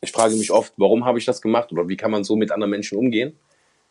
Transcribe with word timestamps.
ich 0.00 0.12
frage 0.12 0.36
mich 0.36 0.50
oft, 0.50 0.72
warum 0.76 1.04
habe 1.04 1.18
ich 1.18 1.24
das 1.24 1.42
gemacht 1.42 1.72
oder 1.72 1.88
wie 1.88 1.96
kann 1.96 2.10
man 2.10 2.24
so 2.24 2.36
mit 2.36 2.52
anderen 2.52 2.70
Menschen 2.70 2.98
umgehen? 2.98 3.36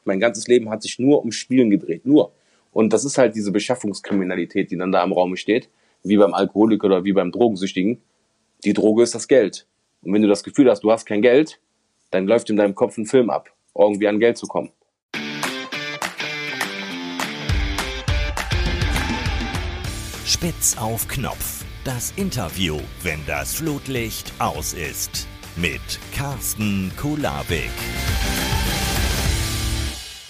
Mein 0.06 0.20
ganzes 0.20 0.48
Leben 0.48 0.70
hat 0.70 0.82
sich 0.82 1.00
nur 1.00 1.22
um 1.22 1.32
Spielen 1.32 1.70
gedreht, 1.70 2.06
nur. 2.06 2.32
Und 2.72 2.94
das 2.94 3.04
ist 3.04 3.18
halt 3.18 3.36
diese 3.36 3.52
Beschaffungskriminalität, 3.52 4.72
die 4.72 4.78
dann 4.78 4.92
da 4.92 5.04
im 5.04 5.12
Raum 5.12 5.36
steht, 5.36 5.70
wie 6.04 6.18
beim 6.18 6.34
Alkoholiker 6.34 6.88
oder 6.88 7.04
wie 7.04 7.12
beim 7.12 7.32
Drogensüchtigen. 7.32 8.02
Die 8.64 8.74
Droge 8.74 9.04
ist 9.04 9.16
das 9.16 9.28
Geld. 9.28 9.68
Und 10.02 10.14
wenn 10.14 10.22
du 10.22 10.28
das 10.28 10.44
Gefühl 10.44 10.70
hast, 10.70 10.82
du 10.82 10.92
hast 10.92 11.06
kein 11.06 11.22
Geld, 11.22 11.60
dann 12.12 12.26
läuft 12.26 12.50
in 12.50 12.56
deinem 12.56 12.76
Kopf 12.76 12.98
ein 12.98 13.06
Film 13.06 13.30
ab, 13.30 13.50
irgendwie 13.76 14.08
an 14.08 14.20
Geld 14.20 14.38
zu 14.38 14.48
kommen. 14.48 14.72
Spitz 20.26 20.78
auf 20.78 21.08
Knopf. 21.08 21.66
Das 21.84 22.14
Interview, 22.16 22.80
wenn 23.02 23.20
das 23.26 23.56
Flutlicht 23.56 24.32
aus 24.40 24.74
ist. 24.74 25.28
Mit 25.60 26.00
Carsten 26.14 26.92
Kulabik. 26.98 27.72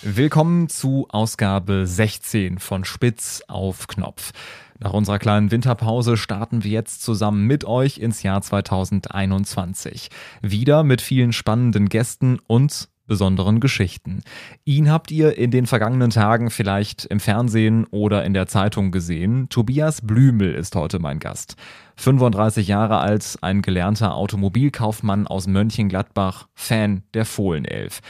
Willkommen 0.01 0.69
zu 0.69 1.05
Ausgabe 1.09 1.85
16 1.85 2.59
von 2.59 2.85
Spitz 2.85 3.43
auf 3.49 3.87
Knopf. 3.87 4.31
Nach 4.79 4.93
unserer 4.93 5.19
kleinen 5.19 5.51
Winterpause 5.51 6.15
starten 6.15 6.63
wir 6.63 6.71
jetzt 6.71 7.01
zusammen 7.01 7.45
mit 7.45 7.65
euch 7.65 7.97
ins 7.97 8.23
Jahr 8.23 8.41
2021. 8.41 10.11
Wieder 10.41 10.83
mit 10.83 11.01
vielen 11.01 11.33
spannenden 11.33 11.89
Gästen 11.89 12.39
und 12.47 12.87
besonderen 13.07 13.59
Geschichten. 13.59 14.21
Ihn 14.65 14.91
habt 14.91 15.11
ihr 15.11 15.37
in 15.37 15.51
den 15.51 15.65
vergangenen 15.65 16.11
Tagen 16.11 16.49
vielleicht 16.49 17.05
im 17.05 17.19
Fernsehen 17.19 17.85
oder 17.85 18.23
in 18.25 18.33
der 18.33 18.47
Zeitung 18.47 18.91
gesehen. 18.91 19.49
Tobias 19.49 20.01
Blümel 20.01 20.53
ist 20.53 20.75
heute 20.75 20.99
mein 20.99 21.19
Gast. 21.19 21.55
35 21.95 22.67
Jahre 22.67 22.99
alt, 22.99 23.37
ein 23.41 23.61
gelernter 23.61 24.13
Automobilkaufmann 24.13 25.25
aus 25.25 25.47
Mönchengladbach, 25.47 26.47
Fan 26.53 27.03
der 27.13 27.25
Fohlenelf 27.25 28.01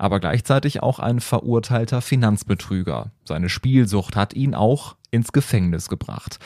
aber 0.00 0.18
gleichzeitig 0.18 0.82
auch 0.82 0.98
ein 0.98 1.20
verurteilter 1.20 2.00
Finanzbetrüger. 2.00 3.10
Seine 3.22 3.50
Spielsucht 3.50 4.16
hat 4.16 4.32
ihn 4.32 4.54
auch 4.54 4.96
ins 5.10 5.32
Gefängnis 5.32 5.90
gebracht. 5.90 6.38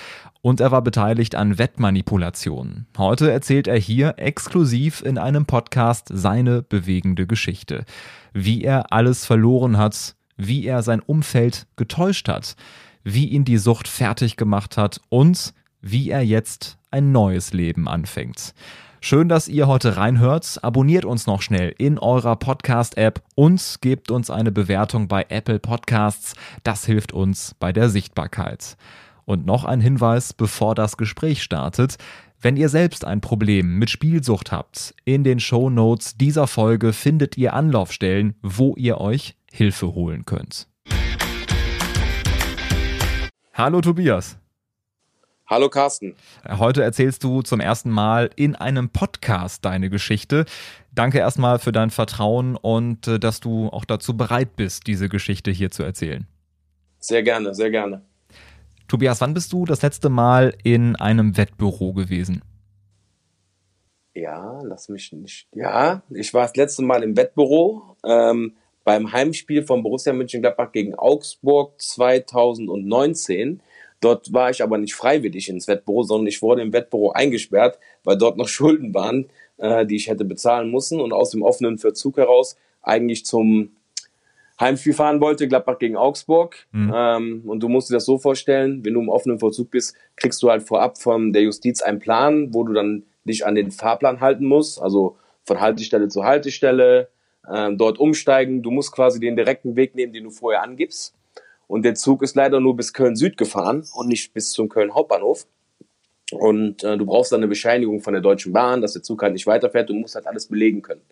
Und 0.45 0.61
er 0.61 0.71
war 0.71 0.83
beteiligt 0.83 1.37
an 1.37 1.57
Wettmanipulationen. 1.57 2.87
Heute 2.99 3.33
erzählt 3.33 3.67
er 3.67 3.79
hier 3.79 4.19
exklusiv 4.19 5.01
in 5.01 5.17
einem 5.17 5.47
Podcast 5.47 6.09
seine 6.13 6.61
bewegende 6.61 7.27
Geschichte. 7.27 7.87
Wie 8.35 8.63
er 8.63 8.93
alles 8.93 9.25
verloren 9.25 9.79
hat, 9.79 10.17
wie 10.37 10.67
er 10.67 10.83
sein 10.83 11.01
Umfeld 11.01 11.67
getäuscht 11.77 12.29
hat, 12.29 12.57
wie 13.05 13.29
ihn 13.29 13.47
die 13.47 13.57
Sucht 13.57 13.89
fertig 13.89 14.37
gemacht 14.37 14.77
hat 14.77 15.01
und 15.09 15.55
wie 15.81 16.11
er 16.11 16.21
jetzt 16.21 16.77
ein 16.91 17.11
neues 17.11 17.55
Leben 17.55 17.89
anfängt. 17.89 18.53
Schön, 19.01 19.31
dass 19.31 19.49
ihr 19.49 19.67
heute 19.67 19.97
reinhört. 19.97 20.59
Abonniert 20.61 21.07
uns 21.07 21.27
noch 21.27 21.41
schnell 21.41 21.75
in 21.79 21.99
eurer 21.99 22.37
Podcast-App 22.37 23.23
und 23.35 23.79
gebt 23.81 24.11
uns 24.11 24.29
eine 24.29 24.53
Bewertung 24.53 25.09
bei 25.09 25.25
Apple 25.31 25.59
Podcasts. 25.59 26.35
Das 26.65 26.85
hilft 26.85 27.13
uns 27.13 27.55
bei 27.59 27.73
der 27.73 27.89
Sichtbarkeit. 27.89 28.77
Und 29.25 29.47
noch 29.47 29.65
ein 29.65 29.81
Hinweis, 29.81 30.33
bevor 30.33 30.75
das 30.75 30.97
Gespräch 30.97 31.43
startet. 31.43 31.97
Wenn 32.41 32.57
ihr 32.57 32.69
selbst 32.69 33.05
ein 33.07 33.21
Problem 33.21 33.79
mit 33.79 33.89
Spielsucht 33.89 34.53
habt, 34.53 34.95
in 35.05 35.25
den 35.25 35.41
Show 35.41 35.71
Notes 35.71 36.17
dieser 36.17 36.47
Folge 36.47 36.93
findet 36.93 37.39
ihr 37.39 37.55
Anlaufstellen, 37.55 38.35
wo 38.43 38.75
ihr 38.77 39.01
euch 39.01 39.35
Hilfe 39.51 39.95
holen 39.95 40.27
könnt. 40.27 40.69
Hallo 43.55 43.81
Tobias. 43.81 44.37
Hallo 45.47 45.69
Carsten. 45.69 46.15
Heute 46.49 46.83
erzählst 46.83 47.23
du 47.23 47.43
zum 47.43 47.61
ersten 47.61 47.91
Mal 47.91 48.31
in 48.35 48.57
einem 48.57 48.89
Podcast 48.89 49.65
deine 49.65 49.91
Geschichte. 49.91 50.47
Danke 50.93 51.19
erstmal 51.19 51.59
für 51.59 51.71
dein 51.71 51.91
Vertrauen 51.91 52.57
und 52.57 53.07
äh, 53.07 53.19
dass 53.19 53.41
du 53.41 53.69
auch 53.69 53.85
dazu 53.85 54.17
bereit 54.17 54.57
bist, 54.57 54.87
diese 54.87 55.09
Geschichte 55.09 55.51
hier 55.51 55.71
zu 55.71 55.83
erzählen. 55.83 56.27
Sehr 56.99 57.23
gerne, 57.23 57.55
sehr 57.55 57.71
gerne. 57.71 58.03
Tobias, 58.89 59.21
wann 59.21 59.35
bist 59.35 59.53
du 59.53 59.65
das 59.65 59.83
letzte 59.83 60.09
Mal 60.09 60.55
in 60.63 60.97
einem 60.97 61.37
Wettbüro 61.37 61.93
gewesen? 61.93 62.43
Ja, 64.15 64.61
lass 64.63 64.89
mich 64.89 65.13
nicht. 65.13 65.49
Ja, 65.53 66.03
ich 66.11 66.33
war 66.35 66.43
das 66.43 66.55
letzte 66.57 66.83
Mal 66.83 67.03
im 67.03 67.17
Wettbüro 67.17 67.97
ähm, 68.05 68.55
beim 68.85 69.11
Heimspiel 69.11 69.65
von 69.65 69.83
Borussia 69.83 70.13
Mönchengladbach 70.13 70.71
gegen 70.71 70.95
Augsburg 70.95 71.81
2019. 71.81 73.61
Dort 74.01 74.33
war 74.33 74.51
ich 74.51 74.63
aber 74.63 74.79
nicht 74.79 74.95
freiwillig 74.95 75.49
ins 75.49 75.67
Wettbüro, 75.67 76.03
sondern 76.03 76.27
ich 76.27 76.43
wurde 76.43 76.63
im 76.63 76.73
Wettbüro 76.73 77.11
eingesperrt, 77.11 77.79
weil 78.05 78.19
dort 78.19 78.37
noch 78.37 78.49
Schulden 78.49 78.95
waren, 78.95 79.27
äh, 79.57 79.85
die 79.87 79.97
ich 79.97 80.09
hätte 80.09 80.25
bezahlen 80.25 80.71
müssen 80.71 81.01
und 81.01 81.13
aus 81.13 81.31
dem 81.31 81.43
offenen 81.43 81.79
Verzug 81.79 82.19
heraus 82.19 82.57
eigentlich 82.83 83.25
zum 83.25 83.77
Heimspiel 84.61 84.93
fahren 84.93 85.21
wollte, 85.21 85.49
Gladbach 85.49 85.79
gegen 85.79 85.97
Augsburg. 85.97 86.67
Mhm. 86.73 86.93
Ähm, 86.95 87.43
und 87.47 87.61
du 87.61 87.69
musst 87.69 87.91
dir 87.91 87.95
das 87.95 88.05
so 88.05 88.19
vorstellen, 88.19 88.85
wenn 88.85 88.95
du 88.95 89.01
im 89.01 89.09
offenen 89.09 89.39
Vollzug 89.39 89.71
bist, 89.71 89.97
kriegst 90.17 90.43
du 90.43 90.51
halt 90.51 90.63
vorab 90.63 90.99
von 90.99 91.33
der 91.33 91.43
Justiz 91.43 91.83
einen 91.83 91.99
Plan, 91.99 92.55
wo 92.55 92.63
du 92.65 92.73
dann 92.73 93.05
dich 93.25 93.47
an 93.47 93.55
den 93.55 93.71
Fahrplan 93.71 94.21
halten 94.21 94.47
musst, 94.47 94.81
also 94.81 95.17
von 95.45 95.61
Haltestelle 95.61 96.09
zu 96.09 96.25
Haltestelle, 96.25 97.09
äh, 97.49 97.73
dort 97.73 97.99
umsteigen. 97.99 98.63
Du 98.63 98.71
musst 98.71 98.93
quasi 98.93 99.19
den 99.19 99.37
direkten 99.37 99.77
Weg 99.77 99.95
nehmen, 99.95 100.13
den 100.13 100.25
du 100.25 100.31
vorher 100.31 100.63
angibst. 100.63 101.15
Und 101.67 101.85
der 101.85 101.95
Zug 101.95 102.23
ist 102.23 102.37
leider 102.37 102.61
nur 102.61 102.77
bis 102.77 102.93
Köln 102.93 103.17
Süd 103.17 103.37
gefahren 103.37 103.85
und 103.95 104.09
nicht 104.09 104.33
bis 104.35 104.53
zum 104.53 104.69
Köln 104.69 104.95
Hauptbahnhof. 104.95 105.47
Und 106.33 106.85
äh, 106.85 106.97
du 106.97 107.07
brauchst 107.07 107.33
dann 107.33 107.41
eine 107.41 107.49
Bescheinigung 107.49 108.01
von 108.01 108.13
der 108.13 108.23
Deutschen 108.23 108.53
Bahn, 108.53 108.81
dass 108.81 108.93
der 108.93 109.03
Zug 109.03 109.23
halt 109.23 109.33
nicht 109.33 109.47
weiterfährt. 109.47 109.89
Du 109.89 109.95
musst 109.95 110.15
halt 110.15 110.27
alles 110.27 110.47
belegen 110.47 110.83
können. 110.83 111.03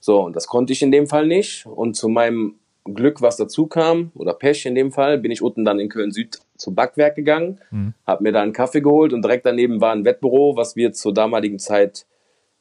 So, 0.00 0.22
und 0.22 0.34
das 0.34 0.46
konnte 0.46 0.72
ich 0.72 0.82
in 0.82 0.90
dem 0.90 1.06
Fall 1.06 1.26
nicht. 1.26 1.66
Und 1.66 1.94
zu 1.94 2.08
meinem 2.08 2.56
Glück, 2.84 3.22
was 3.22 3.36
dazu 3.36 3.66
kam, 3.66 4.10
oder 4.14 4.34
Pech 4.34 4.66
in 4.66 4.74
dem 4.74 4.90
Fall, 4.90 5.18
bin 5.18 5.30
ich 5.30 5.42
unten 5.42 5.64
dann 5.64 5.78
in 5.78 5.88
Köln 5.88 6.10
Süd 6.10 6.38
zum 6.56 6.74
Backwerk 6.74 7.14
gegangen, 7.14 7.60
mhm. 7.70 7.94
habe 8.06 8.22
mir 8.22 8.32
da 8.32 8.42
einen 8.42 8.52
Kaffee 8.52 8.80
geholt 8.80 9.12
und 9.12 9.22
direkt 9.22 9.46
daneben 9.46 9.80
war 9.80 9.92
ein 9.92 10.04
Wettbüro, 10.04 10.56
was 10.56 10.76
wir 10.76 10.92
zur 10.92 11.14
damaligen 11.14 11.58
Zeit 11.58 12.06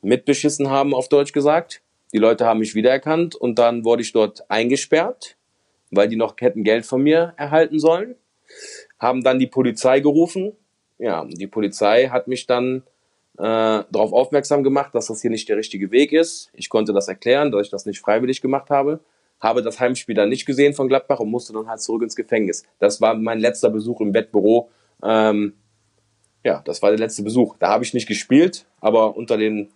mitbeschissen 0.02 0.70
haben, 0.70 0.94
auf 0.94 1.10
Deutsch 1.10 1.34
gesagt. 1.34 1.82
Die 2.14 2.18
Leute 2.18 2.46
haben 2.46 2.60
mich 2.60 2.76
wiedererkannt 2.76 3.36
und 3.36 3.60
dann 3.60 3.84
wurde 3.84 4.02
ich 4.02 4.12
dort 4.12 4.50
eingesperrt 4.50 5.38
weil 5.92 6.08
die 6.08 6.16
noch 6.16 6.36
hätten 6.40 6.64
Geld 6.64 6.86
von 6.86 7.02
mir 7.02 7.34
erhalten 7.38 7.80
sollen. 7.80 8.16
Haben 9.00 9.24
dann 9.24 9.40
die 9.40 9.48
Polizei 9.48 10.00
gerufen. 10.00 10.54
Ja, 10.98 11.26
die 11.26 11.48
Polizei 11.48 12.10
hat 12.10 12.28
mich 12.28 12.46
dann 12.46 12.84
äh, 13.40 13.86
darauf 13.90 14.12
aufmerksam 14.12 14.64
gemacht, 14.64 14.94
dass 14.94 15.08
das 15.08 15.22
hier 15.22 15.32
nicht 15.32 15.48
der 15.48 15.56
richtige 15.56 15.92
Weg 15.92 16.12
ist. 16.12 16.50
Ich 16.54 16.68
konnte 16.68 16.92
das 16.92 17.08
erklären, 17.08 17.52
dass 17.52 17.68
ich 17.68 17.72
das 17.72 17.86
nicht 17.86 18.00
freiwillig 18.00 18.42
gemacht 18.42 18.70
habe. 18.70 19.00
Habe 19.40 19.64
das 19.64 19.80
Heimspiel 19.80 20.14
dann 20.14 20.28
nicht 20.28 20.46
gesehen 20.46 20.74
von 20.74 20.90
Gladbach 20.90 21.22
und 21.22 21.32
musste 21.32 21.54
dann 21.54 21.68
halt 21.68 21.80
zurück 21.80 22.04
ins 22.04 22.18
Gefängnis. 22.18 22.66
Das 22.80 23.00
war 23.00 23.16
mein 23.16 23.40
letzter 23.40 23.70
Besuch 23.70 24.02
im 24.02 24.12
Bettbüro. 24.12 24.70
Ähm, 25.02 25.54
ja, 26.44 26.62
das 26.66 26.82
war 26.82 26.90
der 26.90 27.00
letzte 27.00 27.24
Besuch. 27.24 27.56
Da 27.60 27.70
habe 27.70 27.86
ich 27.86 27.94
nicht 27.94 28.08
gespielt, 28.08 28.66
aber 28.82 29.16
unter 29.16 29.38
den 29.38 29.70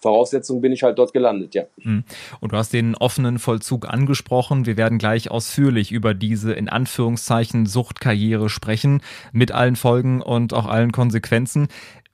Voraussetzung 0.00 0.60
bin 0.60 0.72
ich 0.72 0.82
halt 0.82 0.98
dort 0.98 1.14
gelandet, 1.14 1.54
ja. 1.54 1.62
Hm. 1.80 2.04
Und 2.40 2.52
du 2.52 2.56
hast 2.58 2.74
den 2.74 2.94
offenen 2.94 3.38
Vollzug 3.38 3.88
angesprochen. 3.88 4.66
Wir 4.66 4.76
werden 4.76 4.98
gleich 4.98 5.30
ausführlich 5.30 5.90
über 5.90 6.12
diese 6.12 6.52
in 6.52 6.68
Anführungszeichen 6.68 7.64
Suchtkarriere 7.64 8.50
sprechen, 8.50 9.00
mit 9.32 9.52
allen 9.52 9.76
Folgen 9.76 10.20
und 10.20 10.52
auch 10.52 10.66
allen 10.66 10.92
Konsequenzen. 10.92 11.68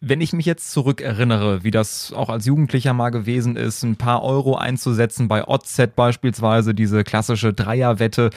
Wenn 0.05 0.21
ich 0.21 0.33
mich 0.33 0.47
jetzt 0.47 0.73
zurückerinnere, 0.73 1.63
wie 1.63 1.71
das 1.71 2.13
auch 2.13 2.29
als 2.29 2.45
Jugendlicher 2.45 2.93
mal 2.93 3.11
gewesen 3.11 3.55
ist, 3.55 3.85
ein 3.85 3.95
paar 3.95 4.25
Euro 4.25 4.57
einzusetzen 4.57 5.29
bei 5.29 5.47
OZ 5.47 5.91
beispielsweise, 5.95 6.75
diese 6.75 7.05
klassische 7.05 7.53
Dreierwette, 7.53 8.31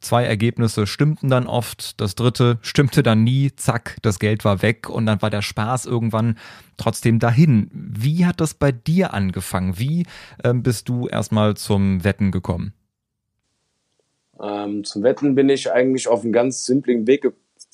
Zwei 0.00 0.24
Ergebnisse 0.24 0.86
stimmten 0.86 1.28
dann 1.28 1.48
oft, 1.48 2.00
das 2.00 2.14
dritte 2.14 2.58
stimmte 2.62 3.02
dann 3.02 3.24
nie, 3.24 3.50
zack, 3.56 3.96
das 4.02 4.20
Geld 4.20 4.44
war 4.44 4.62
weg 4.62 4.88
und 4.88 5.06
dann 5.06 5.20
war 5.22 5.30
der 5.30 5.42
Spaß 5.42 5.86
irgendwann 5.86 6.38
trotzdem 6.76 7.18
dahin. 7.18 7.68
Wie 7.72 8.24
hat 8.24 8.40
das 8.40 8.54
bei 8.54 8.70
dir 8.70 9.12
angefangen? 9.12 9.76
Wie 9.76 10.06
ähm, 10.44 10.62
bist 10.62 10.88
du 10.88 11.08
erstmal 11.08 11.56
zum 11.56 12.04
Wetten 12.04 12.30
gekommen? 12.30 12.74
Ähm, 14.40 14.84
zum 14.84 15.02
Wetten 15.02 15.34
bin 15.34 15.48
ich 15.48 15.72
eigentlich 15.72 16.06
auf 16.06 16.22
einen 16.22 16.32
ganz 16.32 16.64
simplen 16.64 17.08
Weg, 17.08 17.26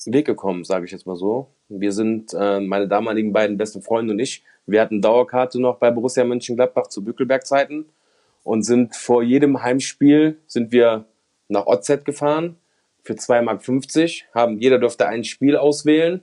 Weg 0.05 0.25
gekommen, 0.25 0.63
sage 0.63 0.85
ich 0.85 0.91
jetzt 0.91 1.05
mal 1.05 1.15
so. 1.15 1.54
Wir 1.69 1.91
sind, 1.91 2.33
äh, 2.33 2.59
meine 2.59 2.87
damaligen 2.87 3.33
beiden 3.33 3.57
besten 3.57 3.81
Freunde 3.81 4.13
und 4.13 4.19
ich, 4.19 4.43
wir 4.67 4.81
hatten 4.81 5.01
Dauerkarte 5.01 5.59
noch 5.59 5.77
bei 5.77 5.91
Borussia 5.91 6.23
Mönchengladbach 6.23 6.87
zu 6.87 7.03
Bückelberg-Zeiten 7.03 7.85
und 8.43 8.63
sind 8.63 8.95
vor 8.95 9.23
jedem 9.23 9.61
Heimspiel 9.61 10.37
sind 10.47 10.71
wir 10.71 11.05
nach 11.47 11.67
OZ 11.67 12.05
gefahren 12.05 12.57
für 13.03 13.13
2,50 13.13 13.41
Mark. 13.43 14.35
Haben, 14.35 14.59
jeder 14.59 14.79
durfte 14.79 15.07
ein 15.07 15.23
Spiel 15.23 15.55
auswählen. 15.55 16.21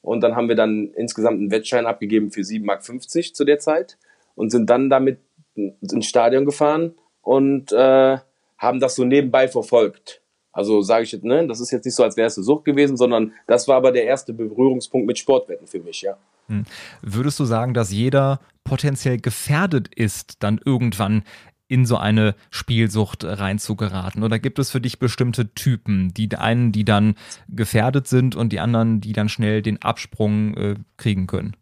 Und 0.00 0.22
dann 0.22 0.34
haben 0.34 0.48
wir 0.48 0.56
dann 0.56 0.90
insgesamt 0.96 1.38
einen 1.38 1.50
Wettschein 1.52 1.86
abgegeben 1.86 2.32
für 2.32 2.40
7,50 2.40 2.64
Mark 2.64 3.34
zu 3.36 3.44
der 3.44 3.58
Zeit 3.60 3.98
und 4.34 4.50
sind 4.50 4.68
dann 4.68 4.90
damit 4.90 5.18
ins 5.54 6.06
Stadion 6.06 6.44
gefahren 6.44 6.94
und 7.20 7.72
äh, 7.72 8.18
haben 8.58 8.80
das 8.80 8.96
so 8.96 9.04
nebenbei 9.04 9.46
verfolgt. 9.46 10.21
Also 10.52 10.82
sage 10.82 11.04
ich 11.04 11.12
jetzt, 11.12 11.24
ne, 11.24 11.46
das 11.46 11.60
ist 11.60 11.70
jetzt 11.70 11.84
nicht 11.84 11.94
so, 11.94 12.02
als 12.02 12.16
wäre 12.16 12.26
es 12.26 12.36
eine 12.36 12.44
Sucht 12.44 12.64
gewesen, 12.64 12.96
sondern 12.96 13.32
das 13.46 13.68
war 13.68 13.76
aber 13.76 13.90
der 13.90 14.04
erste 14.04 14.34
Berührungspunkt 14.34 15.06
mit 15.06 15.18
Sportwetten 15.18 15.66
für 15.66 15.80
mich, 15.80 16.02
ja. 16.02 16.16
Hm. 16.48 16.64
Würdest 17.00 17.40
du 17.40 17.44
sagen, 17.44 17.72
dass 17.72 17.90
jeder 17.90 18.40
potenziell 18.64 19.18
gefährdet 19.18 19.88
ist, 19.94 20.42
dann 20.42 20.60
irgendwann 20.62 21.22
in 21.68 21.86
so 21.86 21.96
eine 21.96 22.34
Spielsucht 22.50 23.24
reinzugeraten? 23.24 24.22
Oder 24.22 24.38
gibt 24.38 24.58
es 24.58 24.70
für 24.70 24.80
dich 24.82 24.98
bestimmte 24.98 25.54
Typen, 25.54 26.12
die 26.12 26.28
einen, 26.36 26.70
die 26.70 26.84
dann 26.84 27.14
gefährdet 27.48 28.06
sind 28.06 28.36
und 28.36 28.52
die 28.52 28.60
anderen, 28.60 29.00
die 29.00 29.14
dann 29.14 29.30
schnell 29.30 29.62
den 29.62 29.80
Absprung 29.80 30.54
äh, 30.54 30.74
kriegen 30.98 31.26
können? 31.26 31.56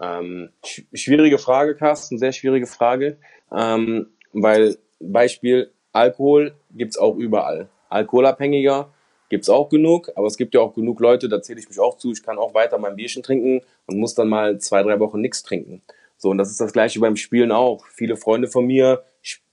Ähm, 0.00 0.50
schwierige 0.92 1.38
Frage, 1.38 1.76
Carsten, 1.76 2.18
sehr 2.18 2.32
schwierige 2.32 2.66
Frage, 2.66 3.18
ähm, 3.56 4.08
weil 4.32 4.76
Beispiel 4.98 5.70
Alkohol 5.94 6.54
gibt's 6.72 6.98
auch 6.98 7.16
überall. 7.16 7.68
Alkoholabhängiger 7.88 8.92
gibt's 9.30 9.48
auch 9.48 9.68
genug, 9.68 10.10
aber 10.16 10.26
es 10.26 10.36
gibt 10.36 10.54
ja 10.54 10.60
auch 10.60 10.74
genug 10.74 11.00
Leute, 11.00 11.28
da 11.28 11.40
zähle 11.40 11.60
ich 11.60 11.68
mich 11.68 11.80
auch 11.80 11.96
zu, 11.96 12.12
ich 12.12 12.22
kann 12.22 12.36
auch 12.36 12.52
weiter 12.52 12.78
mein 12.78 12.96
Bierchen 12.96 13.22
trinken 13.22 13.62
und 13.86 13.98
muss 13.98 14.14
dann 14.14 14.28
mal 14.28 14.58
zwei, 14.58 14.82
drei 14.82 14.98
Wochen 15.00 15.20
nichts 15.20 15.42
trinken. 15.42 15.82
So, 16.16 16.30
und 16.30 16.38
das 16.38 16.50
ist 16.50 16.60
das 16.60 16.72
gleiche 16.72 17.00
beim 17.00 17.16
Spielen 17.16 17.52
auch. 17.52 17.86
Viele 17.86 18.16
Freunde 18.16 18.48
von 18.48 18.66
mir 18.66 19.04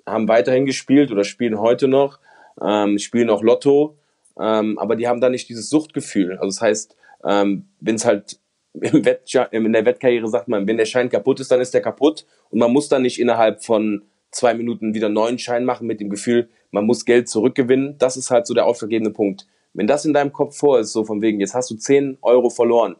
haben 0.06 0.28
weiterhin 0.28 0.66
gespielt 0.66 1.12
oder 1.12 1.24
spielen 1.24 1.60
heute 1.60 1.88
noch, 1.88 2.20
ähm, 2.62 2.98
spielen 2.98 3.30
auch 3.30 3.44
Lotto, 3.44 3.98
ähm, 4.40 4.80
aber 4.80 4.96
die 4.96 5.08
haben 5.08 5.22
da 5.22 5.30
nicht 5.30 5.48
dieses 5.48 5.70
Suchtgefühl. 5.70 6.34
Also 6.34 6.48
das 6.48 6.62
heißt, 6.62 6.96
ähm, 7.24 7.68
wenn 7.80 7.96
es 7.96 8.06
halt 8.06 8.40
im 8.74 9.66
in 9.66 9.74
der 9.74 9.86
Wettkarriere 9.86 10.28
sagt 10.28 10.48
man, 10.48 10.66
wenn 10.66 10.78
der 10.78 10.86
Schein 10.86 11.10
kaputt 11.10 11.40
ist, 11.40 11.52
dann 11.52 11.60
ist 11.60 11.74
der 11.74 11.82
kaputt 11.82 12.26
und 12.50 12.60
man 12.60 12.72
muss 12.72 12.88
dann 12.88 13.02
nicht 13.02 13.20
innerhalb 13.20 13.64
von 13.64 14.04
zwei 14.32 14.54
Minuten 14.54 14.94
wieder 14.94 15.10
neuen 15.10 15.40
Schein 15.40 15.66
machen 15.66 15.88
mit 15.88 16.00
dem 16.00 16.10
Gefühl, 16.10 16.50
man 16.72 16.86
muss 16.86 17.06
Geld 17.06 17.30
zurückgewinnen. 17.30 17.98
Das 17.98 18.18
ist 18.18 18.32
halt 18.32 18.48
so 18.48 18.54
der 18.54 18.66
ausschlaggebende 18.66 19.12
Punkt. 19.12 19.48
Wenn 19.74 19.88
das 19.88 20.06
in 20.06 20.14
deinem 20.14 20.34
Kopf 20.34 20.58
vor 20.58 20.80
ist, 20.80 20.92
so 20.92 21.06
von 21.06 21.22
wegen, 21.22 21.40
jetzt 21.40 21.54
hast 21.54 21.70
du 21.70 21.76
10 21.76 22.18
Euro 22.22 22.50
verloren, 22.50 22.96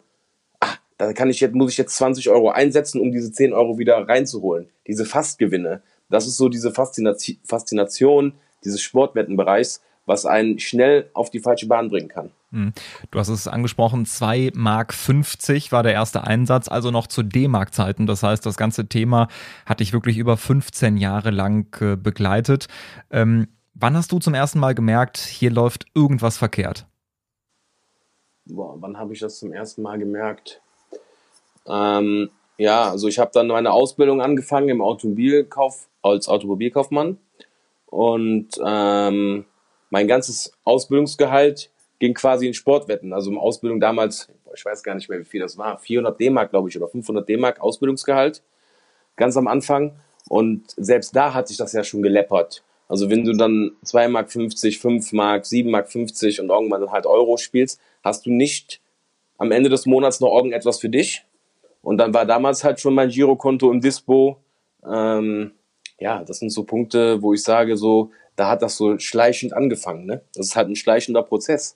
da 0.98 1.14
kann 1.14 1.32
ich 1.32 1.40
jetzt, 1.40 1.56
muss 1.56 1.72
ich 1.72 1.80
jetzt 1.80 1.96
20 1.98 2.30
Euro 2.30 2.52
einsetzen, 2.52 3.02
um 3.02 3.12
diese 3.12 3.32
10 3.32 3.54
Euro 3.54 3.80
wieder 3.80 4.08
reinzuholen. 4.08 4.70
Diese 4.86 5.04
Fastgewinne. 5.04 5.82
Das 6.12 6.28
ist 6.28 6.38
so 6.38 6.48
diese 6.48 6.72
Faszination, 6.72 7.40
Faszination 7.44 8.34
dieses 8.64 8.82
Sportwettenbereichs, 8.82 9.82
was 10.06 10.28
einen 10.28 10.60
schnell 10.60 11.10
auf 11.14 11.32
die 11.32 11.40
falsche 11.40 11.68
Bahn 11.68 11.90
bringen 11.90 12.08
kann. 12.08 12.32
Hm. 12.52 12.74
Du 13.12 13.20
hast 13.20 13.30
es 13.30 13.48
angesprochen, 13.48 14.06
2 14.06 14.52
Mark 14.56 14.94
50 14.94 15.72
war 15.72 15.84
der 15.84 15.94
erste 15.94 16.26
Einsatz, 16.26 16.68
also 16.68 16.92
noch 16.92 17.08
zu 17.08 17.24
D-Mark-Zeiten. 17.24 18.08
Das 18.08 18.24
heißt, 18.24 18.46
das 18.46 18.58
ganze 18.58 18.88
Thema 18.88 19.30
hat 19.66 19.80
dich 19.80 19.94
wirklich 19.94 20.18
über 20.18 20.36
15 20.36 20.98
Jahre 20.98 21.32
lang 21.32 21.74
äh, 21.82 21.96
begleitet. 21.96 22.68
Ähm, 23.10 23.48
wann 23.74 23.96
hast 23.96 24.12
du 24.12 24.20
zum 24.20 24.34
ersten 24.34 24.60
Mal 24.60 24.76
gemerkt, 24.76 25.18
hier 25.18 25.50
läuft 25.50 25.86
irgendwas 25.96 26.38
verkehrt? 26.38 26.88
Boah, 28.46 28.76
wann 28.82 28.98
habe 28.98 29.14
ich 29.14 29.20
das 29.20 29.40
zum 29.40 29.54
ersten 29.54 29.82
Mal 29.82 29.98
gemerkt? 29.98 30.62
Ähm, 31.68 32.32
ja, 32.58 32.90
also 32.90 33.08
ich 33.08 33.18
habe 33.18 33.32
dann 33.34 33.48
meine 33.48 33.72
Ausbildung 33.72 34.22
angefangen 34.22 34.70
im 34.70 34.82
Automobilkauf 34.82 35.88
als 36.02 36.28
Automobilkaufmann 36.28 37.18
und 37.86 38.50
ähm, 38.66 39.46
mein 39.90 40.08
ganzes 40.08 40.54
Ausbildungsgehalt 40.64 41.72
ging 42.02 42.14
quasi 42.14 42.48
in 42.48 42.54
Sportwetten. 42.54 43.14
Also 43.14 43.32
in 43.32 43.38
Ausbildung 43.38 43.80
damals, 43.80 44.28
ich 44.54 44.66
weiß 44.66 44.84
gar 44.84 44.96
nicht 44.96 45.08
mehr, 45.08 45.20
wie 45.20 45.26
viel 45.26 45.40
das 45.40 45.58
war, 45.58 45.78
400 45.78 46.20
D-Mark, 46.20 46.50
glaube 46.50 46.68
ich, 46.68 46.76
oder 46.76 46.90
500 46.90 47.30
D-Mark 47.30 47.62
Ausbildungsgehalt, 47.62 48.44
ganz 49.16 49.38
am 49.38 49.48
Anfang. 49.48 49.94
Und 50.28 50.64
selbst 50.76 51.16
da 51.16 51.34
hat 51.34 51.48
sich 51.48 51.58
das 51.58 51.72
ja 51.74 51.84
schon 51.84 52.02
geleppert. 52.02 52.64
Also 52.90 53.10
wenn 53.10 53.24
du 53.24 53.34
dann 53.34 53.72
2 53.84 54.10
Mark 54.10 54.32
50, 54.32 54.80
5 54.80 55.14
Mark, 55.14 55.46
7 55.46 55.72
Mark 55.72 55.90
50 55.90 56.42
und 56.42 56.50
irgendwann 56.50 56.82
dann 56.82 56.92
halt 56.92 57.06
Euro 57.06 57.38
spielst, 57.38 57.80
hast 58.04 58.26
du 58.26 58.32
nicht 58.32 58.82
am 59.38 59.52
Ende 59.52 59.70
des 59.70 59.86
Monats 59.86 60.20
noch 60.20 60.36
irgendetwas 60.36 60.80
für 60.80 60.90
dich, 60.90 61.26
und 61.82 61.98
dann 61.98 62.14
war 62.14 62.26
damals 62.26 62.64
halt 62.64 62.80
schon 62.80 62.94
mein 62.94 63.10
Girokonto 63.10 63.72
im 63.72 63.82
Dispo. 63.82 64.38
Ähm, 64.86 65.52
ja, 66.00 66.24
das 66.24 66.40
sind 66.40 66.52
so 66.52 66.64
Punkte, 66.64 67.22
wo 67.22 67.34
ich 67.34 67.44
sage, 67.44 67.78
so, 67.78 68.12
da 68.36 68.50
hat 68.50 68.62
das 68.62 68.78
so 68.78 68.98
schleichend 69.00 69.54
angefangen. 69.54 70.06
Ne? 70.06 70.22
Das 70.36 70.48
ist 70.48 70.56
halt 70.56 70.70
ein 70.70 70.76
schleichender 70.76 71.24
Prozess. 71.24 71.76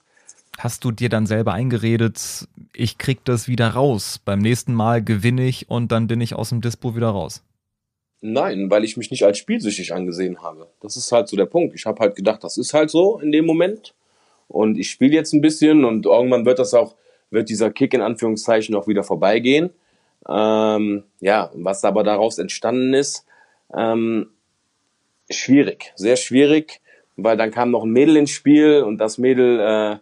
Hast 0.58 0.84
du 0.84 0.90
dir 0.90 1.08
dann 1.08 1.26
selber 1.26 1.52
eingeredet, 1.52 2.48
ich 2.74 2.98
krieg 2.98 3.24
das 3.24 3.46
wieder 3.46 3.68
raus. 3.68 4.20
Beim 4.24 4.38
nächsten 4.38 4.72
Mal 4.72 5.02
gewinne 5.04 5.46
ich 5.46 5.68
und 5.68 5.92
dann 5.92 6.06
bin 6.06 6.20
ich 6.20 6.34
aus 6.34 6.48
dem 6.48 6.60
Dispo 6.60 6.96
wieder 6.96 7.08
raus? 7.08 7.42
Nein, 8.22 8.70
weil 8.70 8.84
ich 8.84 8.96
mich 8.96 9.10
nicht 9.10 9.24
als 9.24 9.38
spielsüchtig 9.38 9.92
angesehen 9.92 10.42
habe. 10.42 10.68
Das 10.80 10.96
ist 10.96 11.12
halt 11.12 11.28
so 11.28 11.36
der 11.36 11.46
Punkt. 11.46 11.74
Ich 11.74 11.84
habe 11.84 12.00
halt 12.00 12.16
gedacht, 12.16 12.42
das 12.42 12.56
ist 12.56 12.72
halt 12.72 12.90
so 12.90 13.20
in 13.20 13.30
dem 13.30 13.44
Moment. 13.44 13.94
Und 14.48 14.78
ich 14.78 14.90
spiele 14.90 15.12
jetzt 15.12 15.32
ein 15.32 15.40
bisschen 15.40 15.84
und 15.84 16.06
irgendwann 16.06 16.46
wird 16.46 16.58
das 16.58 16.72
auch, 16.72 16.94
wird 17.30 17.48
dieser 17.48 17.70
Kick 17.70 17.92
in 17.92 18.00
Anführungszeichen 18.00 18.74
auch 18.74 18.88
wieder 18.88 19.02
vorbeigehen. 19.02 19.70
Ähm, 20.28 21.04
ja, 21.20 21.50
was 21.54 21.84
aber 21.84 22.02
daraus 22.02 22.38
entstanden 22.38 22.94
ist, 22.94 23.26
ähm, 23.74 24.30
schwierig, 25.30 25.92
sehr 25.96 26.16
schwierig, 26.16 26.80
weil 27.16 27.36
dann 27.36 27.50
kam 27.50 27.70
noch 27.70 27.84
ein 27.84 27.90
Mädel 27.90 28.16
ins 28.16 28.30
Spiel 28.30 28.82
und 28.82 28.98
das 28.98 29.18
Mädel 29.18 29.60
äh, 29.60 29.98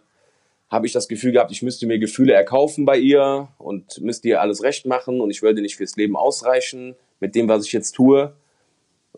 habe 0.75 0.85
ich 0.85 0.93
das 0.93 1.07
Gefühl 1.07 1.31
gehabt, 1.31 1.51
ich 1.51 1.61
müsste 1.61 1.87
mir 1.87 1.97
Gefühle 1.99 2.33
erkaufen 2.33 2.85
bei 2.85 2.97
ihr 2.97 3.47
und 3.57 4.01
müsste 4.01 4.27
ihr 4.27 4.41
alles 4.41 4.61
recht 4.61 4.85
machen 4.85 5.21
und 5.21 5.31
ich 5.31 5.41
würde 5.41 5.61
nicht 5.61 5.77
fürs 5.77 5.95
Leben 5.95 6.15
ausreichen 6.15 6.95
mit 7.19 7.33
dem, 7.33 7.47
was 7.47 7.65
ich 7.65 7.71
jetzt 7.71 7.93
tue. 7.93 8.35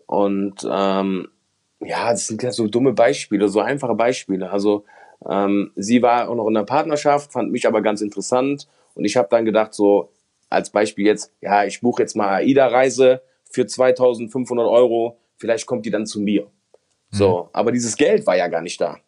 Und 0.06 0.66
ähm, 0.70 1.28
ja, 1.80 2.10
das 2.10 2.28
sind 2.28 2.42
ja 2.42 2.52
so 2.52 2.68
dumme 2.68 2.92
Beispiele, 2.92 3.48
so 3.48 3.60
einfache 3.60 3.94
Beispiele. 3.94 4.50
Also 4.50 4.84
ähm, 5.28 5.72
sie 5.74 6.00
war 6.00 6.28
auch 6.28 6.36
noch 6.36 6.46
in 6.46 6.56
einer 6.56 6.64
Partnerschaft, 6.64 7.32
fand 7.32 7.50
mich 7.50 7.66
aber 7.66 7.82
ganz 7.82 8.00
interessant 8.00 8.68
und 8.94 9.04
ich 9.04 9.16
habe 9.16 9.28
dann 9.30 9.44
gedacht 9.44 9.74
so, 9.74 10.12
als 10.48 10.70
Beispiel 10.70 11.06
jetzt, 11.06 11.32
ja, 11.40 11.64
ich 11.64 11.80
buche 11.80 12.02
jetzt 12.02 12.16
mal 12.16 12.28
AIDA-Reise 12.36 13.20
für 13.50 13.66
2500 13.66 14.66
Euro, 14.66 15.18
vielleicht 15.36 15.66
kommt 15.66 15.84
die 15.84 15.90
dann 15.90 16.06
zu 16.06 16.20
mir. 16.20 16.50
So, 17.10 17.44
mhm. 17.44 17.48
aber 17.52 17.72
dieses 17.72 17.96
Geld 17.96 18.26
war 18.26 18.36
ja 18.36 18.48
gar 18.48 18.62
nicht 18.62 18.80
da. 18.80 18.98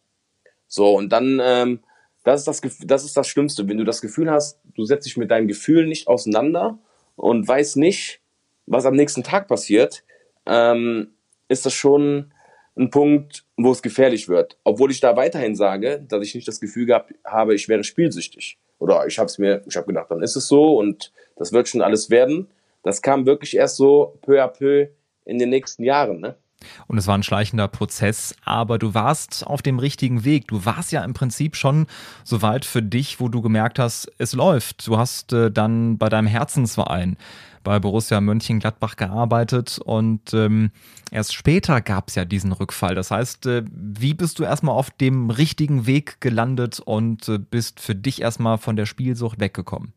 So, 0.67 0.95
und 0.97 1.11
dann, 1.11 1.41
ähm, 1.43 1.81
das 2.25 2.47
ist 2.47 2.63
das, 2.65 2.79
das 2.85 3.05
ist 3.05 3.17
das 3.17 3.29
Schlimmste, 3.29 3.69
wenn 3.69 3.79
du 3.79 3.85
das 3.85 4.01
Gefühl 4.01 4.31
hast, 4.31 4.61
du 4.75 4.85
setzt 4.85 5.07
dich 5.07 5.17
mit 5.17 5.31
deinem 5.31 5.49
Gefühl 5.49 5.87
nicht 5.87 6.09
auseinander 6.09 6.79
und 7.17 7.47
weißt 7.47 7.77
nicht, 7.77 8.21
was 8.67 8.87
am 8.87 8.95
nächsten 8.95 9.23
Tag 9.23 9.49
passiert, 9.49 10.05
ähm, 10.47 11.15
ist 11.49 11.67
das 11.67 11.75
schon 11.75 12.33
ein 12.77 12.91
Punkt, 12.91 13.45
wo 13.57 13.73
es 13.73 13.83
gefährlich 13.83 14.29
wird. 14.29 14.59
Obwohl 14.65 14.91
ich 14.91 15.01
da 15.01 15.17
weiterhin 15.17 15.57
sage, 15.57 16.05
dass 16.09 16.23
ich 16.25 16.35
nicht 16.35 16.49
das 16.49 16.61
Gefühl 16.61 16.87
gehabt 16.87 17.15
habe, 17.25 17.55
ich 17.55 17.69
wäre 17.69 17.85
spielsüchtig. 17.85 18.59
Oder 18.79 19.07
ich 19.07 19.19
habe 19.19 19.27
es 19.27 19.39
mir, 19.39 19.63
ich 19.67 19.77
habe 19.77 19.87
gedacht, 19.87 20.11
dann 20.11 20.23
ist 20.23 20.37
es 20.37 20.49
so 20.49 20.79
und 20.79 21.13
das 21.37 21.53
wird 21.53 21.69
schon 21.69 21.83
alles 21.83 22.11
werden. 22.11 22.49
Das 22.83 23.03
kam 23.03 23.27
wirklich 23.27 23.57
erst 23.57 23.77
so 23.77 24.19
peu 24.23 24.43
à 24.43 24.49
peu 24.49 24.89
in 25.25 25.39
den 25.39 25.51
nächsten 25.51 25.85
Jahren. 25.85 26.21
Ne? 26.21 26.37
Und 26.87 26.99
es 26.99 27.07
war 27.07 27.17
ein 27.17 27.23
schleichender 27.23 27.69
Prozess, 27.69 28.35
aber 28.45 28.79
du 28.79 28.95
warst 28.95 29.47
auf 29.47 29.63
dem 29.63 29.79
richtigen 29.79 30.25
Weg. 30.25 30.49
Du 30.49 30.65
warst 30.65 30.93
ja 30.93 31.05
im 31.05 31.15
Prinzip 31.15 31.57
schon 31.57 31.87
so 32.25 32.43
weit 32.43 32.65
für 32.65 32.83
dich, 32.83 33.21
wo 33.21 33.29
du 33.29 33.41
gemerkt 33.41 33.79
hast, 33.79 34.11
es 34.19 34.33
läuft. 34.33 34.87
Du 34.87 34.99
hast 34.99 35.33
äh, 35.33 35.51
dann 35.51 35.99
bei 35.99 36.09
deinem 36.09 36.27
Herzensverein 36.27 37.17
bei 37.63 37.79
Borussia 37.79 38.21
Mönchengladbach 38.21 38.97
gearbeitet 38.97 39.79
und 39.85 40.33
ähm, 40.33 40.71
erst 41.11 41.35
später 41.35 41.81
gab 41.81 42.09
es 42.09 42.15
ja 42.15 42.25
diesen 42.25 42.53
Rückfall. 42.53 42.95
Das 42.95 43.11
heißt, 43.11 43.47
äh, 43.47 43.65
wie 43.71 44.15
bist 44.15 44.39
du 44.39 44.45
erstmal 44.45 44.75
auf 44.75 44.91
dem 44.91 45.31
richtigen 45.31 45.87
Weg 45.87 46.21
gelandet 46.21 46.81
und 46.81 47.29
äh, 47.29 47.39
bist 47.39 47.81
für 47.81 47.95
dich 47.95 48.23
erstmal 48.23 48.59
von 48.59 48.77
der 48.77 48.87
Spielsucht 48.87 49.41
weggekommen? 49.41 49.93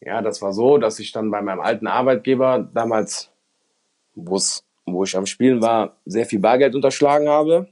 Ja, 0.00 0.22
das 0.22 0.40
war 0.40 0.52
so, 0.52 0.78
dass 0.78 0.98
ich 0.98 1.12
dann 1.12 1.30
bei 1.30 1.42
meinem 1.42 1.60
alten 1.60 1.86
Arbeitgeber 1.86 2.70
damals, 2.72 3.30
wo 4.14 4.36
ich 4.86 5.16
am 5.16 5.26
Spielen 5.26 5.62
war, 5.62 5.96
sehr 6.04 6.26
viel 6.26 6.40
Bargeld 6.40 6.74
unterschlagen 6.74 7.28
habe. 7.28 7.68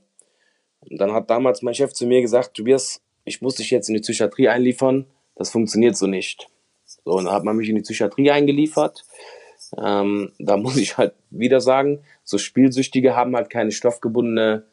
Und 0.81 1.01
dann 1.01 1.13
hat 1.13 1.31
damals 1.31 1.63
mein 1.63 1.75
Chef 1.75 1.93
zu 1.93 2.07
mir 2.07 2.21
gesagt, 2.21 2.55
Tobias, 2.55 3.01
ich 3.25 3.43
muss 3.43 3.57
dich 3.57 3.71
jetzt 3.71 3.89
in 3.89 3.95
die 3.95 4.01
Psychiatrie 4.01 4.49
einliefern, 4.49 5.07
das 5.35 5.51
funktioniert 5.51 5.97
so 5.97 6.07
nicht. 6.07 6.49
So, 6.85 7.13
und 7.13 7.27
dann 7.27 7.35
hat 7.35 7.45
man 7.45 7.57
mich 7.57 7.69
in 7.69 7.77
die 7.77 7.83
Psychiatrie 7.83 8.31
eingeliefert. 8.31 9.05
Ähm, 9.77 10.33
da 10.39 10.57
muss 10.57 10.77
ich 10.77 10.97
halt 10.97 11.15
wieder 11.31 11.61
sagen, 11.61 12.01
so 12.25 12.39
Spielsüchtige 12.39 13.15
haben 13.15 13.37
halt 13.37 13.51
keine 13.51 13.73
stoffgebundene 13.73 14.65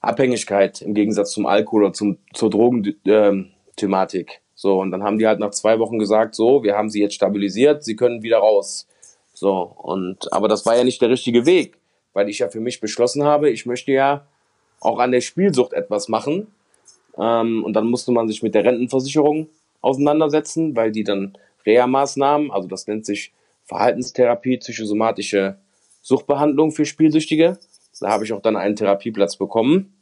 Abhängigkeit 0.00 0.82
im 0.82 0.94
Gegensatz 0.94 1.30
zum 1.30 1.46
Alkohol 1.46 1.84
oder 1.84 1.92
zum, 1.92 2.18
zur 2.32 2.50
Drogenthematik. 2.50 4.30
Ähm, 4.30 4.36
so, 4.54 4.80
und 4.80 4.90
dann 4.90 5.02
haben 5.02 5.18
die 5.18 5.26
halt 5.26 5.38
nach 5.38 5.50
zwei 5.50 5.78
Wochen 5.78 5.98
gesagt, 5.98 6.34
so, 6.34 6.62
wir 6.62 6.76
haben 6.76 6.90
sie 6.90 7.00
jetzt 7.00 7.14
stabilisiert, 7.14 7.84
sie 7.84 7.96
können 7.96 8.22
wieder 8.22 8.38
raus. 8.38 8.86
So, 9.42 9.74
und, 9.76 10.32
aber 10.32 10.46
das 10.46 10.64
war 10.66 10.76
ja 10.76 10.84
nicht 10.84 11.02
der 11.02 11.10
richtige 11.10 11.44
Weg, 11.46 11.76
weil 12.12 12.28
ich 12.28 12.38
ja 12.38 12.48
für 12.48 12.60
mich 12.60 12.78
beschlossen 12.78 13.24
habe, 13.24 13.50
ich 13.50 13.66
möchte 13.66 13.90
ja 13.90 14.24
auch 14.78 15.00
an 15.00 15.10
der 15.10 15.20
Spielsucht 15.20 15.72
etwas 15.72 16.08
machen. 16.08 16.46
Ähm, 17.18 17.64
und 17.64 17.72
dann 17.72 17.88
musste 17.88 18.12
man 18.12 18.28
sich 18.28 18.44
mit 18.44 18.54
der 18.54 18.64
Rentenversicherung 18.64 19.48
auseinandersetzen, 19.80 20.76
weil 20.76 20.92
die 20.92 21.02
dann 21.02 21.36
Reha-Maßnahmen, 21.66 22.52
also 22.52 22.68
das 22.68 22.86
nennt 22.86 23.04
sich 23.04 23.32
Verhaltenstherapie, 23.64 24.58
psychosomatische 24.58 25.58
Suchtbehandlung 26.02 26.70
für 26.70 26.84
Spielsüchtige. 26.84 27.58
Da 27.98 28.10
habe 28.10 28.24
ich 28.24 28.32
auch 28.32 28.42
dann 28.42 28.54
einen 28.54 28.76
Therapieplatz 28.76 29.38
bekommen. 29.38 29.92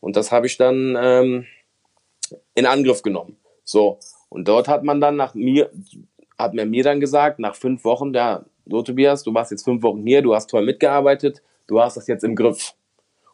Und 0.00 0.16
das 0.16 0.30
habe 0.32 0.46
ich 0.46 0.58
dann 0.58 0.98
ähm, 1.00 1.46
in 2.54 2.66
Angriff 2.66 3.00
genommen. 3.00 3.38
So, 3.64 4.00
und 4.28 4.48
dort 4.48 4.68
hat 4.68 4.84
man 4.84 5.00
dann 5.00 5.16
nach 5.16 5.32
mir, 5.32 5.70
hat 6.36 6.52
man 6.52 6.68
mir 6.68 6.84
dann 6.84 7.00
gesagt, 7.00 7.38
nach 7.38 7.54
fünf 7.54 7.84
Wochen, 7.84 8.12
ja, 8.12 8.44
so 8.66 8.82
Tobias, 8.82 9.22
du 9.22 9.34
warst 9.34 9.50
jetzt 9.50 9.64
fünf 9.64 9.82
Wochen 9.82 10.02
hier, 10.06 10.22
du 10.22 10.34
hast 10.34 10.48
toll 10.50 10.64
mitgearbeitet, 10.64 11.42
du 11.66 11.80
hast 11.80 11.96
das 11.96 12.06
jetzt 12.06 12.24
im 12.24 12.34
Griff. 12.34 12.74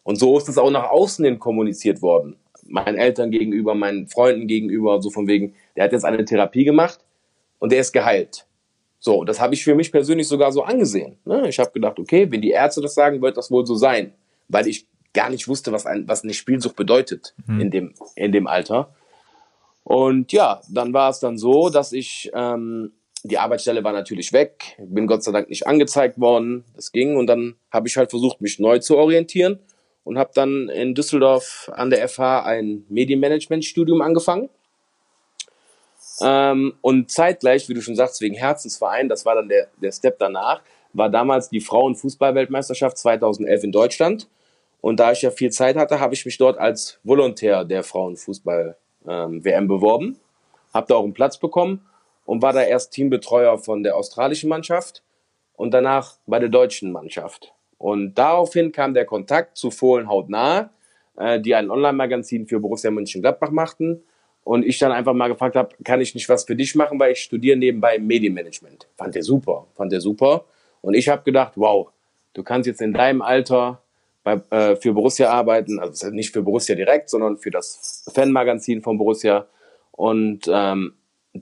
Und 0.03 0.17
so 0.17 0.39
ist 0.39 0.49
es 0.49 0.59
auch 0.59 0.71
nach 0.71 0.91
außen 0.91 1.25
hin 1.25 1.39
kommuniziert 1.39 2.01
worden. 2.03 2.37
Meinen 2.67 2.97
Eltern 2.97 3.31
gegenüber, 3.31 3.75
meinen 3.75 4.09
Freunden 4.09 4.47
gegenüber, 4.47 5.01
so 5.03 5.11
von 5.11 5.27
wegen, 5.27 5.55
der 5.77 5.85
hat 5.85 5.93
jetzt 5.93 6.05
eine 6.05 6.25
Therapie 6.25 6.65
gemacht 6.65 7.01
und 7.59 7.73
der 7.73 7.81
ist 7.81 7.93
geheilt. 7.93 8.47
So, 9.01 9.25
das 9.25 9.41
habe 9.41 9.55
ich 9.55 9.63
für 9.63 9.75
mich 9.75 9.93
persönlich 9.93 10.27
sogar 10.27 10.51
so 10.51 10.63
angesehen. 10.63 11.19
Ne? 11.25 11.49
Ich 11.49 11.59
habe 11.59 11.71
gedacht, 11.71 11.99
okay, 11.99 12.31
wenn 12.31 12.43
die 12.43 12.51
Ärzte 12.51 12.81
das 12.81 12.95
sagen, 12.95 13.23
wird 13.23 13.37
das 13.37 13.51
wohl 13.51 13.65
so 13.65 13.75
sein, 13.75 14.13
weil 14.49 14.67
ich 14.67 14.87
gar 15.15 15.31
nicht 15.31 15.47
wusste, 15.47 15.73
was, 15.73 15.87
ein, 15.87 16.09
was 16.09 16.25
eine 16.25 16.35
Spielsucht 16.35 16.77
bedeutet 16.77 17.35
mhm. 17.47 17.61
in, 17.61 17.71
dem, 17.71 17.95
in 18.17 18.33
dem 18.33 18.47
Alter. 18.47 18.95
Und 19.85 20.33
ja, 20.33 20.61
dann 20.69 20.93
war 20.93 21.11
es 21.11 21.21
dann 21.21 21.39
so, 21.39 21.71
dass 21.71 21.93
ich, 21.93 22.31
ähm, 22.35 22.93
die 23.25 23.39
Arbeitsstelle 23.39 23.83
war 23.85 23.93
natürlich 23.93 24.33
weg, 24.33 24.77
bin 24.79 25.07
Gott 25.07 25.23
sei 25.23 25.33
Dank 25.33 25.49
nicht 25.49 25.67
angezeigt 25.67 26.21
worden, 26.21 26.65
das 26.77 26.93
ging 26.93 27.17
und 27.17 27.27
dann 27.27 27.57
habe 27.71 27.89
ich 27.89 27.97
halt 27.97 28.11
versucht, 28.11 28.41
mich 28.41 28.59
neu 28.59 28.79
zu 28.79 28.97
orientieren 28.97 29.59
und 30.05 30.19
habe 30.19 30.31
dann 30.35 30.69
in 30.69 30.95
Düsseldorf 30.95 31.71
an 31.75 31.91
der 31.91 32.09
FH 32.09 32.45
ein 32.45 32.85
Medienmanagement-Studium 32.89 34.01
angefangen. 34.01 34.49
Ähm, 36.21 36.75
und 36.81 37.11
zeitgleich, 37.11 37.69
wie 37.69 37.75
du 37.75 37.83
schon 37.83 37.95
sagst, 37.95 38.21
wegen 38.21 38.35
Herzensverein, 38.35 39.09
das 39.09 39.27
war 39.27 39.35
dann 39.35 39.49
der, 39.49 39.69
der 39.81 39.93
Step 39.93 40.19
danach, 40.19 40.63
war 40.93 41.11
damals 41.11 41.51
die 41.51 41.61
Frauenfußball-Weltmeisterschaft 41.61 42.99
2011 42.99 43.65
in 43.65 43.73
Deutschland. 43.73 44.29
Und 44.81 45.01
da 45.01 45.13
ich 45.13 45.23
ja 45.23 45.31
viel 45.31 45.51
Zeit 45.51 45.77
hatte, 45.77 46.01
habe 46.01 46.15
ich 46.15 46.25
mich 46.25 46.39
dort 46.39 46.59
als 46.59 46.99
Volontär 47.03 47.65
der 47.65 47.83
Frauenfußball 47.83 48.77
ähm, 49.07 49.43
beworben, 49.43 50.19
habe 50.73 50.87
da 50.89 50.95
auch 50.95 51.05
einen 51.05 51.15
Platz 51.15 51.39
bekommen 51.39 51.83
und 52.29 52.43
war 52.43 52.53
da 52.53 52.63
erst 52.63 52.93
Teambetreuer 52.93 53.57
von 53.57 53.83
der 53.83 53.97
australischen 53.97 54.51
Mannschaft 54.51 55.03
und 55.55 55.73
danach 55.73 56.19
bei 56.27 56.39
der 56.39 56.51
deutschen 56.51 56.93
Mannschaft. 56.93 57.55
Und 57.79 58.19
daraufhin 58.19 58.71
kam 58.71 58.93
der 58.93 59.07
Kontakt 59.07 59.57
zu 59.57 59.71
Fohlen 59.71 60.11
hautnah, 60.11 60.69
äh, 61.17 61.41
die 61.41 61.55
ein 61.55 61.71
Online-Magazin 61.71 62.47
für 62.47 62.61
Borussia 62.61 62.91
Mönchengladbach 62.91 63.51
machten. 63.51 64.03
Und 64.45 64.67
ich 64.67 64.79
dann 64.79 64.93
einfach 64.93 65.15
mal 65.15 65.29
gefragt 65.29 65.57
habe, 65.57 65.75
kann 65.85 66.03
ich 66.03 66.15
nicht 66.15 66.29
was 66.29 66.45
für 66.45 66.55
dich 66.55 66.75
machen, 66.75 67.01
weil 67.01 67.13
ich 67.13 67.21
studiere 67.21 67.57
nebenbei 67.57 67.99
Medienmanagement. 67.99 68.89
Fand 68.99 69.15
der 69.15 69.23
super, 69.23 69.67
fand 69.75 69.91
der 69.91 70.03
super. 70.03 70.45
Und 70.83 70.93
ich 70.93 71.09
habe 71.09 71.23
gedacht, 71.23 71.53
wow, 71.57 71.89
du 72.35 72.43
kannst 72.43 72.67
jetzt 72.67 72.83
in 72.83 72.93
deinem 72.93 73.23
Alter 73.23 73.81
bei, 74.23 74.35
äh, 74.51 74.77
für 74.77 74.93
Borussia 74.93 75.31
arbeiten, 75.31 75.79
also 75.79 76.11
nicht 76.11 76.35
für 76.35 76.43
Borussia 76.43 76.75
direkt, 76.75 77.09
sondern 77.09 77.39
für 77.39 77.51
das 77.51 78.05
Fanmagazin 78.13 78.83
von 78.83 78.99
Borussia. 78.99 79.47
Und 79.93 80.43
ähm, 80.53 80.93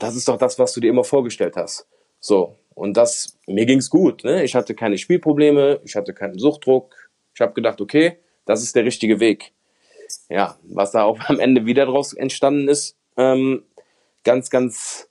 das 0.03 0.17
ist 0.17 0.29
doch 0.29 0.38
das, 0.38 0.59
was 0.59 0.73
du 0.73 0.81
dir 0.81 0.91
immer 0.91 1.05
vorgestellt 1.05 1.57
hast. 1.57 1.87
So, 2.21 2.57
und 2.75 2.97
das, 2.97 3.38
mir 3.47 3.67
ging's 3.67 3.91
gut. 3.91 4.25
Ne? 4.25 4.45
Ich 4.45 4.55
hatte 4.55 4.75
keine 4.75 4.99
Spielprobleme, 4.99 5.81
ich 5.85 5.97
hatte 5.97 6.12
keinen 6.12 6.38
Suchtdruck. 6.38 6.95
Ich 7.35 7.41
habe 7.41 7.55
gedacht, 7.55 7.81
okay, 7.81 8.19
das 8.45 8.62
ist 8.62 8.76
der 8.76 8.85
richtige 8.85 9.21
Weg. 9.21 9.53
Ja, 10.29 10.57
was 10.62 10.93
da 10.93 11.05
auch 11.05 11.19
am 11.29 11.41
Ende 11.41 11.67
wieder 11.67 11.87
draus 11.87 12.12
entstanden 12.12 12.69
ist, 12.69 12.97
ähm, 13.17 13.65
ganz, 14.25 14.50
ganz, 14.50 15.09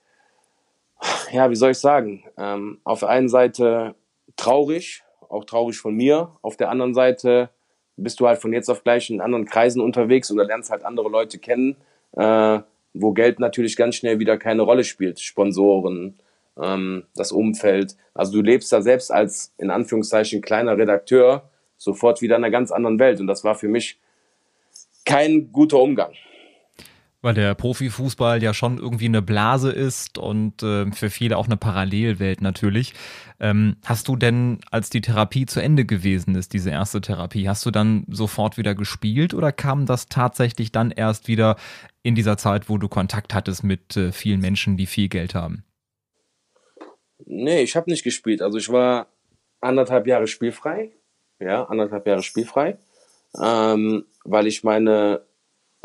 ja, 1.32 1.50
wie 1.50 1.56
soll 1.56 1.72
ich 1.72 1.78
sagen, 1.78 2.24
ähm, 2.38 2.80
auf 2.84 3.00
der 3.00 3.08
einen 3.08 3.28
Seite 3.28 3.94
traurig, 4.36 5.02
auch 5.28 5.44
traurig 5.44 5.78
von 5.78 5.94
mir, 5.94 6.36
auf 6.42 6.56
der 6.56 6.70
anderen 6.70 6.94
Seite 6.94 7.50
bist 7.96 8.20
du 8.20 8.26
halt 8.26 8.40
von 8.40 8.52
jetzt 8.52 8.68
auf 8.68 8.84
gleich 8.84 9.10
in 9.10 9.20
anderen 9.20 9.46
Kreisen 9.46 9.80
unterwegs 9.80 10.30
oder 10.30 10.44
lernst 10.44 10.70
halt 10.70 10.84
andere 10.84 11.08
Leute 11.08 11.38
kennen, 11.38 11.76
äh, 12.12 12.60
wo 13.00 13.12
Geld 13.12 13.40
natürlich 13.40 13.76
ganz 13.76 13.96
schnell 13.96 14.18
wieder 14.18 14.38
keine 14.38 14.62
Rolle 14.62 14.84
spielt. 14.84 15.20
Sponsoren, 15.20 16.18
ähm, 16.60 17.04
das 17.14 17.32
Umfeld. 17.32 17.96
Also 18.14 18.32
du 18.32 18.42
lebst 18.42 18.72
da 18.72 18.82
selbst 18.82 19.12
als 19.12 19.54
in 19.58 19.70
Anführungszeichen 19.70 20.42
kleiner 20.42 20.76
Redakteur 20.76 21.48
sofort 21.76 22.22
wieder 22.22 22.36
in 22.36 22.44
einer 22.44 22.50
ganz 22.50 22.72
anderen 22.72 22.98
Welt. 22.98 23.20
Und 23.20 23.26
das 23.26 23.44
war 23.44 23.54
für 23.54 23.68
mich 23.68 23.98
kein 25.04 25.52
guter 25.52 25.78
Umgang 25.78 26.12
weil 27.26 27.34
der 27.34 27.56
Profifußball 27.56 28.40
ja 28.40 28.54
schon 28.54 28.78
irgendwie 28.78 29.06
eine 29.06 29.20
Blase 29.20 29.72
ist 29.72 30.16
und 30.16 30.62
äh, 30.62 30.88
für 30.92 31.10
viele 31.10 31.36
auch 31.36 31.46
eine 31.46 31.56
Parallelwelt 31.56 32.40
natürlich. 32.40 32.94
Ähm, 33.40 33.78
hast 33.84 34.06
du 34.06 34.14
denn, 34.14 34.60
als 34.70 34.90
die 34.90 35.00
Therapie 35.00 35.44
zu 35.44 35.58
Ende 35.58 35.84
gewesen 35.84 36.36
ist, 36.36 36.52
diese 36.52 36.70
erste 36.70 37.00
Therapie, 37.00 37.48
hast 37.48 37.66
du 37.66 37.72
dann 37.72 38.04
sofort 38.08 38.58
wieder 38.58 38.76
gespielt 38.76 39.34
oder 39.34 39.50
kam 39.50 39.86
das 39.86 40.06
tatsächlich 40.06 40.70
dann 40.70 40.92
erst 40.92 41.26
wieder 41.26 41.56
in 42.04 42.14
dieser 42.14 42.36
Zeit, 42.36 42.68
wo 42.68 42.78
du 42.78 42.86
Kontakt 42.86 43.34
hattest 43.34 43.64
mit 43.64 43.96
äh, 43.96 44.12
vielen 44.12 44.40
Menschen, 44.40 44.76
die 44.76 44.86
viel 44.86 45.08
Geld 45.08 45.34
haben? 45.34 45.64
Nee, 47.24 47.62
ich 47.62 47.74
habe 47.74 47.90
nicht 47.90 48.04
gespielt. 48.04 48.40
Also 48.40 48.56
ich 48.58 48.68
war 48.68 49.08
anderthalb 49.60 50.06
Jahre 50.06 50.28
spielfrei. 50.28 50.92
Ja, 51.40 51.64
anderthalb 51.64 52.06
Jahre 52.06 52.22
spielfrei. 52.22 52.78
Ähm, 53.42 54.04
weil 54.22 54.46
ich 54.46 54.62
meine 54.62 55.25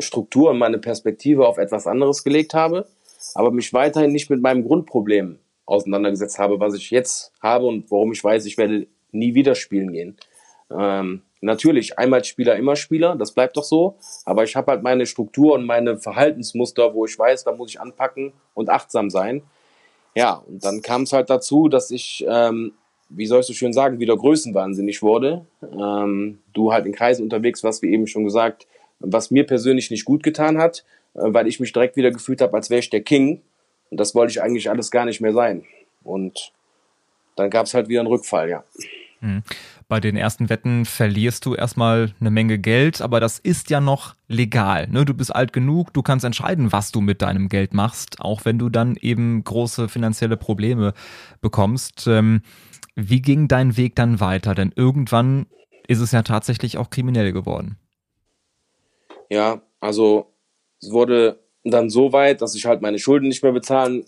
Struktur 0.02 0.50
und 0.50 0.58
meine 0.58 0.78
Perspektive 0.78 1.46
auf 1.46 1.58
etwas 1.58 1.86
anderes 1.86 2.24
gelegt 2.24 2.54
habe, 2.54 2.86
aber 3.34 3.50
mich 3.50 3.72
weiterhin 3.72 4.12
nicht 4.12 4.30
mit 4.30 4.42
meinem 4.42 4.64
Grundproblem 4.64 5.38
auseinandergesetzt 5.64 6.38
habe, 6.38 6.60
was 6.60 6.74
ich 6.74 6.90
jetzt 6.90 7.32
habe 7.40 7.66
und 7.66 7.90
warum 7.90 8.12
ich 8.12 8.22
weiß, 8.22 8.44
ich 8.46 8.58
werde 8.58 8.86
nie 9.12 9.34
wieder 9.34 9.54
spielen 9.54 9.92
gehen. 9.92 10.16
Ähm, 10.70 11.22
natürlich, 11.40 11.98
einmal 11.98 12.24
Spieler, 12.24 12.56
immer 12.56 12.76
Spieler, 12.76 13.16
das 13.16 13.32
bleibt 13.32 13.56
doch 13.56 13.64
so, 13.64 13.96
aber 14.24 14.44
ich 14.44 14.56
habe 14.56 14.72
halt 14.72 14.82
meine 14.82 15.06
Struktur 15.06 15.54
und 15.54 15.64
meine 15.64 15.98
Verhaltensmuster, 15.98 16.94
wo 16.94 17.04
ich 17.04 17.18
weiß, 17.18 17.44
da 17.44 17.52
muss 17.52 17.70
ich 17.70 17.80
anpacken 17.80 18.32
und 18.54 18.70
achtsam 18.70 19.10
sein. 19.10 19.42
Ja, 20.14 20.42
und 20.46 20.64
dann 20.64 20.82
kam 20.82 21.02
es 21.02 21.12
halt 21.12 21.30
dazu, 21.30 21.68
dass 21.68 21.90
ich, 21.90 22.24
ähm, 22.28 22.72
wie 23.08 23.26
soll 23.26 23.40
ich 23.40 23.46
so 23.46 23.54
schön 23.54 23.72
sagen, 23.72 23.98
wieder 23.98 24.16
größenwahnsinnig 24.16 25.02
wurde. 25.02 25.46
Ähm, 25.62 26.40
du 26.52 26.72
halt 26.72 26.86
in 26.86 26.92
Kreisen 26.92 27.22
unterwegs 27.22 27.64
warst, 27.64 27.82
wie 27.82 27.92
eben 27.92 28.06
schon 28.06 28.24
gesagt, 28.24 28.66
was 29.02 29.30
mir 29.30 29.46
persönlich 29.46 29.90
nicht 29.90 30.04
gut 30.04 30.22
getan 30.22 30.58
hat, 30.58 30.84
äh, 31.14 31.20
weil 31.24 31.46
ich 31.46 31.60
mich 31.60 31.72
direkt 31.72 31.96
wieder 31.96 32.10
gefühlt 32.10 32.40
habe, 32.40 32.56
als 32.56 32.70
wäre 32.70 32.80
ich 32.80 32.90
der 32.90 33.02
King. 33.02 33.42
Und 33.90 33.98
das 33.98 34.14
wollte 34.14 34.30
ich 34.30 34.42
eigentlich 34.42 34.70
alles 34.70 34.90
gar 34.90 35.04
nicht 35.04 35.20
mehr 35.20 35.32
sein. 35.32 35.64
Und 36.02 36.52
dann 37.36 37.50
gab 37.50 37.66
es 37.66 37.74
halt 37.74 37.88
wieder 37.88 38.00
einen 38.00 38.08
Rückfall, 38.08 38.48
ja. 38.48 38.64
Mhm. 39.20 39.42
Bei 39.88 40.00
den 40.00 40.16
ersten 40.16 40.48
Wetten 40.48 40.84
verlierst 40.84 41.44
du 41.44 41.54
erstmal 41.54 42.12
eine 42.18 42.30
Menge 42.30 42.58
Geld, 42.58 43.00
aber 43.00 43.20
das 43.20 43.38
ist 43.38 43.70
ja 43.70 43.80
noch 43.80 44.14
legal. 44.26 44.88
Ne? 44.88 45.04
Du 45.04 45.14
bist 45.14 45.34
alt 45.34 45.52
genug, 45.52 45.92
du 45.92 46.02
kannst 46.02 46.24
entscheiden, 46.24 46.72
was 46.72 46.92
du 46.92 47.00
mit 47.00 47.22
deinem 47.22 47.48
Geld 47.48 47.74
machst, 47.74 48.20
auch 48.20 48.44
wenn 48.44 48.58
du 48.58 48.68
dann 48.68 48.96
eben 48.96 49.44
große 49.44 49.88
finanzielle 49.88 50.36
Probleme 50.36 50.94
bekommst. 51.40 52.06
Ähm, 52.06 52.40
wie 52.94 53.22
ging 53.22 53.48
dein 53.48 53.76
Weg 53.76 53.94
dann 53.94 54.18
weiter? 54.18 54.54
Denn 54.54 54.72
irgendwann 54.74 55.46
ist 55.86 56.00
es 56.00 56.12
ja 56.12 56.22
tatsächlich 56.22 56.78
auch 56.78 56.90
kriminell 56.90 57.32
geworden. 57.32 57.76
Ja, 59.32 59.62
also 59.80 60.26
es 60.82 60.92
wurde 60.92 61.40
dann 61.64 61.88
so 61.88 62.12
weit, 62.12 62.42
dass 62.42 62.54
ich 62.54 62.66
halt 62.66 62.82
meine 62.82 62.98
Schulden 62.98 63.28
nicht 63.28 63.42
mehr 63.42 63.52
bezahlen 63.52 64.04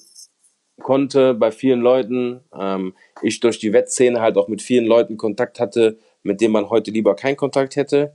konnte 0.83 1.33
bei 1.33 1.51
vielen 1.51 1.81
Leuten. 1.81 2.41
Ähm, 2.55 2.93
ich 3.23 3.41
durch 3.41 3.59
die 3.59 3.73
Wettszene 3.73 4.21
halt 4.21 4.37
auch 4.37 4.49
mit 4.49 4.61
vielen 4.61 4.85
Leuten 4.85 5.17
Kontakt 5.17 5.61
hatte, 5.61 5.97
mit 6.25 6.43
denen 6.43 6.53
man 6.53 6.69
heute 6.69 6.91
lieber 6.91 7.17
keinen 7.17 7.39
Kontakt 7.39 7.77
hätte. 7.77 8.13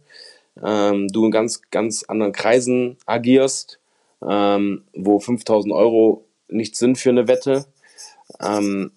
Ähm, 0.64 1.08
du 1.08 1.26
in 1.26 1.32
ganz, 1.32 1.64
ganz 1.72 2.04
anderen 2.04 2.32
Kreisen 2.32 2.98
agierst, 3.08 3.80
ähm, 4.22 4.84
wo 4.94 5.20
5000 5.20 5.74
Euro 5.74 6.28
nichts 6.48 6.78
sind 6.78 7.00
für 7.00 7.10
eine 7.10 7.28
Wette. 7.28 7.66
Ähm, 8.40 8.92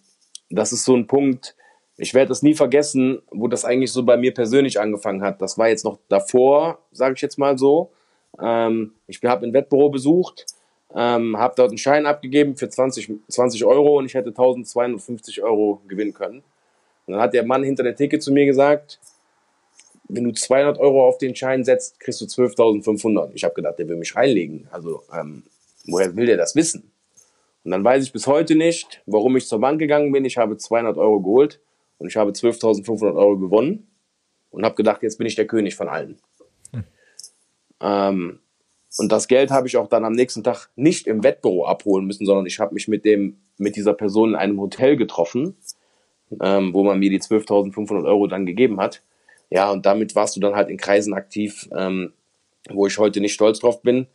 das 0.50 0.74
ist 0.74 0.84
so 0.84 0.94
ein 0.94 1.06
Punkt, 1.06 1.56
ich 1.96 2.12
werde 2.12 2.28
das 2.28 2.42
nie 2.42 2.52
vergessen, 2.52 3.22
wo 3.30 3.48
das 3.48 3.64
eigentlich 3.64 3.92
so 3.92 4.02
bei 4.02 4.18
mir 4.18 4.34
persönlich 4.34 4.78
angefangen 4.78 5.22
hat. 5.22 5.40
Das 5.40 5.56
war 5.56 5.68
jetzt 5.68 5.86
noch 5.86 5.98
davor, 6.10 6.80
sage 6.90 7.14
ich 7.14 7.22
jetzt 7.22 7.38
mal 7.38 7.56
so. 7.56 7.90
Ähm, 8.40 8.92
ich 9.06 9.20
habe 9.24 9.46
ein 9.46 9.52
Wettbüro 9.52 9.90
besucht, 9.90 10.46
ähm, 10.94 11.36
habe 11.36 11.54
dort 11.56 11.70
einen 11.70 11.78
Schein 11.78 12.06
abgegeben 12.06 12.56
für 12.56 12.68
20, 12.68 13.10
20 13.28 13.64
Euro 13.64 13.98
und 13.98 14.06
ich 14.06 14.14
hätte 14.14 14.30
1250 14.30 15.42
Euro 15.42 15.80
gewinnen 15.88 16.14
können. 16.14 16.42
Und 17.06 17.14
dann 17.14 17.20
hat 17.20 17.34
der 17.34 17.44
Mann 17.44 17.64
hinter 17.64 17.82
der 17.82 17.96
Theke 17.96 18.18
zu 18.18 18.32
mir 18.32 18.46
gesagt, 18.46 19.00
wenn 20.08 20.24
du 20.24 20.32
200 20.32 20.78
Euro 20.78 21.08
auf 21.08 21.18
den 21.18 21.34
Schein 21.34 21.64
setzt, 21.64 21.98
kriegst 22.00 22.20
du 22.20 22.26
12.500. 22.26 23.30
Ich 23.34 23.44
habe 23.44 23.54
gedacht, 23.54 23.78
der 23.78 23.88
will 23.88 23.96
mich 23.96 24.14
reinlegen. 24.14 24.68
Also 24.70 25.02
ähm, 25.12 25.44
woher 25.86 26.14
will 26.14 26.26
der 26.26 26.36
das 26.36 26.54
wissen? 26.54 26.92
Und 27.64 27.70
dann 27.70 27.84
weiß 27.84 28.04
ich 28.04 28.12
bis 28.12 28.26
heute 28.26 28.54
nicht, 28.54 29.02
warum 29.06 29.36
ich 29.36 29.46
zur 29.46 29.60
Bank 29.60 29.78
gegangen 29.78 30.12
bin. 30.12 30.24
Ich 30.24 30.36
habe 30.36 30.56
200 30.56 30.98
Euro 30.98 31.20
geholt 31.20 31.60
und 31.98 32.08
ich 32.08 32.16
habe 32.16 32.32
12.500 32.32 33.16
Euro 33.16 33.38
gewonnen 33.38 33.86
und 34.50 34.64
habe 34.64 34.74
gedacht, 34.74 35.02
jetzt 35.02 35.18
bin 35.18 35.26
ich 35.26 35.36
der 35.36 35.46
König 35.46 35.76
von 35.76 35.88
allen. 35.88 36.18
Ähm, 37.82 38.38
und 38.98 39.10
das 39.10 39.26
Geld 39.28 39.50
habe 39.50 39.66
ich 39.66 39.76
auch 39.76 39.88
dann 39.88 40.04
am 40.04 40.12
nächsten 40.12 40.44
Tag 40.44 40.68
nicht 40.76 41.06
im 41.06 41.22
Wettbüro 41.22 41.66
abholen 41.66 42.06
müssen, 42.06 42.26
sondern 42.26 42.46
ich 42.46 42.58
habe 42.60 42.74
mich 42.74 42.88
mit 42.88 43.04
dem 43.04 43.38
mit 43.58 43.76
dieser 43.76 43.94
Person 43.94 44.30
in 44.30 44.36
einem 44.36 44.60
Hotel 44.60 44.96
getroffen, 44.96 45.56
ähm, 46.40 46.74
wo 46.74 46.82
man 46.82 46.98
mir 46.98 47.10
die 47.10 47.20
12.500 47.20 48.06
Euro 48.06 48.26
dann 48.26 48.46
gegeben 48.46 48.80
hat. 48.80 49.02
Ja, 49.50 49.70
und 49.70 49.86
damit 49.86 50.14
warst 50.14 50.36
du 50.36 50.40
dann 50.40 50.54
halt 50.54 50.68
in 50.68 50.78
Kreisen 50.78 51.14
aktiv, 51.14 51.68
ähm, 51.76 52.12
wo 52.70 52.86
ich 52.86 52.98
heute 52.98 53.20
nicht 53.20 53.34
stolz 53.34 53.60
drauf 53.60 53.82
bin. 53.82 54.06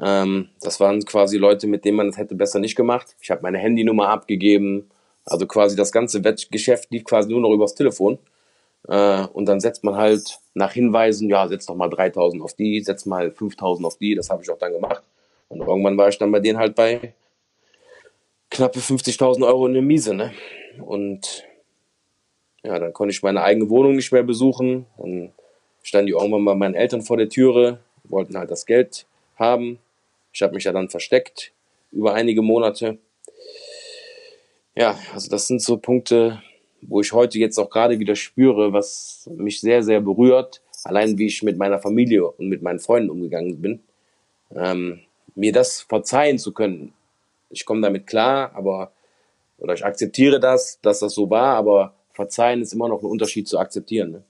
Ähm, 0.00 0.48
das 0.60 0.80
waren 0.80 1.04
quasi 1.04 1.38
Leute, 1.38 1.66
mit 1.66 1.84
denen 1.84 1.96
man 1.96 2.08
es 2.08 2.16
hätte 2.16 2.34
besser 2.34 2.58
nicht 2.58 2.76
gemacht. 2.76 3.16
Ich 3.20 3.30
habe 3.30 3.42
meine 3.42 3.58
Handynummer 3.58 4.08
abgegeben. 4.08 4.90
Also 5.24 5.46
quasi 5.46 5.74
das 5.74 5.90
ganze 5.90 6.22
Wettgeschäft 6.22 6.90
lief 6.90 7.04
quasi 7.04 7.30
nur 7.30 7.40
noch 7.40 7.52
übers 7.52 7.74
Telefon. 7.74 8.18
Äh, 8.88 9.26
und 9.32 9.46
dann 9.46 9.60
setzt 9.60 9.84
man 9.84 9.96
halt 9.96 10.38
nach 10.54 10.72
Hinweisen, 10.72 11.28
ja, 11.28 11.46
setz 11.48 11.66
doch 11.66 11.74
mal 11.74 11.90
3000 11.90 12.42
auf 12.42 12.54
die, 12.54 12.80
setz 12.82 13.06
mal 13.06 13.30
5000 13.30 13.86
auf 13.86 13.96
die. 13.98 14.14
Das 14.14 14.30
habe 14.30 14.42
ich 14.42 14.50
auch 14.50 14.58
dann 14.58 14.72
gemacht. 14.72 15.02
Und 15.48 15.60
irgendwann 15.60 15.96
war 15.96 16.08
ich 16.08 16.18
dann 16.18 16.32
bei 16.32 16.40
denen 16.40 16.58
halt 16.58 16.74
bei 16.74 17.14
knappe 18.50 18.80
50.000 18.80 19.46
Euro 19.46 19.66
in 19.66 19.74
der 19.74 19.82
Miese. 19.82 20.14
Ne? 20.14 20.32
Und 20.84 21.44
ja, 22.62 22.78
dann 22.78 22.92
konnte 22.92 23.12
ich 23.12 23.22
meine 23.22 23.42
eigene 23.42 23.68
Wohnung 23.70 23.96
nicht 23.96 24.12
mehr 24.12 24.22
besuchen. 24.22 24.86
Dann 24.98 25.32
standen 25.82 26.06
die 26.06 26.12
irgendwann 26.12 26.44
bei 26.44 26.54
meinen 26.54 26.74
Eltern 26.74 27.02
vor 27.02 27.16
der 27.16 27.28
Türe, 27.28 27.78
wollten 28.04 28.36
halt 28.36 28.50
das 28.50 28.66
Geld 28.66 29.06
haben. 29.36 29.78
Ich 30.32 30.42
habe 30.42 30.54
mich 30.54 30.64
ja 30.64 30.72
dann 30.72 30.88
versteckt 30.88 31.52
über 31.92 32.14
einige 32.14 32.42
Monate. 32.42 32.98
Ja, 34.74 34.98
also 35.14 35.30
das 35.30 35.46
sind 35.46 35.62
so 35.62 35.78
Punkte, 35.78 36.42
wo 36.82 37.00
ich 37.00 37.12
heute 37.12 37.38
jetzt 37.38 37.58
auch 37.58 37.70
gerade 37.70 37.98
wieder 37.98 38.16
spüre, 38.16 38.72
was 38.72 39.28
mich 39.36 39.60
sehr, 39.60 39.82
sehr 39.82 40.00
berührt. 40.00 40.62
Allein 40.84 41.18
wie 41.18 41.26
ich 41.26 41.42
mit 41.42 41.58
meiner 41.58 41.78
Familie 41.78 42.26
und 42.26 42.48
mit 42.48 42.62
meinen 42.62 42.78
Freunden 42.78 43.10
umgegangen 43.10 43.60
bin. 43.60 43.80
Ähm, 44.54 45.00
mir 45.34 45.52
das 45.52 45.80
verzeihen 45.80 46.38
zu 46.38 46.52
können. 46.52 46.92
Ich 47.50 47.64
komme 47.64 47.80
damit 47.80 48.06
klar, 48.06 48.52
aber 48.54 48.92
oder 49.58 49.74
ich 49.74 49.84
akzeptiere 49.84 50.38
das, 50.38 50.78
dass 50.82 51.00
das 51.00 51.14
so 51.14 51.30
war, 51.30 51.56
aber 51.56 51.94
verzeihen 52.12 52.62
ist 52.62 52.72
immer 52.72 52.88
noch 52.88 53.02
ein 53.02 53.06
Unterschied 53.06 53.48
zu 53.48 53.58
akzeptieren. 53.58 54.10
Ne? 54.10 54.22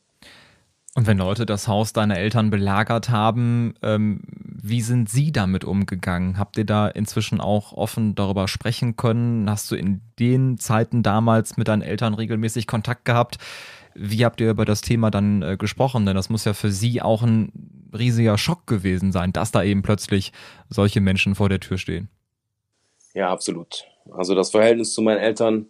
Und 0.96 1.06
wenn 1.06 1.18
Leute 1.18 1.44
das 1.44 1.68
Haus 1.68 1.92
deiner 1.92 2.16
Eltern 2.16 2.48
belagert 2.48 3.10
haben, 3.10 3.74
ähm, 3.82 4.20
wie 4.40 4.80
sind 4.80 5.10
sie 5.10 5.30
damit 5.30 5.62
umgegangen? 5.62 6.38
Habt 6.38 6.56
ihr 6.56 6.64
da 6.64 6.88
inzwischen 6.88 7.38
auch 7.38 7.74
offen 7.74 8.14
darüber 8.14 8.48
sprechen 8.48 8.96
können? 8.96 9.48
Hast 9.50 9.70
du 9.70 9.74
in 9.74 10.00
den 10.18 10.56
Zeiten 10.56 11.02
damals 11.02 11.58
mit 11.58 11.68
deinen 11.68 11.82
Eltern 11.82 12.14
regelmäßig 12.14 12.66
Kontakt 12.66 13.04
gehabt? 13.04 13.36
Wie 13.94 14.24
habt 14.24 14.40
ihr 14.40 14.48
über 14.48 14.64
das 14.64 14.80
Thema 14.80 15.10
dann 15.10 15.42
äh, 15.42 15.58
gesprochen? 15.58 16.06
Denn 16.06 16.16
das 16.16 16.30
muss 16.30 16.46
ja 16.46 16.54
für 16.54 16.72
sie 16.72 17.02
auch 17.02 17.22
ein 17.22 17.52
riesiger 17.92 18.38
Schock 18.38 18.66
gewesen 18.66 19.12
sein, 19.12 19.34
dass 19.34 19.52
da 19.52 19.62
eben 19.62 19.82
plötzlich 19.82 20.32
solche 20.70 21.02
Menschen 21.02 21.34
vor 21.34 21.50
der 21.50 21.60
Tür 21.60 21.76
stehen. 21.76 22.08
Ja, 23.12 23.30
absolut. 23.30 23.84
Also 24.12 24.34
das 24.34 24.50
Verhältnis 24.50 24.94
zu 24.94 25.02
meinen 25.02 25.18
Eltern, 25.18 25.66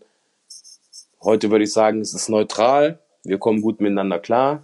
heute 1.21 1.51
würde 1.51 1.65
ich 1.65 1.73
sagen, 1.73 2.01
es 2.01 2.15
ist 2.15 2.29
neutral. 2.29 3.01
Wir 3.25 3.39
kommen 3.39 3.61
gut 3.61 3.81
miteinander 3.81 4.21
klar 4.21 4.63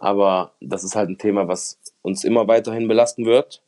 aber 0.00 0.52
das 0.60 0.82
ist 0.82 0.96
halt 0.96 1.10
ein 1.10 1.18
Thema, 1.18 1.46
was 1.46 1.78
uns 2.02 2.24
immer 2.24 2.48
weiterhin 2.48 2.88
belasten 2.88 3.26
wird. 3.26 3.62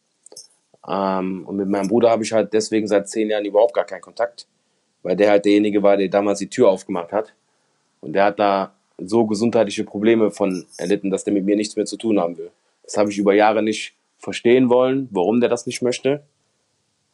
Ähm, 0.89 1.45
und 1.47 1.57
mit 1.57 1.69
meinem 1.69 1.89
Bruder 1.89 2.11
habe 2.11 2.25
ich 2.25 2.33
halt 2.33 2.53
deswegen 2.53 2.89
seit 2.89 3.09
zehn 3.09 3.31
Jahren 3.31 3.45
überhaupt 3.45 3.75
gar 3.75 3.85
keinen 3.85 4.01
Kontakt, 4.01 4.47
weil 5.03 5.15
der 5.15 5.31
halt 5.31 5.45
derjenige 5.45 5.83
war, 5.83 5.97
der 5.97 6.09
damals 6.09 6.39
die 6.39 6.49
Tür 6.49 6.71
aufgemacht 6.71 7.13
hat. 7.13 7.35
Und 8.01 8.15
der 8.15 8.25
hat 8.25 8.39
da 8.39 8.73
so 8.99 9.27
gesundheitliche 9.27 9.85
Probleme 9.85 10.31
von 10.31 10.67
erlitten, 10.79 11.11
dass 11.11 11.25
der 11.25 11.35
mit 11.35 11.45
mir 11.45 11.55
nichts 11.55 11.77
mehr 11.77 11.87
zu 11.87 11.97
tun 11.97 12.19
haben 12.19 12.39
will. 12.39 12.51
Das 12.83 12.97
habe 12.97 13.11
ich 13.11 13.19
über 13.19 13.35
Jahre 13.35 13.63
nicht 13.63 13.95
verstehen 14.19 14.71
wollen, 14.71 15.09
warum 15.13 15.41
der 15.41 15.51
das 15.51 15.67
nicht 15.67 15.83
möchte. 15.83 16.23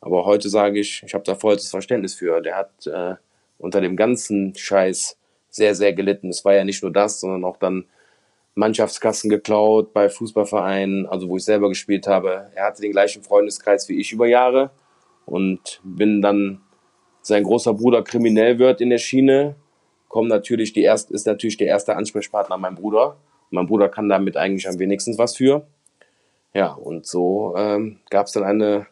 Aber 0.01 0.25
heute 0.27 0.49
sage 0.49 0.79
ich, 0.79 1.03
ich 1.05 1.13
habe 1.13 1.25
da 1.25 1.35
vollstes 1.35 1.71
Verständnis 1.71 2.15
für. 2.15 2.41
Der 2.41 2.57
hat 2.57 2.87
äh, 2.87 3.17
unter 3.59 3.81
dem 3.81 3.97
ganzen 3.97 4.55
Scheiß 4.55 5.17
sehr, 5.51 5.75
sehr 5.75 5.93
gelitten. 5.93 6.29
Es 6.29 6.45
war 6.45 6.55
ja 6.55 6.65
nicht 6.65 6.83
nur 6.83 6.93
das, 6.93 7.21
sondern 7.21 7.45
auch 7.45 7.57
dann 7.57 7.87
Mannschaftskassen 8.59 9.31
geklaut 9.31 9.93
bei 9.93 10.09
Fußballvereinen, 10.09 11.07
also 11.07 11.29
wo 11.29 11.37
ich 11.37 11.45
selber 11.45 11.69
gespielt 11.69 12.09
habe. 12.09 12.51
Er 12.57 12.67
hatte 12.67 12.83
den 12.83 12.91
gleichen 12.91 13.23
Freundeskreis 13.23 13.89
wie 13.89 14.01
ich 14.01 14.13
über 14.13 14.27
Jahre 14.27 14.73
und 15.27 15.81
bin 15.85 16.21
dann 16.21 16.61
sein 17.23 17.45
großer 17.45 17.73
Bruder 17.75 18.03
kriminell 18.03 18.59
wird 18.59 18.81
in 18.81 18.91
der 18.91 18.99
Schiene, 18.99 19.55
kommt 20.09 20.29
natürlich 20.29 20.73
die 20.73 20.83
erst, 20.83 21.13
ist 21.13 21.27
natürlich 21.27 21.57
der 21.57 21.69
erste 21.69 21.95
Ansprechpartner 21.95 22.57
mein 22.57 22.75
Bruder. 22.75 23.17
Mein 23.51 23.67
Bruder 23.67 23.89
kann 23.89 24.09
damit 24.09 24.37
eigentlich 24.37 24.69
am 24.69 24.79
wenigsten 24.79 25.17
was 25.19 25.37
für. 25.37 25.67
Ja, 26.53 26.73
und 26.73 27.07
so 27.07 27.55
ähm, 27.57 28.01
gab 28.11 28.27
es 28.27 28.33
dann 28.33 28.43
eine 28.43 28.87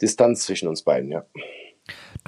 Distanz 0.00 0.46
zwischen 0.46 0.66
uns 0.66 0.82
beiden, 0.82 1.12
ja. 1.12 1.26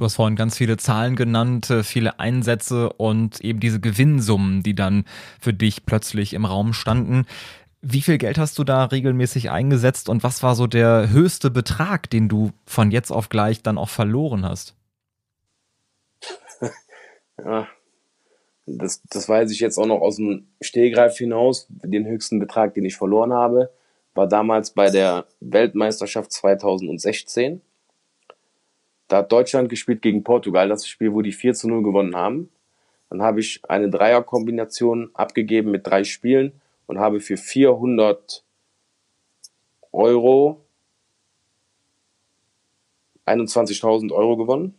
Du 0.00 0.06
hast 0.06 0.14
vorhin 0.14 0.34
ganz 0.34 0.56
viele 0.56 0.78
Zahlen 0.78 1.14
genannt, 1.14 1.68
äh, 1.68 1.82
viele 1.82 2.18
Einsätze 2.18 2.90
und 2.90 3.38
eben 3.44 3.60
diese 3.60 3.80
Gewinnsummen, 3.80 4.62
die 4.62 4.74
dann 4.74 5.04
für 5.38 5.52
dich 5.52 5.84
plötzlich 5.84 6.32
im 6.32 6.46
Raum 6.46 6.72
standen. 6.72 7.26
Wie 7.82 8.00
viel 8.00 8.16
Geld 8.16 8.38
hast 8.38 8.58
du 8.58 8.64
da 8.64 8.86
regelmäßig 8.86 9.50
eingesetzt 9.50 10.08
und 10.08 10.24
was 10.24 10.42
war 10.42 10.54
so 10.54 10.66
der 10.66 11.10
höchste 11.10 11.50
Betrag, 11.50 12.08
den 12.08 12.30
du 12.30 12.52
von 12.64 12.90
jetzt 12.90 13.10
auf 13.10 13.28
gleich 13.28 13.62
dann 13.62 13.76
auch 13.76 13.90
verloren 13.90 14.46
hast? 14.46 14.74
ja, 17.44 17.68
das, 18.64 19.02
das 19.10 19.28
weiß 19.28 19.50
ich 19.50 19.60
jetzt 19.60 19.76
auch 19.76 19.84
noch 19.84 20.00
aus 20.00 20.16
dem 20.16 20.46
Stehgreif 20.62 21.18
hinaus. 21.18 21.66
Den 21.68 22.06
höchsten 22.06 22.38
Betrag, 22.38 22.72
den 22.72 22.86
ich 22.86 22.96
verloren 22.96 23.34
habe, 23.34 23.68
war 24.14 24.26
damals 24.26 24.70
bei 24.70 24.88
der 24.88 25.26
Weltmeisterschaft 25.40 26.32
2016. 26.32 27.60
Da 29.10 29.18
hat 29.18 29.32
Deutschland 29.32 29.68
gespielt 29.68 30.02
gegen 30.02 30.22
Portugal, 30.22 30.68
das 30.68 30.86
Spiel, 30.86 31.12
wo 31.12 31.20
die 31.20 31.32
4 31.32 31.52
zu 31.54 31.68
0 31.68 31.82
gewonnen 31.82 32.14
haben. 32.14 32.48
Dann 33.08 33.22
habe 33.22 33.40
ich 33.40 33.60
eine 33.68 33.90
Dreierkombination 33.90 35.10
abgegeben 35.14 35.72
mit 35.72 35.84
drei 35.84 36.04
Spielen 36.04 36.52
und 36.86 37.00
habe 37.00 37.18
für 37.18 37.36
400 37.36 38.44
Euro 39.90 40.64
21.000 43.26 44.12
Euro 44.12 44.36
gewonnen. 44.36 44.78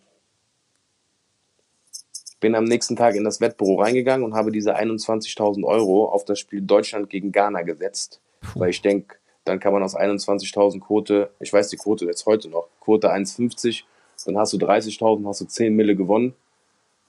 Bin 2.39 2.55
am 2.55 2.63
nächsten 2.63 2.95
Tag 2.95 3.15
in 3.15 3.25
das 3.25 3.41
Wettbüro 3.41 3.81
reingegangen 3.81 4.25
und 4.25 4.33
habe 4.33 4.51
diese 4.51 4.77
21.000 4.77 5.65
Euro 5.65 6.05
auf 6.05 6.23
das 6.23 6.39
Spiel 6.39 6.61
Deutschland 6.61 7.09
gegen 7.09 7.33
Ghana 7.33 7.63
gesetzt. 7.63 8.21
Weil 8.55 8.69
ich 8.69 8.81
denke, 8.81 9.17
dann 9.43 9.59
kann 9.59 9.73
man 9.73 9.83
aus 9.83 9.97
21.000 9.97 10.79
Quote, 10.79 11.31
ich 11.41 11.51
weiß 11.51 11.67
die 11.67 11.75
Quote 11.75 12.05
jetzt 12.05 12.25
heute 12.25 12.47
noch, 12.47 12.69
Quote 12.79 13.11
1,50 13.11 13.83
dann 14.27 14.37
hast 14.37 14.53
du 14.53 14.57
30.000, 14.57 15.27
hast 15.27 15.41
du 15.41 15.45
10 15.45 15.75
Mille 15.75 15.95
gewonnen. 15.95 16.33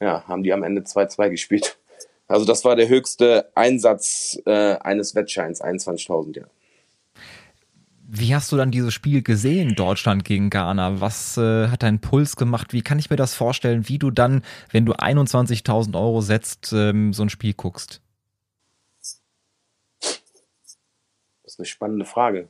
Ja, 0.00 0.24
haben 0.26 0.42
die 0.42 0.52
am 0.52 0.62
Ende 0.62 0.82
2-2 0.82 1.30
gespielt. 1.30 1.78
Also 2.26 2.44
das 2.44 2.64
war 2.64 2.76
der 2.76 2.88
höchste 2.88 3.50
Einsatz 3.54 4.40
äh, 4.46 4.76
eines 4.76 5.14
Wettscheins, 5.14 5.62
21.000, 5.62 6.40
ja. 6.40 6.46
Wie 8.14 8.34
hast 8.34 8.52
du 8.52 8.56
dann 8.56 8.70
dieses 8.70 8.92
Spiel 8.92 9.22
gesehen, 9.22 9.74
Deutschland 9.74 10.24
gegen 10.24 10.50
Ghana? 10.50 11.00
Was 11.00 11.38
äh, 11.38 11.68
hat 11.68 11.82
dein 11.82 12.00
Puls 12.00 12.36
gemacht? 12.36 12.74
Wie 12.74 12.82
kann 12.82 12.98
ich 12.98 13.08
mir 13.08 13.16
das 13.16 13.34
vorstellen, 13.34 13.88
wie 13.88 13.98
du 13.98 14.10
dann, 14.10 14.42
wenn 14.70 14.84
du 14.84 14.92
21.000 14.92 15.94
Euro 15.94 16.20
setzt, 16.20 16.74
ähm, 16.74 17.14
so 17.14 17.22
ein 17.22 17.30
Spiel 17.30 17.54
guckst? 17.54 18.02
Das 20.00 20.20
ist 21.44 21.58
eine 21.58 21.66
spannende 21.66 22.04
Frage. 22.04 22.48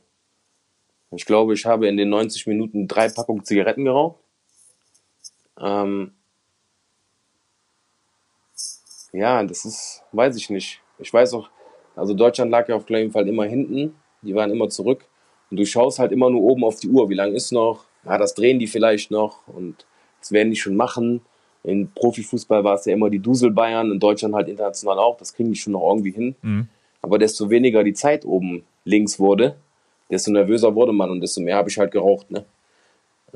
Ich 1.11 1.25
glaube, 1.25 1.53
ich 1.53 1.65
habe 1.65 1.87
in 1.87 1.97
den 1.97 2.09
90 2.09 2.47
Minuten 2.47 2.87
drei 2.87 3.07
Packungen 3.09 3.45
Zigaretten 3.45 3.85
geraucht. 3.85 4.22
Ähm, 5.59 6.11
ja, 9.11 9.43
das 9.43 9.65
ist, 9.65 10.03
weiß 10.11 10.35
ich 10.35 10.49
nicht. 10.49 10.81
Ich 10.99 11.13
weiß 11.13 11.33
auch, 11.35 11.49
also 11.95 12.13
Deutschland 12.13 12.51
lag 12.51 12.67
ja 12.67 12.75
auf 12.75 12.89
jeden 12.89 13.11
Fall 13.11 13.27
immer 13.27 13.45
hinten. 13.45 13.95
Die 14.21 14.35
waren 14.35 14.51
immer 14.51 14.69
zurück. 14.69 15.05
Und 15.51 15.57
du 15.57 15.65
schaust 15.65 15.99
halt 15.99 16.11
immer 16.11 16.29
nur 16.29 16.41
oben 16.41 16.63
auf 16.63 16.79
die 16.79 16.89
Uhr. 16.89 17.09
Wie 17.09 17.15
lange 17.15 17.35
ist 17.35 17.51
noch? 17.51 17.85
Ja, 18.05 18.17
das 18.17 18.33
drehen 18.33 18.59
die 18.59 18.67
vielleicht 18.67 19.11
noch. 19.11 19.47
Und 19.47 19.85
das 20.19 20.31
werden 20.31 20.49
die 20.49 20.57
schon 20.57 20.75
machen. 20.75 21.21
In 21.63 21.91
Profifußball 21.93 22.63
war 22.63 22.75
es 22.75 22.85
ja 22.85 22.93
immer 22.93 23.09
die 23.09 23.19
Dusel 23.19 23.51
Bayern, 23.51 23.91
in 23.91 23.99
Deutschland 23.99 24.33
halt 24.33 24.49
international 24.49 24.99
auch. 24.99 25.17
Das 25.17 25.33
kriegen 25.33 25.51
die 25.51 25.59
schon 25.59 25.73
noch 25.73 25.87
irgendwie 25.87 26.11
hin. 26.11 26.35
Mhm. 26.41 26.67
Aber 27.01 27.17
desto 27.19 27.49
weniger 27.49 27.83
die 27.83 27.93
Zeit 27.93 28.25
oben 28.25 28.63
links 28.83 29.19
wurde, 29.19 29.55
desto 30.09 30.31
nervöser 30.31 30.75
wurde 30.75 30.91
man 30.91 31.09
und 31.09 31.21
desto 31.21 31.41
mehr 31.41 31.57
habe 31.57 31.69
ich 31.69 31.77
halt 31.77 31.91
geraucht. 31.91 32.31
Ne? 32.31 32.45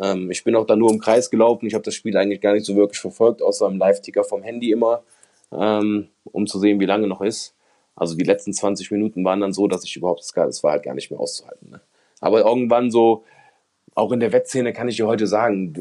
Ähm, 0.01 0.31
ich 0.31 0.43
bin 0.43 0.55
auch 0.55 0.65
da 0.65 0.75
nur 0.75 0.91
im 0.91 0.99
Kreis 0.99 1.29
gelaufen. 1.29 1.65
Ich 1.65 1.73
habe 1.73 1.83
das 1.83 1.95
Spiel 1.95 2.15
eigentlich 2.17 2.41
gar 2.41 2.53
nicht 2.53 2.65
so 2.65 2.75
wirklich 2.75 2.99
verfolgt, 2.99 3.41
außer 3.41 3.67
im 3.67 3.77
Live-Ticker 3.77 4.23
vom 4.23 4.43
Handy 4.43 4.71
immer, 4.71 5.03
ähm, 5.51 6.07
um 6.25 6.47
zu 6.47 6.59
sehen, 6.59 6.79
wie 6.79 6.85
lange 6.85 7.07
noch 7.07 7.21
ist. 7.21 7.53
Also 7.95 8.15
die 8.15 8.23
letzten 8.23 8.53
20 8.53 8.91
Minuten 8.91 9.25
waren 9.25 9.41
dann 9.41 9.53
so, 9.53 9.67
dass 9.67 9.83
ich 9.83 9.95
überhaupt, 9.95 10.21
das 10.35 10.63
war 10.63 10.71
halt 10.71 10.83
gar 10.83 10.93
nicht 10.93 11.09
mehr 11.09 11.19
auszuhalten. 11.19 11.71
Ne? 11.71 11.81
Aber 12.21 12.41
irgendwann 12.41 12.91
so, 12.91 13.23
auch 13.95 14.11
in 14.11 14.19
der 14.19 14.31
Wettszene 14.31 14.73
kann 14.73 14.87
ich 14.87 14.97
dir 14.97 15.07
heute 15.07 15.25
sagen, 15.25 15.73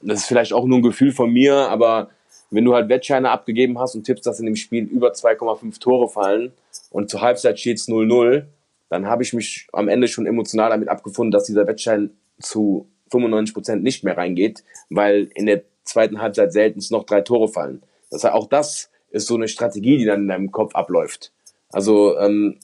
das 0.00 0.20
ist 0.20 0.26
vielleicht 0.26 0.52
auch 0.52 0.64
nur 0.64 0.78
ein 0.78 0.82
Gefühl 0.82 1.10
von 1.10 1.32
mir, 1.32 1.68
aber 1.68 2.10
wenn 2.50 2.64
du 2.64 2.74
halt 2.74 2.88
Wettscheine 2.88 3.30
abgegeben 3.30 3.80
hast 3.80 3.96
und 3.96 4.04
tippst, 4.04 4.24
dass 4.24 4.38
in 4.38 4.46
dem 4.46 4.54
Spiel 4.54 4.84
über 4.84 5.10
2,5 5.10 5.80
Tore 5.80 6.08
fallen 6.08 6.52
und 6.90 7.10
zur 7.10 7.22
Halbzeit 7.22 7.58
steht 7.58 7.78
es 7.78 7.88
0-0, 7.88 8.44
dann 8.88 9.06
habe 9.06 9.24
ich 9.24 9.32
mich 9.32 9.66
am 9.72 9.88
Ende 9.88 10.06
schon 10.06 10.26
emotional 10.26 10.70
damit 10.70 10.88
abgefunden, 10.88 11.32
dass 11.32 11.44
dieser 11.44 11.66
Wettschein 11.66 12.10
zu 12.40 12.86
95 13.10 13.54
Prozent 13.54 13.82
nicht 13.82 14.04
mehr 14.04 14.16
reingeht, 14.16 14.64
weil 14.90 15.30
in 15.34 15.46
der 15.46 15.62
zweiten 15.84 16.20
Halbzeit 16.20 16.52
selten 16.52 16.82
noch 16.90 17.04
drei 17.04 17.20
Tore 17.20 17.48
fallen. 17.48 17.82
Das 18.10 18.24
heißt, 18.24 18.34
auch 18.34 18.48
das 18.48 18.90
ist 19.10 19.26
so 19.26 19.34
eine 19.34 19.48
Strategie, 19.48 19.98
die 19.98 20.04
dann 20.04 20.22
in 20.22 20.28
deinem 20.28 20.52
Kopf 20.52 20.74
abläuft. 20.74 21.32
Also, 21.70 22.18
ähm, 22.18 22.58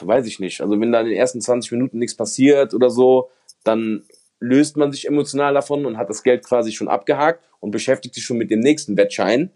weiß 0.00 0.26
ich 0.26 0.40
nicht. 0.40 0.60
Also, 0.60 0.80
wenn 0.80 0.92
da 0.92 1.00
in 1.00 1.06
den 1.06 1.16
ersten 1.16 1.40
20 1.40 1.72
Minuten 1.72 1.98
nichts 1.98 2.16
passiert 2.16 2.74
oder 2.74 2.90
so, 2.90 3.30
dann 3.64 4.04
löst 4.40 4.76
man 4.76 4.92
sich 4.92 5.06
emotional 5.06 5.54
davon 5.54 5.86
und 5.86 5.96
hat 5.96 6.10
das 6.10 6.22
Geld 6.22 6.44
quasi 6.44 6.72
schon 6.72 6.88
abgehakt 6.88 7.42
und 7.60 7.70
beschäftigt 7.70 8.14
sich 8.14 8.24
schon 8.24 8.38
mit 8.38 8.50
dem 8.50 8.60
nächsten 8.60 8.96
Wettschein, 8.96 9.50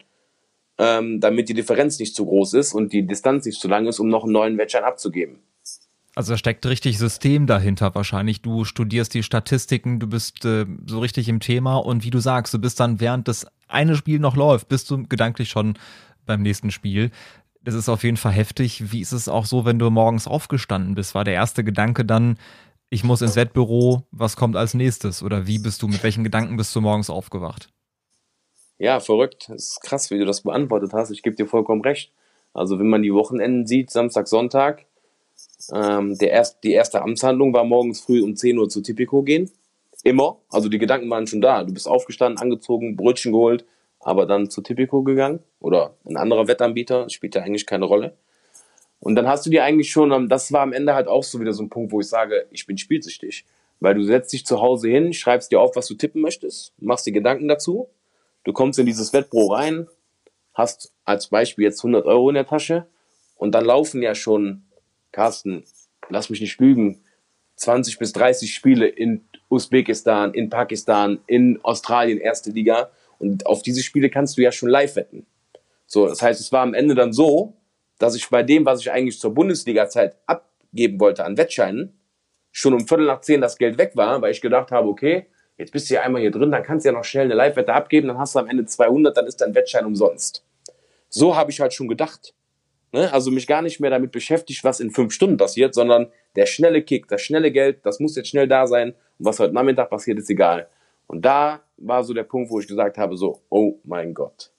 ähm, 0.78 1.20
damit 1.20 1.48
die 1.48 1.54
Differenz 1.54 1.98
nicht 1.98 2.14
zu 2.14 2.26
groß 2.26 2.54
ist 2.54 2.74
und 2.74 2.92
die 2.92 3.06
Distanz 3.06 3.44
nicht 3.44 3.60
zu 3.60 3.68
lang 3.68 3.86
ist, 3.86 4.00
um 4.00 4.08
noch 4.08 4.24
einen 4.24 4.32
neuen 4.32 4.58
Wettschein 4.58 4.84
abzugeben. 4.84 5.40
Also 6.14 6.34
da 6.34 6.36
steckt 6.36 6.66
richtig 6.66 6.98
System 6.98 7.46
dahinter 7.46 7.94
wahrscheinlich. 7.94 8.42
Du 8.42 8.64
studierst 8.64 9.14
die 9.14 9.22
Statistiken, 9.22 9.98
du 9.98 10.06
bist 10.06 10.44
äh, 10.44 10.66
so 10.86 11.00
richtig 11.00 11.28
im 11.28 11.40
Thema 11.40 11.76
und 11.76 12.04
wie 12.04 12.10
du 12.10 12.18
sagst, 12.18 12.52
du 12.52 12.58
bist 12.58 12.80
dann 12.80 13.00
während 13.00 13.28
das 13.28 13.46
eine 13.68 13.96
Spiel 13.96 14.18
noch 14.18 14.36
läuft, 14.36 14.68
bist 14.68 14.90
du 14.90 15.04
gedanklich 15.04 15.48
schon 15.48 15.78
beim 16.26 16.42
nächsten 16.42 16.70
Spiel. 16.70 17.10
Das 17.62 17.74
ist 17.74 17.88
auf 17.88 18.04
jeden 18.04 18.16
Fall 18.16 18.32
heftig. 18.32 18.92
Wie 18.92 19.00
ist 19.00 19.12
es 19.12 19.28
auch 19.28 19.46
so, 19.46 19.64
wenn 19.64 19.78
du 19.78 19.88
morgens 19.88 20.26
aufgestanden 20.26 20.94
bist? 20.94 21.14
War 21.14 21.24
der 21.24 21.34
erste 21.34 21.64
Gedanke 21.64 22.04
dann, 22.04 22.36
ich 22.90 23.04
muss 23.04 23.22
ins 23.22 23.36
Wettbüro, 23.36 24.02
was 24.10 24.36
kommt 24.36 24.56
als 24.56 24.74
nächstes? 24.74 25.22
Oder 25.22 25.46
wie 25.46 25.58
bist 25.58 25.80
du, 25.80 25.88
mit 25.88 26.02
welchen 26.02 26.24
Gedanken 26.24 26.58
bist 26.58 26.76
du 26.76 26.82
morgens 26.82 27.08
aufgewacht? 27.08 27.70
Ja, 28.78 29.00
verrückt. 29.00 29.48
Es 29.48 29.70
ist 29.70 29.80
krass, 29.80 30.10
wie 30.10 30.18
du 30.18 30.26
das 30.26 30.42
beantwortet 30.42 30.92
hast. 30.92 31.10
Ich 31.10 31.22
gebe 31.22 31.36
dir 31.36 31.46
vollkommen 31.46 31.80
recht. 31.80 32.12
Also 32.52 32.78
wenn 32.78 32.88
man 32.88 33.02
die 33.02 33.14
Wochenenden 33.14 33.66
sieht, 33.66 33.90
Samstag, 33.90 34.28
Sonntag, 34.28 34.84
ähm, 35.72 36.16
der 36.18 36.30
erst, 36.30 36.64
die 36.64 36.72
erste 36.72 37.02
Amtshandlung 37.02 37.52
war 37.52 37.64
morgens 37.64 38.00
früh 38.00 38.22
um 38.22 38.34
10 38.34 38.58
Uhr 38.58 38.68
zu 38.68 38.80
Tipico 38.80 39.22
gehen. 39.22 39.50
Immer. 40.04 40.38
Also 40.50 40.68
die 40.68 40.78
Gedanken 40.78 41.08
waren 41.10 41.26
schon 41.26 41.40
da. 41.40 41.62
Du 41.62 41.72
bist 41.72 41.86
aufgestanden, 41.86 42.40
angezogen, 42.40 42.96
Brötchen 42.96 43.32
geholt, 43.32 43.64
aber 44.00 44.26
dann 44.26 44.50
zu 44.50 44.62
Tipico 44.62 45.02
gegangen. 45.02 45.40
Oder 45.60 45.94
ein 46.04 46.16
anderer 46.16 46.48
Wettanbieter, 46.48 47.08
spielt 47.08 47.34
ja 47.34 47.42
eigentlich 47.42 47.66
keine 47.66 47.84
Rolle. 47.84 48.16
Und 48.98 49.16
dann 49.16 49.26
hast 49.26 49.46
du 49.46 49.50
dir 49.50 49.64
eigentlich 49.64 49.90
schon, 49.90 50.28
das 50.28 50.52
war 50.52 50.62
am 50.62 50.72
Ende 50.72 50.94
halt 50.94 51.08
auch 51.08 51.24
so 51.24 51.40
wieder 51.40 51.52
so 51.52 51.62
ein 51.62 51.70
Punkt, 51.70 51.92
wo 51.92 52.00
ich 52.00 52.08
sage, 52.08 52.46
ich 52.50 52.66
bin 52.66 52.78
spielsüchtig. 52.78 53.44
Weil 53.80 53.94
du 53.94 54.04
setzt 54.04 54.32
dich 54.32 54.46
zu 54.46 54.60
Hause 54.60 54.88
hin, 54.88 55.12
schreibst 55.12 55.50
dir 55.50 55.60
auf, 55.60 55.74
was 55.74 55.88
du 55.88 55.94
tippen 55.94 56.22
möchtest, 56.22 56.72
machst 56.78 57.06
dir 57.06 57.12
Gedanken 57.12 57.48
dazu. 57.48 57.88
Du 58.44 58.52
kommst 58.52 58.78
in 58.78 58.86
dieses 58.86 59.12
Wettbüro 59.12 59.54
rein, 59.54 59.88
hast 60.54 60.92
als 61.04 61.28
Beispiel 61.28 61.64
jetzt 61.64 61.80
100 61.80 62.06
Euro 62.06 62.28
in 62.28 62.34
der 62.34 62.46
Tasche 62.46 62.86
und 63.36 63.56
dann 63.56 63.64
laufen 63.64 64.02
ja 64.02 64.14
schon 64.14 64.62
Carsten, 65.12 65.64
lass 66.08 66.30
mich 66.30 66.40
nicht 66.40 66.60
lügen, 66.60 67.02
20 67.56 67.98
bis 67.98 68.12
30 68.12 68.52
Spiele 68.52 68.88
in 68.88 69.24
Usbekistan, 69.48 70.34
in 70.34 70.50
Pakistan, 70.50 71.20
in 71.26 71.60
Australien, 71.62 72.18
erste 72.18 72.50
Liga. 72.50 72.90
Und 73.18 73.46
auf 73.46 73.62
diese 73.62 73.82
Spiele 73.82 74.10
kannst 74.10 74.36
du 74.36 74.42
ja 74.42 74.50
schon 74.50 74.68
live 74.68 74.96
wetten. 74.96 75.26
So, 75.86 76.08
das 76.08 76.22
heißt, 76.22 76.40
es 76.40 76.50
war 76.50 76.62
am 76.62 76.74
Ende 76.74 76.94
dann 76.94 77.12
so, 77.12 77.54
dass 77.98 78.16
ich 78.16 78.28
bei 78.30 78.42
dem, 78.42 78.64
was 78.64 78.80
ich 78.80 78.90
eigentlich 78.90 79.20
zur 79.20 79.34
Bundesliga-Zeit 79.34 80.16
abgeben 80.26 80.98
wollte 80.98 81.24
an 81.24 81.36
Wettscheinen, 81.36 82.00
schon 82.50 82.74
um 82.74 82.88
Viertel 82.88 83.06
nach 83.06 83.20
zehn 83.20 83.40
das 83.40 83.58
Geld 83.58 83.78
weg 83.78 83.92
war, 83.94 84.20
weil 84.22 84.32
ich 84.32 84.40
gedacht 84.40 84.72
habe, 84.72 84.88
okay, 84.88 85.26
jetzt 85.56 85.72
bist 85.72 85.88
du 85.88 85.94
ja 85.94 86.02
einmal 86.02 86.20
hier 86.20 86.30
drin, 86.30 86.50
dann 86.50 86.62
kannst 86.62 86.84
du 86.84 86.88
ja 86.88 86.94
noch 86.94 87.04
schnell 87.04 87.26
eine 87.26 87.34
Live-Wette 87.34 87.72
abgeben, 87.72 88.08
dann 88.08 88.18
hast 88.18 88.34
du 88.34 88.40
am 88.40 88.48
Ende 88.48 88.64
200, 88.64 89.16
dann 89.16 89.26
ist 89.26 89.40
dein 89.40 89.54
Wettschein 89.54 89.86
umsonst. 89.86 90.44
So 91.08 91.36
habe 91.36 91.50
ich 91.50 91.60
halt 91.60 91.74
schon 91.74 91.88
gedacht. 91.88 92.34
Ne? 92.92 93.12
Also 93.12 93.30
mich 93.30 93.46
gar 93.46 93.62
nicht 93.62 93.80
mehr 93.80 93.90
damit 93.90 94.12
beschäftigt, 94.12 94.64
was 94.64 94.80
in 94.80 94.90
fünf 94.90 95.12
Stunden 95.12 95.38
passiert, 95.38 95.74
sondern 95.74 96.08
der 96.36 96.46
schnelle 96.46 96.82
Kick, 96.82 97.08
das 97.08 97.22
schnelle 97.22 97.50
Geld, 97.50 97.84
das 97.84 98.00
muss 98.00 98.16
jetzt 98.16 98.28
schnell 98.28 98.46
da 98.46 98.66
sein. 98.66 98.90
Und 99.18 99.26
was 99.26 99.40
heute 99.40 99.54
Nachmittag 99.54 99.90
passiert, 99.90 100.18
ist 100.18 100.30
egal. 100.30 100.68
Und 101.06 101.24
da 101.24 101.60
war 101.78 102.04
so 102.04 102.14
der 102.14 102.24
Punkt, 102.24 102.50
wo 102.50 102.60
ich 102.60 102.66
gesagt 102.66 102.98
habe, 102.98 103.16
so, 103.16 103.40
oh 103.48 103.78
mein 103.84 104.14
Gott. 104.14 104.50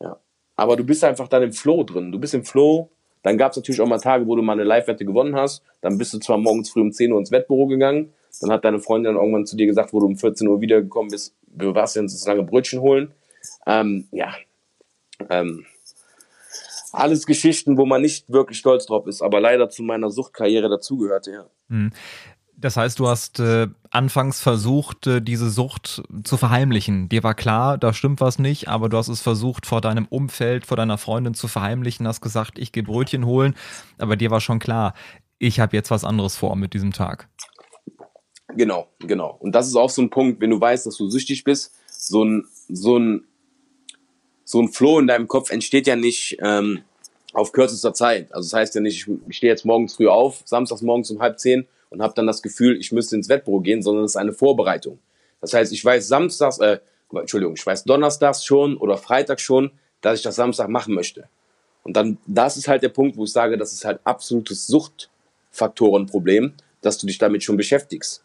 Ja. 0.00 0.18
Aber 0.56 0.76
du 0.76 0.84
bist 0.84 1.04
einfach 1.04 1.28
dann 1.28 1.42
im 1.42 1.52
Flow 1.52 1.84
drin. 1.84 2.10
Du 2.10 2.18
bist 2.18 2.34
im 2.34 2.44
Flow. 2.44 2.90
Dann 3.22 3.38
gab 3.38 3.52
es 3.52 3.56
natürlich 3.56 3.80
auch 3.80 3.86
mal 3.86 3.98
Tage, 3.98 4.26
wo 4.26 4.36
du 4.36 4.42
mal 4.42 4.52
eine 4.52 4.64
Live-Wette 4.64 5.04
gewonnen 5.04 5.34
hast. 5.36 5.62
Dann 5.80 5.98
bist 5.98 6.14
du 6.14 6.18
zwar 6.18 6.38
morgens 6.38 6.70
früh 6.70 6.80
um 6.80 6.92
10 6.92 7.12
Uhr 7.12 7.18
ins 7.18 7.32
Wettbüro 7.32 7.66
gegangen. 7.66 8.12
Dann 8.40 8.50
hat 8.50 8.64
deine 8.64 8.78
Freundin 8.78 9.16
irgendwann 9.16 9.46
zu 9.46 9.56
dir 9.56 9.66
gesagt, 9.66 9.92
wo 9.92 10.00
du 10.00 10.06
um 10.06 10.16
14 10.16 10.46
Uhr 10.46 10.60
wiedergekommen 10.60 11.10
bist, 11.10 11.34
du 11.46 11.74
warst 11.74 11.96
jetzt 11.96 12.18
so 12.18 12.28
lange 12.28 12.42
Brötchen 12.42 12.80
holen. 12.80 13.12
Ähm, 13.66 14.08
ja. 14.12 14.34
Ähm, 15.30 15.64
alles 16.96 17.26
Geschichten, 17.26 17.76
wo 17.76 17.86
man 17.86 18.02
nicht 18.02 18.30
wirklich 18.32 18.58
stolz 18.58 18.86
drauf 18.86 19.06
ist, 19.06 19.22
aber 19.22 19.40
leider 19.40 19.68
zu 19.68 19.82
meiner 19.82 20.10
Suchtkarriere 20.10 20.68
dazugehörte, 20.68 21.30
ja. 21.32 21.46
Hm. 21.68 21.92
Das 22.58 22.78
heißt, 22.78 22.98
du 22.98 23.06
hast 23.06 23.38
äh, 23.38 23.68
anfangs 23.90 24.40
versucht, 24.40 25.06
äh, 25.06 25.20
diese 25.20 25.50
Sucht 25.50 26.02
zu 26.24 26.36
verheimlichen. 26.38 27.10
Dir 27.10 27.22
war 27.22 27.34
klar, 27.34 27.76
da 27.76 27.92
stimmt 27.92 28.22
was 28.22 28.38
nicht, 28.38 28.68
aber 28.68 28.88
du 28.88 28.96
hast 28.96 29.08
es 29.08 29.20
versucht, 29.20 29.66
vor 29.66 29.82
deinem 29.82 30.06
Umfeld, 30.06 30.64
vor 30.64 30.78
deiner 30.78 30.96
Freundin 30.96 31.34
zu 31.34 31.48
verheimlichen, 31.48 32.08
hast 32.08 32.22
gesagt, 32.22 32.58
ich 32.58 32.72
gehe 32.72 32.82
Brötchen 32.82 33.26
holen, 33.26 33.54
aber 33.98 34.16
dir 34.16 34.30
war 34.30 34.40
schon 34.40 34.58
klar, 34.58 34.94
ich 35.38 35.60
habe 35.60 35.76
jetzt 35.76 35.90
was 35.90 36.02
anderes 36.02 36.34
vor 36.34 36.56
mit 36.56 36.72
diesem 36.72 36.94
Tag. 36.94 37.28
Genau, 38.54 38.88
genau. 39.00 39.36
Und 39.38 39.54
das 39.54 39.68
ist 39.68 39.76
auch 39.76 39.90
so 39.90 40.00
ein 40.00 40.08
Punkt, 40.08 40.40
wenn 40.40 40.48
du 40.48 40.58
weißt, 40.58 40.86
dass 40.86 40.96
du 40.96 41.10
süchtig 41.10 41.44
bist, 41.44 41.74
so 41.90 42.24
ein, 42.24 42.44
so 42.68 42.98
ein 42.98 43.26
so 44.46 44.62
ein 44.62 44.68
Flow 44.68 45.00
in 45.00 45.08
deinem 45.08 45.26
Kopf 45.26 45.50
entsteht 45.50 45.88
ja 45.88 45.96
nicht 45.96 46.38
ähm, 46.40 46.82
auf 47.32 47.52
kürzester 47.52 47.92
Zeit. 47.92 48.32
Also 48.32 48.48
das 48.48 48.58
heißt 48.58 48.74
ja 48.76 48.80
nicht, 48.80 48.96
ich, 48.96 49.14
ich 49.28 49.36
stehe 49.36 49.52
jetzt 49.52 49.66
morgens 49.66 49.96
früh 49.96 50.06
auf, 50.08 50.42
samstags 50.44 50.82
morgens 50.82 51.10
um 51.10 51.20
halb 51.20 51.38
zehn 51.38 51.66
und 51.90 52.00
habe 52.00 52.14
dann 52.14 52.26
das 52.26 52.42
Gefühl, 52.42 52.78
ich 52.78 52.92
müsste 52.92 53.16
ins 53.16 53.28
Wettbüro 53.28 53.60
gehen, 53.60 53.82
sondern 53.82 54.04
es 54.04 54.12
ist 54.12 54.16
eine 54.16 54.32
Vorbereitung. 54.32 55.00
Das 55.40 55.52
heißt, 55.52 55.72
ich 55.72 55.84
weiß 55.84 56.06
samstags, 56.06 56.58
äh, 56.58 56.78
Entschuldigung, 57.12 57.54
ich 57.56 57.66
weiß 57.66 57.84
donnerstags 57.84 58.44
schon 58.44 58.76
oder 58.76 58.96
freitags 58.96 59.42
schon, 59.42 59.72
dass 60.00 60.18
ich 60.18 60.22
das 60.22 60.36
Samstag 60.36 60.68
machen 60.68 60.94
möchte. 60.94 61.28
Und 61.82 61.96
dann, 61.96 62.18
das 62.26 62.56
ist 62.56 62.68
halt 62.68 62.82
der 62.82 62.88
Punkt, 62.88 63.16
wo 63.16 63.24
ich 63.24 63.32
sage, 63.32 63.58
das 63.58 63.72
ist 63.72 63.84
halt 63.84 64.00
absolutes 64.04 64.66
Suchtfaktorenproblem, 64.68 66.54
dass 66.82 66.98
du 66.98 67.06
dich 67.06 67.18
damit 67.18 67.42
schon 67.42 67.56
beschäftigst. 67.56 68.22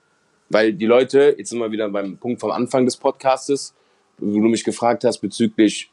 Weil 0.49 0.73
die 0.73 0.85
Leute, 0.85 1.35
jetzt 1.37 1.49
sind 1.49 1.59
wir 1.59 1.71
wieder 1.71 1.89
beim 1.89 2.17
Punkt 2.17 2.39
vom 2.39 2.51
Anfang 2.51 2.85
des 2.85 2.97
Podcastes, 2.97 3.73
wo 4.17 4.39
du 4.39 4.47
mich 4.47 4.63
gefragt 4.63 5.03
hast 5.03 5.19
bezüglich 5.19 5.90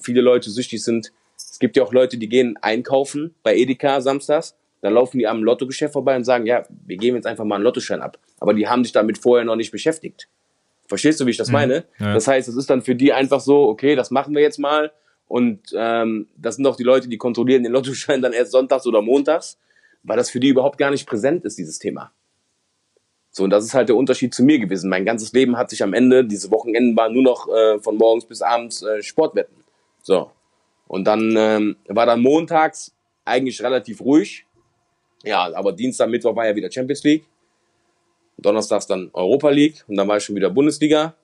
viele 0.00 0.20
Leute 0.20 0.50
süchtig 0.50 0.82
sind. 0.82 1.12
Es 1.36 1.58
gibt 1.58 1.76
ja 1.76 1.82
auch 1.82 1.92
Leute, 1.92 2.18
die 2.18 2.28
gehen 2.28 2.56
einkaufen 2.60 3.34
bei 3.42 3.56
Edeka 3.56 4.00
samstags, 4.00 4.54
dann 4.82 4.94
laufen 4.94 5.18
die 5.18 5.26
am 5.26 5.42
Lottogeschäft 5.42 5.92
vorbei 5.92 6.16
und 6.16 6.24
sagen, 6.24 6.46
ja, 6.46 6.64
wir 6.86 6.96
geben 6.96 7.16
jetzt 7.16 7.26
einfach 7.26 7.44
mal 7.44 7.56
einen 7.56 7.64
Lottoschein 7.64 8.00
ab. 8.00 8.18
Aber 8.38 8.54
die 8.54 8.68
haben 8.68 8.84
sich 8.84 8.92
damit 8.92 9.18
vorher 9.18 9.44
noch 9.44 9.56
nicht 9.56 9.70
beschäftigt. 9.70 10.28
Verstehst 10.86 11.20
du, 11.20 11.26
wie 11.26 11.30
ich 11.30 11.36
das 11.36 11.48
mhm. 11.48 11.54
meine? 11.54 11.84
Ja. 11.98 12.14
Das 12.14 12.28
heißt, 12.28 12.48
es 12.48 12.56
ist 12.56 12.70
dann 12.70 12.82
für 12.82 12.94
die 12.94 13.12
einfach 13.12 13.40
so, 13.40 13.68
okay, 13.68 13.96
das 13.96 14.10
machen 14.10 14.34
wir 14.34 14.42
jetzt 14.42 14.58
mal. 14.58 14.92
Und 15.28 15.60
ähm, 15.74 16.28
das 16.36 16.56
sind 16.56 16.66
auch 16.66 16.76
die 16.76 16.84
Leute, 16.84 17.08
die 17.08 17.18
kontrollieren 17.18 17.64
den 17.64 17.72
Lottoschein 17.72 18.22
dann 18.22 18.32
erst 18.32 18.52
sonntags 18.52 18.86
oder 18.86 19.02
montags, 19.02 19.58
weil 20.02 20.16
das 20.16 20.30
für 20.30 20.40
die 20.40 20.48
überhaupt 20.48 20.78
gar 20.78 20.90
nicht 20.90 21.06
präsent 21.06 21.44
ist, 21.44 21.58
dieses 21.58 21.78
Thema. 21.78 22.12
So, 23.30 23.44
und 23.44 23.50
das 23.50 23.64
ist 23.64 23.74
halt 23.74 23.88
der 23.88 23.96
Unterschied 23.96 24.32
zu 24.32 24.42
mir 24.44 24.58
gewesen. 24.58 24.88
Mein 24.88 25.04
ganzes 25.04 25.32
Leben 25.32 25.58
hat 25.58 25.68
sich 25.68 25.82
am 25.82 25.92
Ende, 25.92 26.24
diese 26.24 26.50
Wochenenden 26.50 26.96
waren 26.96 27.12
nur 27.12 27.22
noch 27.22 27.48
äh, 27.48 27.78
von 27.80 27.96
morgens 27.96 28.24
bis 28.24 28.40
abends 28.40 28.82
äh, 28.82 29.02
Sportwetten. 29.02 29.55
So. 30.06 30.30
Und 30.86 31.04
dann 31.04 31.34
ähm, 31.36 31.76
war 31.88 32.06
dann 32.06 32.22
montags 32.22 32.94
eigentlich 33.24 33.60
relativ 33.60 34.00
ruhig. 34.00 34.46
Ja, 35.24 35.52
aber 35.52 35.72
Dienstag, 35.72 36.08
Mittwoch 36.08 36.36
war 36.36 36.46
ja 36.46 36.54
wieder 36.54 36.70
Champions 36.70 37.02
League. 37.02 37.24
Donnerstags 38.38 38.86
dann 38.86 39.10
Europa 39.12 39.50
League 39.50 39.84
und 39.88 39.96
dann 39.96 40.06
war 40.06 40.18
ich 40.18 40.24
schon 40.24 40.36
wieder 40.36 40.50
Bundesliga. 40.50 41.16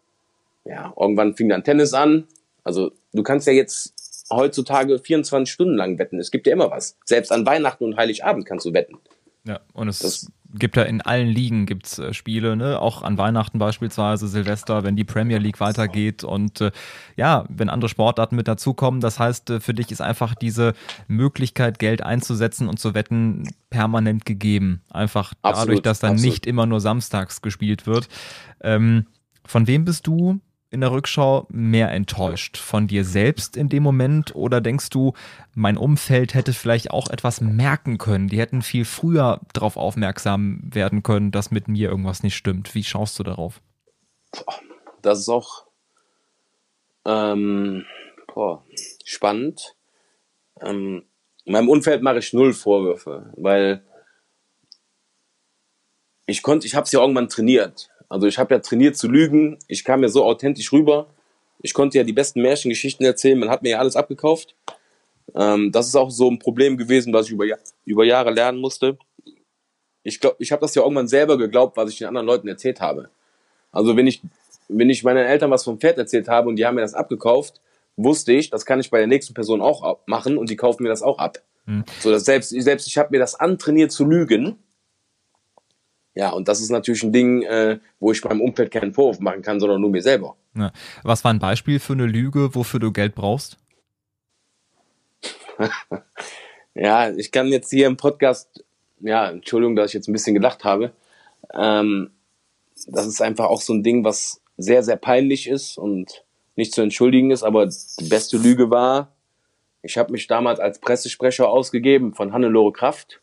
Ja, 0.65 0.93
irgendwann 0.99 1.37
fing 1.37 1.49
dann 1.49 1.63
Tennis 1.63 1.95
an. 1.95 2.27
Also 2.65 2.91
du 3.13 3.23
kannst 3.23 3.47
ja 3.47 3.53
jetzt 3.53 4.27
heutzutage 4.31 4.99
24 4.99 5.53
Stunden 5.53 5.77
lang 5.77 5.99
wetten. 6.01 6.19
Es 6.19 6.33
gibt 6.33 6.49
ja 6.49 6.53
immer 6.53 6.73
was. 6.73 6.97
Selbst 7.05 7.31
an 7.31 7.47
Weihnachten 7.47 7.85
und 7.85 7.97
Heiligabend 7.97 8.47
kannst 8.47 8.67
du 8.67 8.73
wetten. 8.73 8.99
Ja, 9.45 9.61
und 9.75 9.87
es 9.87 10.01
das, 10.01 10.33
gibt 10.55 10.77
ja 10.77 10.83
in 10.83 11.01
allen 11.01 11.29
Ligen 11.29 11.67
gibt's 11.67 11.99
äh, 11.99 12.13
Spiele, 12.13 12.57
ne? 12.57 12.81
auch 12.81 13.03
an 13.03 13.19
Weihnachten 13.19 13.59
beispielsweise, 13.59 14.29
Silvester, 14.29 14.85
wenn 14.85 14.97
die 14.97 15.05
Premier 15.05 15.39
League 15.39 15.61
weitergeht 15.61 16.25
und 16.25 16.61
äh, 16.61 16.71
ja, 17.17 17.45
wenn 17.49 17.69
andere 17.69 17.89
Sportarten 17.89 18.37
mit 18.37 18.49
dazukommen. 18.49 19.01
Das 19.01 19.19
heißt, 19.19 19.51
äh, 19.51 19.61
für 19.61 19.75
dich 19.75 19.91
ist 19.91 20.01
einfach 20.01 20.35
diese 20.35 20.75
Möglichkeit, 21.09 21.79
Geld 21.79 22.03
einzusetzen 22.03 22.69
und 22.69 22.79
zu 22.79 22.95
wetten, 22.95 23.49
permanent 23.71 24.25
gegeben. 24.25 24.83
Einfach 24.91 25.33
absolut, 25.43 25.69
dadurch, 25.69 25.83
dass 25.83 26.01
dann 26.01 26.13
absolut. 26.13 26.33
nicht 26.33 26.47
immer 26.47 26.67
nur 26.67 26.81
samstags 26.81 27.43
gespielt 27.43 27.87
wird. 27.87 28.09
Ähm, 28.61 29.07
von 29.45 29.67
wem 29.67 29.85
bist 29.85 30.07
du 30.07 30.41
in 30.73 30.81
der 30.81 30.91
Rückschau 30.91 31.47
mehr 31.51 31.91
enttäuscht? 31.91 32.57
Von 32.57 32.87
dir 32.87 33.05
selbst 33.05 33.57
in 33.57 33.69
dem 33.69 33.83
Moment 33.83 34.35
oder 34.35 34.61
denkst 34.61 34.91
du, 34.91 35.13
mein 35.55 35.77
Umfeld 35.77 36.35
hätte 36.35 36.53
vielleicht 36.53 36.91
auch 36.91 37.09
etwas 37.11 37.41
merken 37.41 37.99
können? 37.99 38.29
Die 38.29 38.39
hätten 38.39 38.63
viel 38.63 38.85
früher 38.85 39.41
darauf 39.53 39.77
aufmerksam 39.77 40.61
werden 40.65 41.03
können, 41.03 41.31
dass 41.31 41.51
mit 41.51 41.69
mir 41.69 41.91
irgendwas 41.91 42.23
nicht 42.23 42.37
stimmt. 42.37 42.75
Wie 42.75 42.85
schaust 42.85 43.19
du 43.19 43.23
darauf? 43.23 43.61
Das 45.03 45.19
ist 45.19 45.29
auch 45.29 45.67
ähm, 47.05 47.85
boah, 48.33 48.65
spannend. 49.05 49.77
Ähm, 50.61 51.05
meinem 51.45 51.69
Umfeld 51.69 52.03
mache 52.03 52.19
ich 52.19 52.33
null 52.33 52.53
Vorwürfe, 52.53 53.33
weil 53.37 53.85
ich 56.27 56.43
konnte, 56.43 56.67
ich 56.67 56.75
habe 56.75 56.85
es 56.85 56.93
ja 56.93 57.01
irgendwann 57.01 57.29
trainiert. 57.29 57.91
Also 58.13 58.27
ich 58.27 58.39
habe 58.39 58.53
ja 58.53 58.61
trainiert 58.61 58.95
zu 58.95 59.09
lügen, 59.09 59.59
ich 59.69 59.85
kam 59.85 60.03
ja 60.03 60.09
so 60.11 60.23
authentisch 60.23 60.71
rüber. 60.71 61.07
Ich 61.63 61.73
konnte 61.73 61.97
ja 61.97 62.05
die 62.05 62.13
besten 62.13 62.43
Märchengeschichten 62.43 63.07
erzählen, 63.07 63.39
man 63.39 63.49
hat 63.49 63.63
mir 63.63 63.71
ja 63.71 63.79
alles 63.79 63.97
abgekauft. 63.97 64.55
Ähm, 65.35 65.73
das 65.73 65.87
ist 65.89 65.97
auch 65.97 66.11
so 66.11 66.31
ein 66.31 66.39
Problem 66.39 66.77
gewesen, 66.77 67.15
was 67.15 67.27
ich 67.27 67.33
über, 67.33 67.47
über 67.87 68.05
Jahre 68.05 68.31
lernen 68.31 68.59
musste. 68.59 68.99
Ich 70.03 70.21
glaube, 70.21 70.37
ich 70.41 70.53
habe 70.53 70.61
das 70.61 70.75
ja 70.75 70.83
irgendwann 70.83 71.09
selber 71.09 71.39
geglaubt, 71.39 71.79
was 71.79 71.91
ich 71.91 71.99
den 71.99 72.07
anderen 72.07 72.27
Leuten 72.27 72.49
erzählt 72.49 72.83
habe. 72.83 73.09
Also 73.71 73.97
wenn 73.97 74.07
ich, 74.07 74.21
wenn 74.69 74.91
ich 74.91 75.05
meinen 75.05 75.25
Eltern 75.25 75.51
was 75.51 75.65
vom 75.65 75.79
Pferd 75.79 75.97
erzählt 75.97 76.29
habe 76.29 76.51
und 76.51 76.57
die 76.57 76.67
haben 76.67 76.75
mir 76.75 76.83
das 76.83 76.93
abgekauft, 76.93 77.63
wusste 77.97 78.35
ich, 78.35 78.51
das 78.51 78.67
kann 78.67 78.79
ich 78.79 78.91
bei 78.91 78.99
der 78.99 79.07
nächsten 79.07 79.33
Person 79.33 79.63
auch 79.63 80.01
machen 80.05 80.37
und 80.37 80.51
die 80.51 80.57
kaufen 80.57 80.83
mir 80.83 80.91
das 80.91 81.03
auch 81.03 81.19
ab. 81.19 81.39
Mhm. 81.65 81.85
So, 82.01 82.11
dass 82.11 82.27
selbst, 82.27 82.51
selbst 82.51 82.87
ich 82.89 82.99
habe 82.99 83.09
mir 83.13 83.21
das 83.21 83.41
antrainiert 83.41 83.91
zu 83.91 84.05
lügen. 84.05 84.59
Ja, 86.15 86.31
und 86.31 86.49
das 86.49 86.61
ist 86.61 86.71
natürlich 86.71 87.03
ein 87.03 87.13
Ding, 87.13 87.43
äh, 87.43 87.79
wo 87.99 88.13
ich 88.13 88.23
meinem 88.23 88.43
Umfeld 88.43 88.71
keinen 88.71 88.93
Vorwurf 88.93 89.21
machen 89.21 89.43
kann, 89.43 89.61
sondern 89.61 89.81
nur 89.81 89.91
mir 89.91 90.03
selber. 90.03 90.37
Ja. 90.55 90.73
Was 91.03 91.25
war 91.25 91.33
ein 91.33 91.39
Beispiel 91.39 91.79
für 91.79 91.95
eine 91.95 92.07
Lüge, 92.07 92.55
wofür 92.55 92.81
du 92.81 92.93
Geld 92.93 93.15
brauchst? 93.15 93.57
ja, 96.75 97.11
ich 97.11 97.33
kann 97.33 97.49
jetzt 97.49 97.71
hier 97.71 97.87
im 97.87 97.97
Podcast, 97.97 98.65
ja, 99.01 99.31
Entschuldigung, 99.31 99.75
dass 99.77 99.91
ich 99.91 99.95
jetzt 99.95 100.09
ein 100.09 100.13
bisschen 100.13 100.35
gedacht 100.35 100.65
habe. 100.65 100.93
Ähm, 101.55 102.11
das 102.87 103.07
ist 103.07 103.23
einfach 103.23 103.47
auch 103.47 103.61
so 103.61 103.73
ein 103.73 103.83
Ding, 103.83 104.05
was 104.05 104.43
sehr, 104.59 104.83
sehr 104.83 104.97
peinlich 104.97 105.49
ist 105.49 105.79
und 105.79 106.25
nicht 106.57 106.75
zu 106.75 106.83
entschuldigen 106.83 107.31
ist, 107.31 107.43
aber 107.43 107.67
die 107.67 108.09
beste 108.09 108.37
Lüge 108.37 108.71
war, 108.71 109.13
ich 109.83 109.97
habe 109.97 110.13
mich 110.13 110.27
damals 110.27 110.61
als 110.61 110.79
Pressesprecher 110.79 111.49
ausgegeben 111.49 112.15
von 112.15 112.33
Hannelore 112.33 112.73
Kraft 112.73 113.21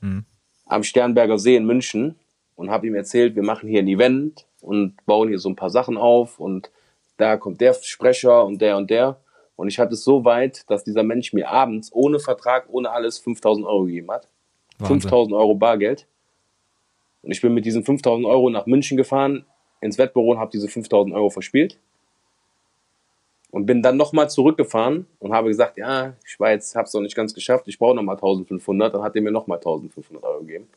mhm. 0.00 0.24
am 0.66 0.82
Sternberger 0.82 1.38
See 1.38 1.56
in 1.56 1.66
München 1.66 2.16
und 2.60 2.70
habe 2.70 2.86
ihm 2.86 2.94
erzählt, 2.94 3.36
wir 3.36 3.42
machen 3.42 3.70
hier 3.70 3.80
ein 3.80 3.88
Event 3.88 4.44
und 4.60 4.94
bauen 5.06 5.30
hier 5.30 5.38
so 5.38 5.48
ein 5.48 5.56
paar 5.56 5.70
Sachen 5.70 5.96
auf 5.96 6.38
und 6.38 6.70
da 7.16 7.38
kommt 7.38 7.58
der 7.62 7.72
Sprecher 7.72 8.44
und 8.44 8.60
der 8.60 8.76
und 8.76 8.90
der. 8.90 9.18
Und 9.56 9.68
ich 9.68 9.78
hatte 9.78 9.94
es 9.94 10.04
so 10.04 10.26
weit, 10.26 10.68
dass 10.68 10.84
dieser 10.84 11.02
Mensch 11.02 11.32
mir 11.32 11.48
abends 11.48 11.90
ohne 11.90 12.20
Vertrag, 12.20 12.66
ohne 12.68 12.90
alles 12.90 13.18
5000 13.18 13.66
Euro 13.66 13.84
gegeben 13.84 14.10
hat. 14.10 14.28
5000 14.82 15.34
Euro 15.34 15.54
Bargeld. 15.54 16.06
Und 17.22 17.30
ich 17.30 17.40
bin 17.40 17.54
mit 17.54 17.64
diesen 17.64 17.82
5000 17.82 18.26
Euro 18.26 18.50
nach 18.50 18.66
München 18.66 18.98
gefahren, 18.98 19.46
ins 19.80 19.96
Wettbüro 19.96 20.32
und 20.32 20.38
habe 20.38 20.50
diese 20.50 20.68
5000 20.68 21.14
Euro 21.14 21.30
verspielt. 21.30 21.78
Und 23.50 23.64
bin 23.64 23.80
dann 23.80 23.96
nochmal 23.96 24.28
zurückgefahren 24.28 25.06
und 25.18 25.32
habe 25.32 25.48
gesagt, 25.48 25.78
ja, 25.78 26.12
ich 26.26 26.38
war 26.38 26.50
jetzt, 26.50 26.76
hab's 26.76 26.92
noch 26.92 27.00
nicht 27.00 27.16
ganz 27.16 27.32
geschafft, 27.32 27.66
ich 27.68 27.78
brauche 27.78 27.96
nochmal 27.96 28.16
1500. 28.16 28.94
Dann 28.94 29.02
hat 29.02 29.16
er 29.16 29.22
mir 29.22 29.32
nochmal 29.32 29.56
1500 29.56 30.22
Euro 30.24 30.40
gegeben. 30.40 30.68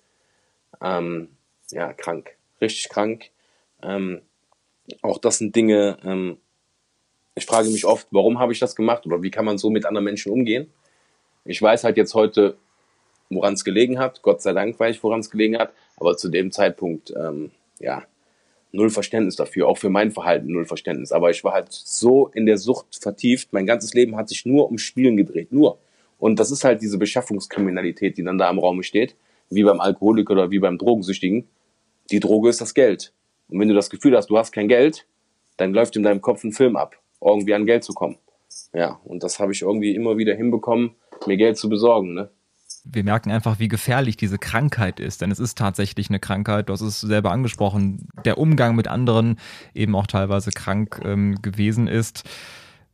Ähm, 0.81 1.27
ja, 1.71 1.93
krank. 1.93 2.35
Richtig 2.61 2.89
krank. 2.89 3.29
Ähm, 3.81 4.21
auch 5.01 5.17
das 5.17 5.37
sind 5.37 5.55
Dinge, 5.55 5.97
ähm, 6.03 6.37
ich 7.35 7.45
frage 7.45 7.69
mich 7.69 7.85
oft, 7.85 8.07
warum 8.11 8.39
habe 8.39 8.53
ich 8.53 8.59
das 8.59 8.75
gemacht 8.75 9.05
oder 9.05 9.23
wie 9.23 9.31
kann 9.31 9.45
man 9.45 9.57
so 9.57 9.69
mit 9.69 9.85
anderen 9.85 10.05
Menschen 10.05 10.31
umgehen? 10.31 10.71
Ich 11.45 11.61
weiß 11.61 11.83
halt 11.83 11.97
jetzt 11.97 12.13
heute, 12.13 12.57
woran 13.29 13.53
es 13.53 13.63
gelegen 13.63 13.99
hat. 13.99 14.21
Gott 14.21 14.41
sei 14.41 14.53
Dank 14.53 14.79
weiß 14.79 14.95
ich, 14.95 15.03
woran 15.03 15.19
es 15.19 15.31
gelegen 15.31 15.57
hat. 15.57 15.73
Aber 15.97 16.15
zu 16.15 16.29
dem 16.29 16.51
Zeitpunkt, 16.51 17.13
ähm, 17.17 17.51
ja, 17.79 18.03
null 18.71 18.89
Verständnis 18.89 19.35
dafür. 19.35 19.67
Auch 19.67 19.77
für 19.77 19.89
mein 19.89 20.11
Verhalten 20.11 20.51
null 20.51 20.65
Verständnis. 20.65 21.11
Aber 21.11 21.31
ich 21.31 21.43
war 21.43 21.53
halt 21.53 21.71
so 21.71 22.27
in 22.33 22.45
der 22.45 22.57
Sucht 22.57 22.97
vertieft. 23.01 23.51
Mein 23.51 23.65
ganzes 23.65 23.93
Leben 23.93 24.15
hat 24.15 24.29
sich 24.29 24.45
nur 24.45 24.69
um 24.69 24.77
Spielen 24.77 25.17
gedreht. 25.17 25.51
Nur. 25.51 25.79
Und 26.19 26.39
das 26.39 26.51
ist 26.51 26.63
halt 26.63 26.81
diese 26.81 26.97
Beschaffungskriminalität, 26.97 28.17
die 28.17 28.23
dann 28.23 28.37
da 28.37 28.49
im 28.49 28.59
Raum 28.59 28.83
steht. 28.83 29.15
Wie 29.53 29.63
beim 29.63 29.79
Alkoholiker 29.79 30.33
oder 30.33 30.51
wie 30.51 30.59
beim 30.59 30.77
Drogensüchtigen. 30.77 31.47
Die 32.11 32.19
Droge 32.19 32.49
ist 32.49 32.61
das 32.61 32.73
Geld. 32.73 33.13
Und 33.49 33.59
wenn 33.59 33.69
du 33.69 33.75
das 33.75 33.89
Gefühl 33.89 34.15
hast, 34.15 34.27
du 34.27 34.37
hast 34.37 34.51
kein 34.51 34.67
Geld, 34.67 35.05
dann 35.57 35.73
läuft 35.73 35.95
in 35.95 36.03
deinem 36.03 36.21
Kopf 36.21 36.43
ein 36.43 36.51
Film 36.51 36.75
ab 36.75 36.95
irgendwie 37.21 37.53
an 37.53 37.65
Geld 37.65 37.83
zu 37.83 37.93
kommen. 37.93 38.17
Ja, 38.73 38.99
und 39.05 39.23
das 39.23 39.39
habe 39.39 39.51
ich 39.51 39.61
irgendwie 39.61 39.95
immer 39.95 40.17
wieder 40.17 40.35
hinbekommen, 40.35 40.95
mir 41.25 41.37
Geld 41.37 41.57
zu 41.57 41.69
besorgen. 41.69 42.13
Ne? 42.13 42.29
wir 42.85 43.03
merken 43.03 43.31
einfach, 43.31 43.59
wie 43.59 43.67
gefährlich 43.67 44.17
diese 44.17 44.37
Krankheit 44.37 44.99
ist. 44.99 45.21
Denn 45.21 45.31
es 45.31 45.39
ist 45.39 45.57
tatsächlich 45.57 46.09
eine 46.09 46.19
Krankheit. 46.19 46.69
Du 46.69 46.73
hast 46.73 46.81
es 46.81 47.01
selber 47.01 47.31
angesprochen. 47.31 48.07
Der 48.25 48.37
Umgang 48.37 48.75
mit 48.75 48.87
anderen 48.87 49.39
eben 49.73 49.95
auch 49.95 50.07
teilweise 50.07 50.51
krank 50.51 50.99
ähm, 51.03 51.41
gewesen 51.41 51.87
ist. 51.87 52.23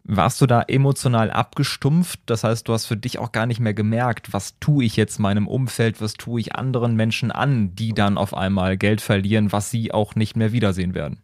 Warst 0.03 0.41
du 0.41 0.47
da 0.47 0.63
emotional 0.63 1.29
abgestumpft? 1.29 2.19
Das 2.25 2.43
heißt, 2.43 2.67
du 2.67 2.73
hast 2.73 2.87
für 2.87 2.97
dich 2.97 3.19
auch 3.19 3.31
gar 3.31 3.45
nicht 3.45 3.59
mehr 3.59 3.73
gemerkt, 3.73 4.33
was 4.33 4.57
tue 4.59 4.83
ich 4.83 4.95
jetzt 4.95 5.19
meinem 5.19 5.47
Umfeld, 5.47 6.01
was 6.01 6.13
tue 6.13 6.39
ich 6.39 6.55
anderen 6.55 6.95
Menschen 6.95 7.31
an, 7.31 7.75
die 7.75 7.93
dann 7.93 8.17
auf 8.17 8.33
einmal 8.33 8.77
Geld 8.77 9.01
verlieren, 9.01 9.51
was 9.51 9.69
sie 9.69 9.91
auch 9.91 10.15
nicht 10.15 10.35
mehr 10.35 10.51
wiedersehen 10.51 10.95
werden. 10.95 11.21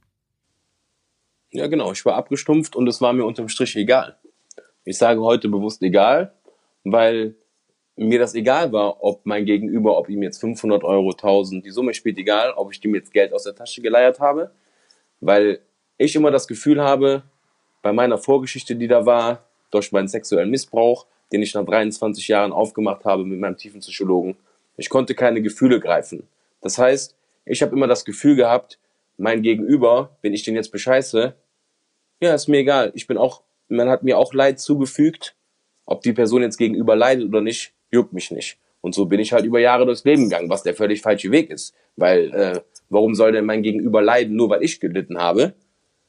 Ja, 1.51 1.67
genau. 1.67 1.91
Ich 1.93 2.05
war 2.05 2.15
abgestumpft 2.15 2.75
und 2.75 2.87
es 2.87 3.01
war 3.01 3.13
mir 3.13 3.25
unterm 3.25 3.49
Strich 3.49 3.75
egal. 3.75 4.17
Ich 4.83 4.97
sage 4.97 5.21
heute 5.21 5.49
bewusst 5.49 5.81
egal, 5.81 6.33
weil 6.83 7.35
mir 7.95 8.19
das 8.19 8.35
egal 8.35 8.71
war, 8.71 9.03
ob 9.03 9.25
mein 9.25 9.45
Gegenüber, 9.45 9.97
ob 9.97 10.09
ihm 10.09 10.21
jetzt 10.21 10.39
500 10.41 10.83
Euro, 10.83 11.11
1000, 11.11 11.65
die 11.65 11.71
Summe 11.71 11.93
spielt 11.93 12.17
egal, 12.17 12.51
ob 12.51 12.71
ich 12.71 12.81
dem 12.81 12.93
jetzt 12.93 13.13
Geld 13.13 13.33
aus 13.33 13.43
der 13.43 13.55
Tasche 13.55 13.81
geleiert 13.81 14.19
habe, 14.19 14.51
weil 15.21 15.59
ich 15.97 16.15
immer 16.15 16.29
das 16.29 16.47
Gefühl 16.47 16.81
habe, 16.81 17.23
bei 17.85 17.93
meiner 17.93 18.17
Vorgeschichte, 18.17 18.75
die 18.75 18.87
da 18.87 19.05
war, 19.05 19.47
durch 19.69 19.91
meinen 19.91 20.07
sexuellen 20.07 20.49
Missbrauch, 20.49 21.05
den 21.31 21.43
ich 21.43 21.53
nach 21.53 21.63
23 21.63 22.27
Jahren 22.27 22.51
aufgemacht 22.51 23.05
habe 23.05 23.23
mit 23.25 23.39
meinem 23.39 23.57
tiefen 23.57 23.79
Psychologen, 23.81 24.37
ich 24.75 24.89
konnte 24.89 25.13
keine 25.13 25.39
Gefühle 25.43 25.79
greifen. 25.79 26.27
Das 26.61 26.79
heißt, 26.79 27.15
ich 27.45 27.61
habe 27.61 27.75
immer 27.75 27.85
das 27.85 28.03
Gefühl 28.03 28.35
gehabt, 28.35 28.79
mein 29.17 29.43
Gegenüber, 29.43 30.17
wenn 30.23 30.33
ich 30.33 30.41
den 30.41 30.55
jetzt 30.55 30.71
bescheiße, 30.71 31.35
ja, 32.21 32.33
ist 32.33 32.47
mir 32.47 32.57
egal. 32.57 32.91
Ich 32.95 33.05
bin 33.05 33.19
auch, 33.19 33.43
man 33.67 33.87
hat 33.87 34.01
mir 34.01 34.17
auch 34.17 34.33
Leid 34.33 34.59
zugefügt. 34.59 35.35
Ob 35.85 36.01
die 36.01 36.13
Person 36.13 36.41
jetzt 36.41 36.57
gegenüber 36.57 36.95
leidet 36.95 37.27
oder 37.27 37.41
nicht, 37.41 37.75
juckt 37.91 38.13
mich 38.13 38.31
nicht. 38.31 38.57
Und 38.81 38.95
so 38.95 39.05
bin 39.05 39.19
ich 39.19 39.31
halt 39.31 39.45
über 39.45 39.59
Jahre 39.59 39.85
durchs 39.85 40.05
Leben 40.05 40.23
gegangen, 40.23 40.49
was 40.49 40.63
der 40.63 40.73
völlig 40.73 41.03
falsche 41.03 41.29
Weg 41.29 41.51
ist. 41.51 41.75
Weil, 41.97 42.33
äh, 42.33 42.61
warum 42.89 43.13
soll 43.13 43.31
denn 43.31 43.45
mein 43.45 43.61
Gegenüber 43.61 44.01
leiden, 44.01 44.35
nur 44.35 44.49
weil 44.49 44.63
ich 44.63 44.79
gelitten 44.79 45.19
habe? 45.19 45.53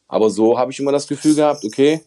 Aber 0.09 0.31
so 0.31 0.59
habe 0.59 0.73
ich 0.73 0.81
immer 0.81 0.93
das 0.93 1.09
Gefühl 1.09 1.35
gehabt, 1.35 1.65
okay, 1.65 2.01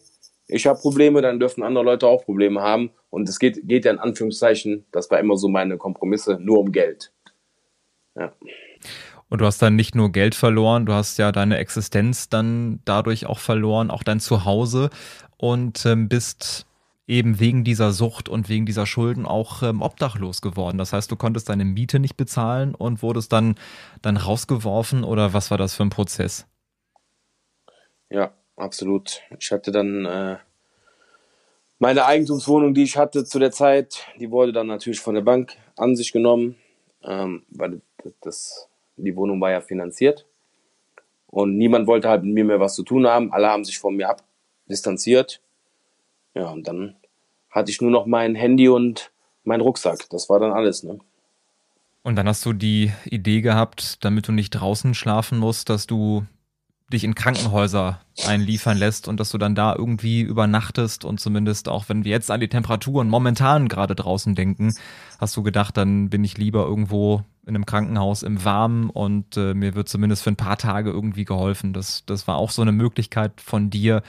ich 0.46 0.66
habe 0.66 0.80
Probleme, 0.80 1.22
dann 1.22 1.38
dürfen 1.38 1.62
andere 1.62 1.84
Leute 1.84 2.06
auch 2.06 2.24
Probleme 2.24 2.60
haben. 2.60 2.90
Und 3.08 3.28
es 3.28 3.38
geht, 3.38 3.66
geht 3.68 3.84
ja 3.84 3.92
in 3.92 3.98
Anführungszeichen, 3.98 4.86
das 4.92 5.10
war 5.10 5.18
immer 5.20 5.36
so 5.36 5.48
meine 5.48 5.76
Kompromisse, 5.76 6.38
nur 6.40 6.58
um 6.58 6.72
Geld. 6.72 7.12
Ja. 8.16 8.32
Und 9.28 9.40
du 9.40 9.46
hast 9.46 9.62
dann 9.62 9.76
nicht 9.76 9.94
nur 9.94 10.10
Geld 10.10 10.34
verloren, 10.34 10.86
du 10.86 10.92
hast 10.92 11.18
ja 11.18 11.30
deine 11.30 11.58
Existenz 11.58 12.28
dann 12.28 12.80
dadurch 12.84 13.26
auch 13.26 13.38
verloren, 13.38 13.90
auch 13.90 14.02
dein 14.02 14.18
Zuhause 14.18 14.90
und 15.36 15.86
ähm, 15.86 16.08
bist 16.08 16.66
eben 17.06 17.38
wegen 17.38 17.64
dieser 17.64 17.92
Sucht 17.92 18.28
und 18.28 18.48
wegen 18.48 18.66
dieser 18.66 18.86
Schulden 18.86 19.26
auch 19.26 19.62
ähm, 19.62 19.82
obdachlos 19.82 20.42
geworden. 20.42 20.78
Das 20.78 20.92
heißt, 20.92 21.10
du 21.10 21.16
konntest 21.16 21.48
deine 21.48 21.64
Miete 21.64 22.00
nicht 22.00 22.16
bezahlen 22.16 22.74
und 22.74 23.02
wurdest 23.02 23.32
dann, 23.32 23.54
dann 24.02 24.16
rausgeworfen 24.16 25.04
oder 25.04 25.32
was 25.32 25.50
war 25.50 25.58
das 25.58 25.74
für 25.74 25.84
ein 25.84 25.90
Prozess? 25.90 26.46
Ja, 28.10 28.32
absolut. 28.56 29.22
Ich 29.38 29.50
hatte 29.52 29.72
dann 29.72 30.04
äh, 30.04 30.36
meine 31.78 32.04
Eigentumswohnung, 32.04 32.74
die 32.74 32.82
ich 32.82 32.96
hatte 32.96 33.24
zu 33.24 33.38
der 33.38 33.52
Zeit, 33.52 34.06
die 34.18 34.30
wurde 34.30 34.52
dann 34.52 34.66
natürlich 34.66 35.00
von 35.00 35.14
der 35.14 35.22
Bank 35.22 35.56
an 35.76 35.96
sich 35.96 36.12
genommen, 36.12 36.56
ähm, 37.02 37.44
weil 37.48 37.80
das 38.20 38.68
die 38.96 39.16
Wohnung 39.16 39.40
war 39.40 39.50
ja 39.50 39.60
finanziert. 39.60 40.26
Und 41.26 41.56
niemand 41.56 41.86
wollte 41.86 42.08
halt 42.08 42.24
mit 42.24 42.34
mir 42.34 42.44
mehr 42.44 42.60
was 42.60 42.74
zu 42.74 42.82
tun 42.82 43.06
haben. 43.06 43.32
Alle 43.32 43.48
haben 43.48 43.64
sich 43.64 43.78
von 43.78 43.96
mir 43.96 44.10
abdistanziert. 44.10 45.40
Ja, 46.34 46.50
und 46.50 46.66
dann 46.66 46.96
hatte 47.50 47.70
ich 47.70 47.80
nur 47.80 47.90
noch 47.90 48.06
mein 48.06 48.34
Handy 48.34 48.68
und 48.68 49.12
mein 49.44 49.60
Rucksack. 49.60 50.08
Das 50.10 50.28
war 50.28 50.40
dann 50.40 50.52
alles, 50.52 50.82
ne? 50.82 50.98
Und 52.02 52.16
dann 52.16 52.26
hast 52.26 52.44
du 52.46 52.52
die 52.52 52.92
Idee 53.04 53.42
gehabt, 53.42 54.04
damit 54.04 54.26
du 54.26 54.32
nicht 54.32 54.50
draußen 54.50 54.94
schlafen 54.94 55.38
musst, 55.38 55.68
dass 55.68 55.86
du 55.86 56.24
dich 56.92 57.04
in 57.04 57.14
Krankenhäuser 57.14 58.00
einliefern 58.26 58.76
lässt 58.76 59.08
und 59.08 59.18
dass 59.20 59.30
du 59.30 59.38
dann 59.38 59.54
da 59.54 59.74
irgendwie 59.74 60.20
übernachtest 60.22 61.04
und 61.04 61.20
zumindest 61.20 61.68
auch 61.68 61.88
wenn 61.88 62.04
wir 62.04 62.10
jetzt 62.10 62.30
an 62.30 62.40
die 62.40 62.48
Temperaturen 62.48 63.08
momentan 63.08 63.68
gerade 63.68 63.94
draußen 63.94 64.34
denken, 64.34 64.74
hast 65.18 65.36
du 65.36 65.42
gedacht, 65.42 65.76
dann 65.76 66.10
bin 66.10 66.24
ich 66.24 66.36
lieber 66.36 66.66
irgendwo 66.66 67.22
in 67.46 67.54
einem 67.54 67.64
Krankenhaus 67.64 68.22
im 68.22 68.44
Warmen 68.44 68.90
und 68.90 69.36
äh, 69.36 69.54
mir 69.54 69.74
wird 69.74 69.88
zumindest 69.88 70.22
für 70.24 70.30
ein 70.30 70.36
paar 70.36 70.58
Tage 70.58 70.90
irgendwie 70.90 71.24
geholfen. 71.24 71.72
Das, 71.72 72.04
das 72.06 72.26
war 72.26 72.36
auch 72.36 72.50
so 72.50 72.62
eine 72.62 72.72
Möglichkeit 72.72 73.40
von 73.40 73.70
dir, 73.70 74.02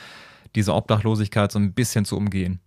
diese 0.56 0.74
Obdachlosigkeit 0.74 1.52
so 1.52 1.60
ein 1.60 1.74
bisschen 1.74 2.06
zu 2.06 2.18
umgehen. 2.18 2.60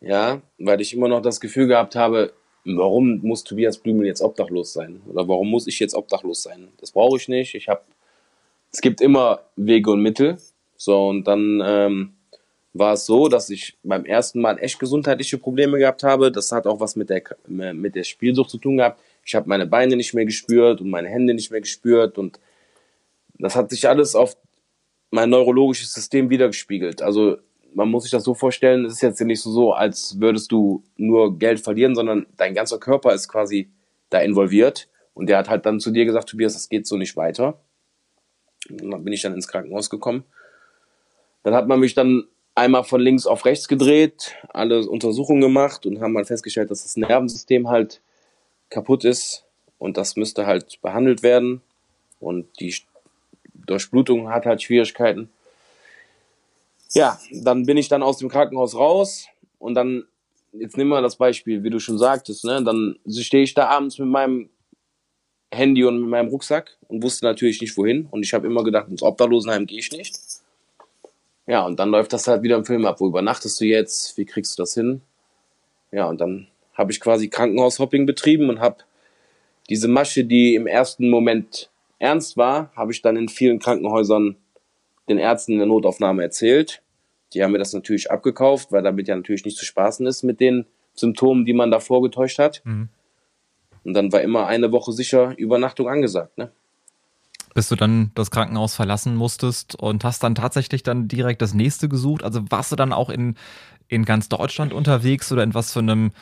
Ja, 0.00 0.42
weil 0.58 0.80
ich 0.80 0.94
immer 0.94 1.08
noch 1.08 1.22
das 1.22 1.40
Gefühl 1.40 1.68
gehabt 1.68 1.94
habe, 1.94 2.32
warum 2.64 3.20
muss 3.22 3.44
Tobias 3.44 3.78
Blümel 3.78 4.06
jetzt 4.06 4.20
obdachlos 4.20 4.72
sein? 4.72 5.00
Oder 5.06 5.26
warum 5.28 5.48
muss 5.48 5.66
ich 5.66 5.78
jetzt 5.78 5.94
obdachlos 5.94 6.42
sein? 6.42 6.68
Das 6.80 6.90
brauche 6.90 7.16
ich 7.16 7.28
nicht. 7.28 7.54
Ich 7.54 7.68
habe 7.68 7.82
es 8.72 8.80
gibt 8.80 9.00
immer 9.00 9.40
Wege 9.56 9.90
und 9.90 10.00
Mittel. 10.00 10.38
So, 10.76 11.08
und 11.08 11.24
dann 11.28 11.62
ähm, 11.64 12.14
war 12.72 12.94
es 12.94 13.06
so, 13.06 13.28
dass 13.28 13.50
ich 13.50 13.76
beim 13.82 14.04
ersten 14.04 14.40
Mal 14.40 14.58
echt 14.58 14.78
gesundheitliche 14.78 15.38
Probleme 15.38 15.78
gehabt 15.78 16.02
habe. 16.02 16.32
Das 16.32 16.50
hat 16.52 16.66
auch 16.66 16.80
was 16.80 16.96
mit 16.96 17.10
der, 17.10 17.22
mit 17.46 17.94
der 17.94 18.04
Spielsucht 18.04 18.50
zu 18.50 18.58
tun 18.58 18.78
gehabt. 18.78 19.00
Ich 19.24 19.34
habe 19.34 19.48
meine 19.48 19.66
Beine 19.66 19.96
nicht 19.96 20.14
mehr 20.14 20.24
gespürt 20.24 20.80
und 20.80 20.90
meine 20.90 21.08
Hände 21.08 21.34
nicht 21.34 21.50
mehr 21.50 21.60
gespürt. 21.60 22.18
Und 22.18 22.40
das 23.38 23.54
hat 23.54 23.70
sich 23.70 23.88
alles 23.88 24.14
auf 24.14 24.36
mein 25.10 25.30
neurologisches 25.30 25.92
System 25.92 26.30
wiedergespiegelt. 26.30 27.02
Also 27.02 27.36
man 27.74 27.88
muss 27.88 28.04
sich 28.04 28.12
das 28.12 28.24
so 28.24 28.34
vorstellen, 28.34 28.86
es 28.86 28.94
ist 28.94 29.02
jetzt 29.02 29.20
nicht 29.20 29.42
so, 29.42 29.72
als 29.72 30.18
würdest 30.18 30.50
du 30.50 30.82
nur 30.96 31.38
Geld 31.38 31.60
verlieren, 31.60 31.94
sondern 31.94 32.26
dein 32.36 32.54
ganzer 32.54 32.78
Körper 32.78 33.12
ist 33.12 33.28
quasi 33.28 33.70
da 34.10 34.20
involviert. 34.20 34.88
Und 35.14 35.28
der 35.28 35.38
hat 35.38 35.50
halt 35.50 35.66
dann 35.66 35.78
zu 35.78 35.90
dir 35.90 36.06
gesagt, 36.06 36.30
Tobias, 36.30 36.54
das 36.54 36.70
geht 36.70 36.86
so 36.86 36.96
nicht 36.96 37.16
weiter. 37.16 37.60
Dann 38.68 39.04
bin 39.04 39.12
ich 39.12 39.22
dann 39.22 39.34
ins 39.34 39.48
Krankenhaus 39.48 39.90
gekommen. 39.90 40.24
Dann 41.42 41.54
hat 41.54 41.66
man 41.66 41.80
mich 41.80 41.94
dann 41.94 42.24
einmal 42.54 42.84
von 42.84 43.00
links 43.00 43.26
auf 43.26 43.44
rechts 43.44 43.68
gedreht, 43.68 44.34
alle 44.50 44.88
Untersuchungen 44.88 45.40
gemacht 45.40 45.86
und 45.86 46.00
haben 46.00 46.12
mal 46.12 46.24
festgestellt, 46.24 46.70
dass 46.70 46.82
das 46.82 46.96
Nervensystem 46.96 47.68
halt 47.68 48.00
kaputt 48.68 49.04
ist 49.04 49.44
und 49.78 49.96
das 49.96 50.16
müsste 50.16 50.46
halt 50.46 50.80
behandelt 50.82 51.22
werden 51.22 51.62
und 52.20 52.46
die 52.60 52.74
Durchblutung 53.54 54.30
hat 54.30 54.46
halt 54.46 54.62
Schwierigkeiten. 54.62 55.30
Ja, 56.92 57.18
dann 57.32 57.64
bin 57.64 57.76
ich 57.76 57.88
dann 57.88 58.02
aus 58.02 58.18
dem 58.18 58.28
Krankenhaus 58.28 58.74
raus 58.74 59.26
und 59.58 59.74
dann, 59.74 60.04
jetzt 60.52 60.76
nehmen 60.76 60.90
wir 60.90 61.00
das 61.00 61.16
Beispiel, 61.16 61.62
wie 61.62 61.70
du 61.70 61.80
schon 61.80 61.98
sagtest, 61.98 62.44
ne, 62.44 62.62
dann 62.62 62.98
stehe 63.08 63.44
ich 63.44 63.54
da 63.54 63.68
abends 63.68 63.98
mit 63.98 64.08
meinem 64.08 64.50
Handy 65.52 65.84
und 65.84 66.00
mit 66.00 66.08
meinem 66.08 66.28
Rucksack 66.28 66.76
und 66.88 67.02
wusste 67.02 67.26
natürlich 67.26 67.60
nicht 67.60 67.76
wohin 67.76 68.06
und 68.10 68.24
ich 68.24 68.34
habe 68.34 68.46
immer 68.46 68.64
gedacht, 68.64 68.88
ins 68.88 69.02
Obdachlosenheim 69.02 69.66
gehe 69.66 69.78
ich 69.78 69.92
nicht. 69.92 70.16
Ja, 71.46 71.66
und 71.66 71.78
dann 71.78 71.90
läuft 71.90 72.12
das 72.12 72.26
halt 72.26 72.42
wieder 72.42 72.56
im 72.56 72.64
Film 72.64 72.86
ab. 72.86 73.00
Wo 73.00 73.08
übernachtest 73.08 73.60
du 73.60 73.64
jetzt? 73.64 74.16
Wie 74.16 74.24
kriegst 74.24 74.58
du 74.58 74.62
das 74.62 74.74
hin? 74.74 75.02
Ja, 75.90 76.06
und 76.06 76.20
dann 76.20 76.48
habe 76.74 76.92
ich 76.92 77.00
quasi 77.00 77.28
Krankenhaushopping 77.28 78.06
betrieben 78.06 78.48
und 78.48 78.60
habe 78.60 78.78
diese 79.68 79.88
Masche, 79.88 80.24
die 80.24 80.54
im 80.54 80.66
ersten 80.66 81.10
Moment 81.10 81.70
ernst 81.98 82.36
war, 82.36 82.72
habe 82.74 82.92
ich 82.92 83.02
dann 83.02 83.16
in 83.16 83.28
vielen 83.28 83.58
Krankenhäusern 83.58 84.36
den 85.08 85.18
Ärzten 85.18 85.52
in 85.52 85.58
der 85.58 85.66
Notaufnahme 85.66 86.22
erzählt. 86.22 86.82
Die 87.34 87.42
haben 87.42 87.52
mir 87.52 87.58
das 87.58 87.72
natürlich 87.72 88.10
abgekauft, 88.10 88.72
weil 88.72 88.82
damit 88.82 89.08
ja 89.08 89.16
natürlich 89.16 89.44
nicht 89.44 89.56
zu 89.56 89.64
spaßen 89.64 90.06
ist 90.06 90.22
mit 90.22 90.40
den 90.40 90.66
Symptomen, 90.94 91.44
die 91.44 91.52
man 91.52 91.70
da 91.70 91.80
vorgetäuscht 91.80 92.38
hat. 92.38 92.62
Mhm. 92.64 92.88
Und 93.84 93.94
dann 93.94 94.12
war 94.12 94.20
immer 94.20 94.46
eine 94.46 94.72
Woche 94.72 94.92
sicher 94.92 95.36
Übernachtung 95.36 95.88
angesagt. 95.88 96.38
Ne? 96.38 96.52
bis 97.54 97.68
du 97.68 97.76
dann 97.76 98.12
das 98.14 98.30
Krankenhaus 98.30 98.74
verlassen 98.74 99.14
musstest 99.14 99.74
und 99.74 100.04
hast 100.04 100.22
dann 100.22 100.34
tatsächlich 100.34 100.82
dann 100.82 101.08
direkt 101.08 101.42
das 101.42 101.54
nächste 101.54 101.88
gesucht. 101.88 102.22
Also 102.22 102.42
warst 102.50 102.72
du 102.72 102.76
dann 102.76 102.92
auch 102.92 103.10
in, 103.10 103.36
in 103.88 104.04
ganz 104.04 104.28
Deutschland 104.28 104.72
unterwegs 104.72 105.30
oder 105.32 105.42
in 105.42 105.54
was 105.54 105.72
für 105.72 105.80
einem 105.80 106.12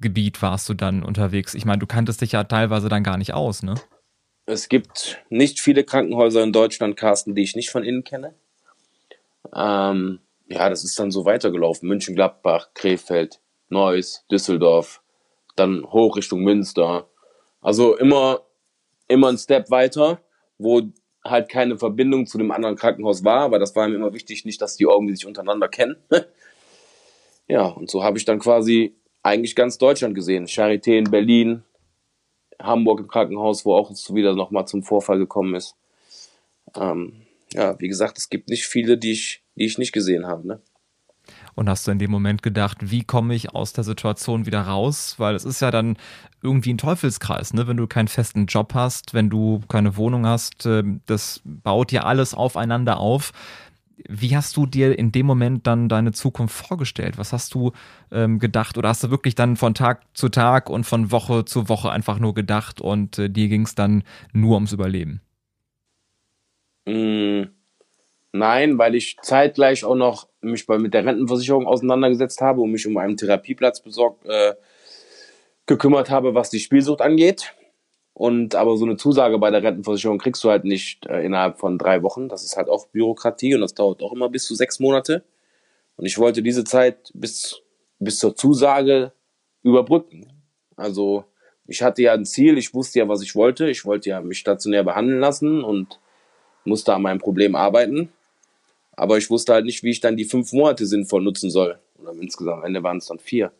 Gebiet 0.00 0.42
warst 0.42 0.68
du 0.68 0.74
dann 0.74 1.02
unterwegs? 1.02 1.54
Ich 1.54 1.64
meine, 1.64 1.78
du 1.78 1.86
kanntest 1.86 2.20
dich 2.20 2.32
ja 2.32 2.44
teilweise 2.44 2.88
dann 2.88 3.02
gar 3.02 3.16
nicht 3.16 3.34
aus, 3.34 3.62
ne? 3.62 3.74
Es 4.48 4.68
gibt 4.68 5.24
nicht 5.28 5.58
viele 5.58 5.82
Krankenhäuser 5.82 6.44
in 6.44 6.52
Deutschland, 6.52 6.96
Carsten, 6.96 7.34
die 7.34 7.42
ich 7.42 7.56
nicht 7.56 7.70
von 7.70 7.82
innen 7.82 8.04
kenne. 8.04 8.34
Ähm, 9.52 10.20
ja, 10.46 10.70
das 10.70 10.84
ist 10.84 10.96
dann 11.00 11.10
so 11.10 11.24
weitergelaufen. 11.24 11.88
München, 11.88 12.14
Gladbach, 12.14 12.68
Krefeld, 12.74 13.40
Neuss, 13.70 14.24
Düsseldorf, 14.30 15.02
dann 15.56 15.84
hoch 15.90 16.16
Richtung 16.16 16.40
Münster. 16.42 17.08
Also 17.60 17.96
immer, 17.96 18.42
immer 19.08 19.28
ein 19.28 19.38
Step 19.38 19.70
weiter 19.70 20.20
wo 20.58 20.82
halt 21.24 21.48
keine 21.48 21.78
Verbindung 21.78 22.26
zu 22.26 22.38
dem 22.38 22.50
anderen 22.50 22.76
Krankenhaus 22.76 23.24
war, 23.24 23.40
aber 23.40 23.58
das 23.58 23.74
war 23.74 23.88
mir 23.88 23.96
immer 23.96 24.12
wichtig, 24.12 24.44
nicht, 24.44 24.60
dass 24.62 24.76
die 24.76 24.84
irgendwie 24.84 25.14
sich 25.14 25.26
untereinander 25.26 25.68
kennen. 25.68 25.96
ja, 27.48 27.66
und 27.66 27.90
so 27.90 28.04
habe 28.04 28.18
ich 28.18 28.24
dann 28.24 28.38
quasi 28.38 28.96
eigentlich 29.22 29.56
ganz 29.56 29.78
Deutschland 29.78 30.14
gesehen. 30.14 30.46
Charité 30.46 30.96
in 30.98 31.10
Berlin, 31.10 31.64
Hamburg 32.60 33.00
im 33.00 33.08
Krankenhaus, 33.08 33.64
wo 33.64 33.74
auch 33.74 33.90
jetzt 33.90 34.14
wieder 34.14 34.34
nochmal 34.34 34.66
zum 34.66 34.82
Vorfall 34.82 35.18
gekommen 35.18 35.54
ist. 35.54 35.74
Ähm, 36.76 37.22
ja, 37.52 37.78
wie 37.80 37.88
gesagt, 37.88 38.18
es 38.18 38.28
gibt 38.28 38.48
nicht 38.48 38.66
viele, 38.66 38.96
die 38.96 39.12
ich, 39.12 39.42
die 39.56 39.66
ich 39.66 39.78
nicht 39.78 39.92
gesehen 39.92 40.26
habe. 40.26 40.46
Ne? 40.46 40.60
Und 41.56 41.70
hast 41.70 41.86
du 41.86 41.90
in 41.90 41.98
dem 41.98 42.10
Moment 42.10 42.42
gedacht, 42.42 42.90
wie 42.90 43.02
komme 43.02 43.34
ich 43.34 43.54
aus 43.54 43.72
der 43.72 43.82
Situation 43.82 44.44
wieder 44.44 44.60
raus? 44.60 45.14
Weil 45.16 45.34
es 45.34 45.46
ist 45.46 45.60
ja 45.60 45.70
dann 45.70 45.96
irgendwie 46.42 46.74
ein 46.74 46.78
Teufelskreis, 46.78 47.54
ne? 47.54 47.66
Wenn 47.66 47.78
du 47.78 47.86
keinen 47.86 48.08
festen 48.08 48.44
Job 48.44 48.74
hast, 48.74 49.14
wenn 49.14 49.30
du 49.30 49.62
keine 49.66 49.96
Wohnung 49.96 50.26
hast, 50.26 50.66
ähm, 50.66 51.00
das 51.06 51.40
baut 51.44 51.92
ja 51.92 52.02
alles 52.02 52.34
aufeinander 52.34 52.98
auf. 52.98 53.32
Wie 54.06 54.36
hast 54.36 54.58
du 54.58 54.66
dir 54.66 54.98
in 54.98 55.12
dem 55.12 55.24
Moment 55.24 55.66
dann 55.66 55.88
deine 55.88 56.12
Zukunft 56.12 56.54
vorgestellt? 56.54 57.16
Was 57.16 57.32
hast 57.32 57.54
du 57.54 57.72
ähm, 58.12 58.38
gedacht? 58.38 58.76
Oder 58.76 58.90
hast 58.90 59.02
du 59.02 59.10
wirklich 59.10 59.34
dann 59.34 59.56
von 59.56 59.72
Tag 59.72 60.02
zu 60.12 60.28
Tag 60.28 60.68
und 60.68 60.84
von 60.84 61.10
Woche 61.10 61.46
zu 61.46 61.70
Woche 61.70 61.90
einfach 61.90 62.18
nur 62.18 62.34
gedacht 62.34 62.82
und 62.82 63.18
äh, 63.18 63.30
dir 63.30 63.48
ging 63.48 63.62
es 63.62 63.74
dann 63.74 64.04
nur 64.34 64.56
ums 64.56 64.72
Überleben? 64.72 65.22
Mm, 66.84 67.44
nein, 68.32 68.76
weil 68.76 68.94
ich 68.94 69.16
zeitgleich 69.22 69.84
auch 69.84 69.96
noch 69.96 70.28
mich 70.46 70.66
bei, 70.66 70.78
mit 70.78 70.94
der 70.94 71.04
Rentenversicherung 71.04 71.66
auseinandergesetzt 71.66 72.40
habe 72.40 72.60
und 72.60 72.72
mich 72.72 72.86
um 72.86 72.96
einen 72.96 73.16
Therapieplatz 73.16 73.80
besorgt, 73.80 74.26
äh, 74.26 74.54
gekümmert 75.66 76.10
habe, 76.10 76.34
was 76.34 76.50
die 76.50 76.60
Spielsucht 76.60 77.00
angeht. 77.00 77.54
Und 78.14 78.54
aber 78.54 78.78
so 78.78 78.86
eine 78.86 78.96
Zusage 78.96 79.38
bei 79.38 79.50
der 79.50 79.62
Rentenversicherung 79.62 80.18
kriegst 80.18 80.42
du 80.42 80.48
halt 80.48 80.64
nicht 80.64 81.04
äh, 81.06 81.22
innerhalb 81.22 81.58
von 81.58 81.76
drei 81.76 82.02
Wochen. 82.02 82.28
Das 82.28 82.44
ist 82.44 82.56
halt 82.56 82.70
auch 82.70 82.86
Bürokratie 82.86 83.54
und 83.54 83.60
das 83.60 83.74
dauert 83.74 84.02
auch 84.02 84.12
immer 84.12 84.30
bis 84.30 84.46
zu 84.46 84.54
sechs 84.54 84.80
Monate. 84.80 85.22
Und 85.96 86.06
ich 86.06 86.18
wollte 86.18 86.42
diese 86.42 86.64
Zeit 86.64 87.10
bis, 87.12 87.60
bis 87.98 88.18
zur 88.18 88.34
Zusage 88.34 89.12
überbrücken. 89.62 90.32
Also 90.76 91.24
ich 91.66 91.82
hatte 91.82 92.02
ja 92.02 92.14
ein 92.14 92.24
Ziel, 92.24 92.56
ich 92.56 92.72
wusste 92.72 93.00
ja, 93.00 93.08
was 93.08 93.22
ich 93.22 93.34
wollte. 93.34 93.68
Ich 93.68 93.84
wollte 93.84 94.10
ja 94.10 94.20
mich 94.20 94.38
stationär 94.38 94.84
behandeln 94.84 95.20
lassen 95.20 95.62
und 95.62 95.98
musste 96.64 96.94
an 96.94 97.02
meinem 97.02 97.18
Problem 97.18 97.54
arbeiten. 97.54 98.12
Aber 98.96 99.18
ich 99.18 99.30
wusste 99.30 99.52
halt 99.52 99.66
nicht, 99.66 99.82
wie 99.82 99.90
ich 99.90 100.00
dann 100.00 100.16
die 100.16 100.24
fünf 100.24 100.52
Monate 100.52 100.86
sinnvoll 100.86 101.22
nutzen 101.22 101.50
soll. 101.50 101.78
Insgesamt, 102.20 102.58
am 102.58 102.64
Ende 102.64 102.82
waren 102.82 102.96
es 102.96 103.06
dann 103.06 103.18
vier. 103.18 103.52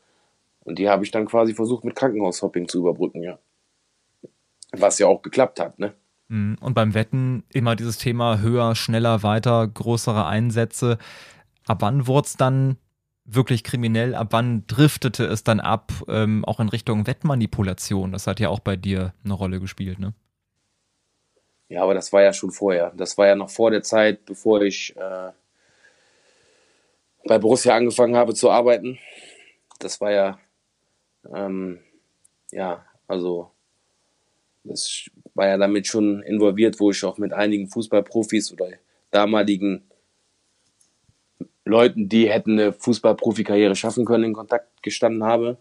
Und 0.64 0.78
die 0.78 0.88
habe 0.88 1.04
ich 1.04 1.10
dann 1.10 1.26
quasi 1.26 1.54
versucht, 1.54 1.84
mit 1.84 1.94
Krankenhaushopping 1.94 2.68
zu 2.68 2.78
überbrücken, 2.78 3.22
ja. 3.22 3.38
Was 4.72 4.98
ja 4.98 5.06
auch 5.06 5.22
geklappt 5.22 5.60
hat, 5.60 5.78
ne? 5.78 5.94
Mhm. 6.28 6.56
Und 6.60 6.74
beim 6.74 6.94
Wetten 6.94 7.44
immer 7.52 7.76
dieses 7.76 7.98
Thema 7.98 8.40
höher, 8.40 8.74
schneller, 8.74 9.22
weiter, 9.22 9.66
größere 9.68 10.26
Einsätze. 10.26 10.98
Ab 11.66 11.78
wann 11.80 12.06
wurde 12.06 12.26
es 12.26 12.36
dann 12.36 12.78
wirklich 13.24 13.62
kriminell? 13.62 14.14
Ab 14.14 14.28
wann 14.30 14.66
driftete 14.66 15.24
es 15.24 15.44
dann 15.44 15.60
ab, 15.60 15.92
ähm, 16.08 16.44
auch 16.44 16.60
in 16.60 16.68
Richtung 16.68 17.06
Wettmanipulation? 17.06 18.12
Das 18.12 18.26
hat 18.26 18.40
ja 18.40 18.48
auch 18.48 18.60
bei 18.60 18.76
dir 18.76 19.12
eine 19.24 19.34
Rolle 19.34 19.60
gespielt, 19.60 19.98
ne? 19.98 20.14
Ja, 21.68 21.82
aber 21.82 21.94
das 21.94 22.12
war 22.12 22.22
ja 22.22 22.32
schon 22.32 22.50
vorher. 22.50 22.92
Das 22.96 23.18
war 23.18 23.26
ja 23.26 23.34
noch 23.34 23.50
vor 23.50 23.70
der 23.70 23.82
Zeit, 23.82 24.24
bevor 24.24 24.62
ich 24.62 24.94
äh, 24.96 25.32
bei 27.24 27.38
Borussia 27.38 27.74
angefangen 27.74 28.16
habe 28.16 28.34
zu 28.34 28.50
arbeiten. 28.50 28.98
Das 29.80 30.00
war 30.00 30.12
ja, 30.12 30.38
ähm, 31.34 31.80
ja, 32.52 32.84
also 33.08 33.50
das 34.64 35.10
war 35.34 35.48
ja 35.48 35.58
damit 35.58 35.86
schon 35.86 36.22
involviert, 36.22 36.78
wo 36.80 36.90
ich 36.90 37.04
auch 37.04 37.18
mit 37.18 37.32
einigen 37.32 37.68
Fußballprofis 37.68 38.52
oder 38.52 38.68
damaligen 39.10 39.90
Leuten, 41.64 42.08
die 42.08 42.30
hätten 42.30 42.52
eine 42.52 42.72
Fußballprofikarriere 42.72 43.74
schaffen 43.74 44.04
können, 44.04 44.24
in 44.24 44.32
Kontakt 44.34 44.82
gestanden 44.82 45.24
habe. 45.24 45.58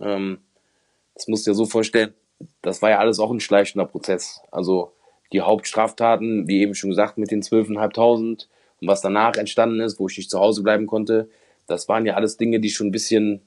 Ähm, 0.00 0.38
das 1.14 1.26
musst 1.26 1.46
du 1.46 1.50
dir 1.50 1.54
so 1.56 1.66
vorstellen, 1.66 2.14
das 2.62 2.80
war 2.80 2.90
ja 2.90 2.98
alles 2.98 3.18
auch 3.18 3.30
ein 3.30 3.40
schleichender 3.40 3.86
Prozess. 3.86 4.40
Also 4.50 4.92
die 5.32 5.40
Hauptstraftaten, 5.40 6.46
wie 6.48 6.60
eben 6.60 6.74
schon 6.74 6.90
gesagt, 6.90 7.18
mit 7.18 7.30
den 7.30 7.42
12.500 7.42 8.48
und 8.80 8.88
was 8.88 9.00
danach 9.00 9.36
entstanden 9.36 9.80
ist, 9.80 9.98
wo 9.98 10.08
ich 10.08 10.16
nicht 10.16 10.30
zu 10.30 10.38
Hause 10.38 10.62
bleiben 10.62 10.86
konnte, 10.86 11.28
das 11.66 11.88
waren 11.88 12.06
ja 12.06 12.14
alles 12.14 12.36
Dinge, 12.36 12.60
die 12.60 12.70
schon 12.70 12.88
ein 12.88 12.92
bisschen 12.92 13.40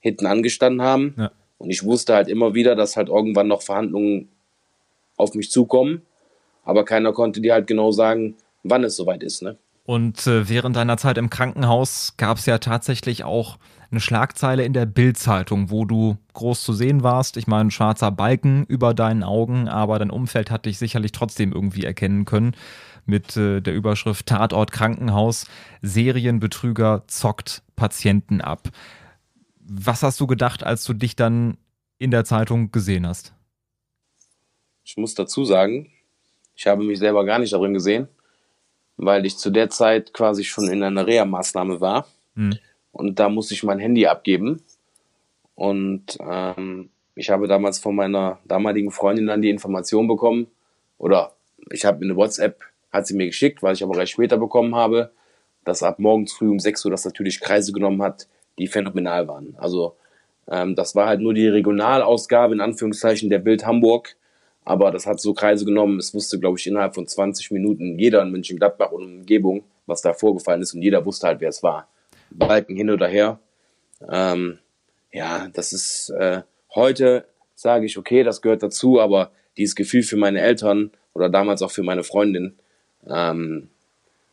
hinten 0.00 0.26
angestanden 0.26 0.82
haben. 0.82 1.14
Ja. 1.16 1.32
Und 1.58 1.70
ich 1.70 1.84
wusste 1.84 2.14
halt 2.14 2.28
immer 2.28 2.54
wieder, 2.54 2.74
dass 2.74 2.96
halt 2.96 3.08
irgendwann 3.08 3.48
noch 3.48 3.62
Verhandlungen 3.62 4.28
auf 5.16 5.34
mich 5.34 5.50
zukommen. 5.50 6.02
Aber 6.64 6.84
keiner 6.84 7.12
konnte 7.12 7.40
dir 7.40 7.54
halt 7.54 7.66
genau 7.66 7.90
sagen, 7.90 8.36
wann 8.62 8.84
es 8.84 8.96
soweit 8.96 9.22
ist. 9.22 9.42
Ne? 9.42 9.56
Und 9.84 10.26
äh, 10.26 10.48
während 10.48 10.76
deiner 10.76 10.96
Zeit 10.96 11.18
im 11.18 11.30
Krankenhaus 11.30 12.14
gab 12.16 12.38
es 12.38 12.46
ja 12.46 12.58
tatsächlich 12.58 13.24
auch 13.24 13.58
eine 13.90 14.00
Schlagzeile 14.00 14.64
in 14.64 14.72
der 14.72 14.86
Bild-Zeitung, 14.86 15.70
wo 15.70 15.84
du 15.84 16.16
groß 16.32 16.62
zu 16.62 16.72
sehen 16.72 17.02
warst. 17.02 17.36
Ich 17.36 17.46
meine, 17.46 17.70
schwarzer 17.70 18.10
Balken 18.10 18.64
über 18.66 18.94
deinen 18.94 19.22
Augen, 19.22 19.68
aber 19.68 19.98
dein 19.98 20.10
Umfeld 20.10 20.50
hat 20.50 20.64
dich 20.66 20.78
sicherlich 20.78 21.12
trotzdem 21.12 21.52
irgendwie 21.52 21.84
erkennen 21.84 22.24
können 22.24 22.56
mit 23.04 23.36
äh, 23.36 23.60
der 23.60 23.74
Überschrift 23.74 24.26
Tatort 24.26 24.72
Krankenhaus. 24.72 25.46
Serienbetrüger 25.82 27.04
zockt 27.06 27.62
Patienten 27.76 28.40
ab. 28.40 28.68
Was 29.58 30.02
hast 30.02 30.20
du 30.20 30.26
gedacht, 30.26 30.64
als 30.64 30.84
du 30.84 30.94
dich 30.94 31.16
dann 31.16 31.58
in 31.98 32.10
der 32.10 32.24
Zeitung 32.24 32.70
gesehen 32.72 33.06
hast? 33.06 33.34
Ich 34.84 34.96
muss 34.96 35.14
dazu 35.14 35.44
sagen, 35.44 35.90
ich 36.54 36.66
habe 36.66 36.82
mich 36.82 36.98
selber 36.98 37.24
gar 37.24 37.38
nicht 37.38 37.52
darin 37.52 37.74
gesehen, 37.74 38.08
weil 39.04 39.26
ich 39.26 39.36
zu 39.36 39.50
der 39.50 39.70
Zeit 39.70 40.12
quasi 40.12 40.44
schon 40.44 40.68
in 40.68 40.82
einer 40.82 41.06
Reha-Maßnahme 41.06 41.80
war. 41.80 42.06
Hm. 42.36 42.58
Und 42.92 43.18
da 43.18 43.28
musste 43.28 43.54
ich 43.54 43.62
mein 43.62 43.78
Handy 43.78 44.06
abgeben. 44.06 44.62
Und 45.54 46.18
ähm, 46.20 46.90
ich 47.14 47.30
habe 47.30 47.48
damals 47.48 47.78
von 47.78 47.94
meiner 47.94 48.38
damaligen 48.44 48.90
Freundin 48.90 49.26
dann 49.26 49.42
die 49.42 49.50
Information 49.50 50.08
bekommen, 50.08 50.46
oder 50.98 51.32
ich 51.70 51.84
habe 51.84 52.04
eine 52.04 52.16
WhatsApp, 52.16 52.60
hat 52.92 53.06
sie 53.06 53.14
mir 53.14 53.26
geschickt, 53.26 53.62
weil 53.62 53.74
ich 53.74 53.82
aber 53.82 53.96
recht 53.96 54.12
später 54.12 54.38
bekommen 54.38 54.74
habe, 54.74 55.10
dass 55.64 55.82
ab 55.82 55.98
morgens 55.98 56.32
früh 56.32 56.48
um 56.48 56.58
6 56.58 56.84
Uhr 56.84 56.90
das 56.90 57.04
natürlich 57.04 57.40
Kreise 57.40 57.72
genommen 57.72 58.02
hat, 58.02 58.28
die 58.58 58.66
phänomenal 58.66 59.28
waren. 59.28 59.54
Also 59.58 59.96
ähm, 60.48 60.74
das 60.74 60.94
war 60.94 61.06
halt 61.06 61.20
nur 61.20 61.34
die 61.34 61.48
Regionalausgabe 61.48 62.54
in 62.54 62.60
Anführungszeichen 62.60 63.30
der 63.30 63.38
Bild 63.38 63.66
Hamburg, 63.66 64.16
aber 64.64 64.90
das 64.90 65.06
hat 65.06 65.20
so 65.20 65.34
Kreise 65.34 65.64
genommen. 65.64 65.98
Es 65.98 66.14
wusste, 66.14 66.38
glaube 66.38 66.58
ich, 66.58 66.66
innerhalb 66.66 66.94
von 66.94 67.06
20 67.06 67.50
Minuten 67.50 67.98
jeder 67.98 68.22
in 68.22 68.30
München-Gladbach 68.30 68.92
und 68.92 69.04
Umgebung, 69.04 69.64
was 69.86 70.02
da 70.02 70.12
vorgefallen 70.12 70.62
ist 70.62 70.74
und 70.74 70.82
jeder 70.82 71.04
wusste 71.04 71.26
halt, 71.26 71.40
wer 71.40 71.48
es 71.48 71.62
war. 71.62 71.88
Balken 72.30 72.76
hin 72.76 72.90
oder 72.90 73.08
her. 73.08 73.38
Ähm, 74.08 74.58
ja, 75.12 75.48
das 75.52 75.72
ist 75.72 76.10
äh, 76.10 76.42
heute 76.74 77.26
sage 77.62 77.86
ich, 77.86 77.96
okay, 77.96 78.24
das 78.24 78.42
gehört 78.42 78.62
dazu, 78.62 79.00
aber 79.00 79.30
dieses 79.56 79.74
Gefühl 79.74 80.02
für 80.02 80.16
meine 80.16 80.40
Eltern 80.40 80.90
oder 81.14 81.30
damals 81.30 81.62
auch 81.62 81.70
für 81.70 81.82
meine 81.82 82.04
Freundin, 82.04 82.56
ähm, 83.06 83.68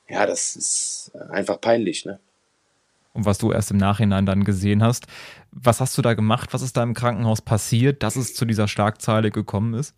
ja, 0.10 0.26
das 0.26 0.56
ist 0.56 1.12
einfach 1.30 1.62
peinlich, 1.62 2.06
ne? 2.06 2.20
Und 3.14 3.26
was 3.26 3.38
du 3.38 3.52
erst 3.52 3.72
im 3.72 3.78
Nachhinein 3.78 4.26
dann 4.26 4.44
gesehen 4.44 4.84
hast. 4.84 5.08
Was 5.52 5.82
hast 5.82 5.98
du 5.98 6.02
da 6.02 6.14
gemacht? 6.14 6.54
Was 6.54 6.62
ist 6.62 6.78
da 6.78 6.84
im 6.84 6.94
Krankenhaus 6.94 7.42
passiert, 7.42 8.04
dass 8.04 8.16
es 8.16 8.36
zu 8.36 8.46
dieser 8.46 8.68
Schlagzeile 8.68 9.32
gekommen 9.32 9.74
ist? 9.74 9.96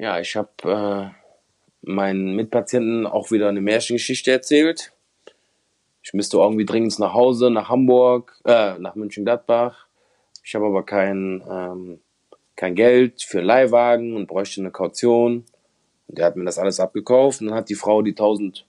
Ja, 0.00 0.18
ich 0.18 0.34
habe 0.34 0.48
äh, 0.64 1.10
meinen 1.82 2.34
Mitpatienten 2.34 3.06
auch 3.06 3.30
wieder 3.30 3.50
eine 3.50 3.60
Märchengeschichte 3.60 4.30
erzählt. 4.30 4.94
Ich 6.02 6.14
müsste 6.14 6.38
irgendwie 6.38 6.64
dringend 6.64 6.98
nach 6.98 7.12
Hause, 7.12 7.50
nach 7.50 7.68
Hamburg, 7.68 8.40
äh, 8.46 8.78
nach 8.78 8.94
München-Gladbach. 8.94 9.88
Ich 10.42 10.54
habe 10.54 10.64
aber 10.64 10.86
kein, 10.86 11.42
ähm, 11.46 12.00
kein 12.56 12.74
Geld 12.76 13.22
für 13.22 13.42
Leihwagen 13.42 14.16
und 14.16 14.26
bräuchte 14.26 14.62
eine 14.62 14.70
Kaution. 14.70 15.44
Und 16.08 16.16
der 16.16 16.24
hat 16.24 16.36
mir 16.36 16.46
das 16.46 16.58
alles 16.58 16.80
abgekauft 16.80 17.42
und 17.42 17.48
dann 17.48 17.56
hat 17.56 17.68
die 17.68 17.74
Frau 17.74 18.00
die 18.00 18.12
1000, 18.12 18.66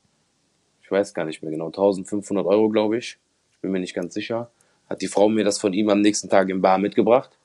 ich 0.84 0.92
weiß 0.92 1.14
gar 1.14 1.24
nicht 1.24 1.42
mehr 1.42 1.52
genau, 1.52 1.68
1500 1.68 2.46
Euro, 2.46 2.68
glaube 2.68 2.98
ich. 2.98 3.20
Ich 3.54 3.60
bin 3.62 3.72
mir 3.72 3.80
nicht 3.80 3.96
ganz 3.96 4.14
sicher. 4.14 4.52
Hat 4.90 5.02
die 5.02 5.08
Frau 5.08 5.30
mir 5.30 5.46
das 5.46 5.60
von 5.60 5.72
ihm 5.72 5.88
am 5.88 6.02
nächsten 6.02 6.28
Tag 6.28 6.50
im 6.50 6.62
Bar 6.62 6.78
mitgebracht. 6.78 7.38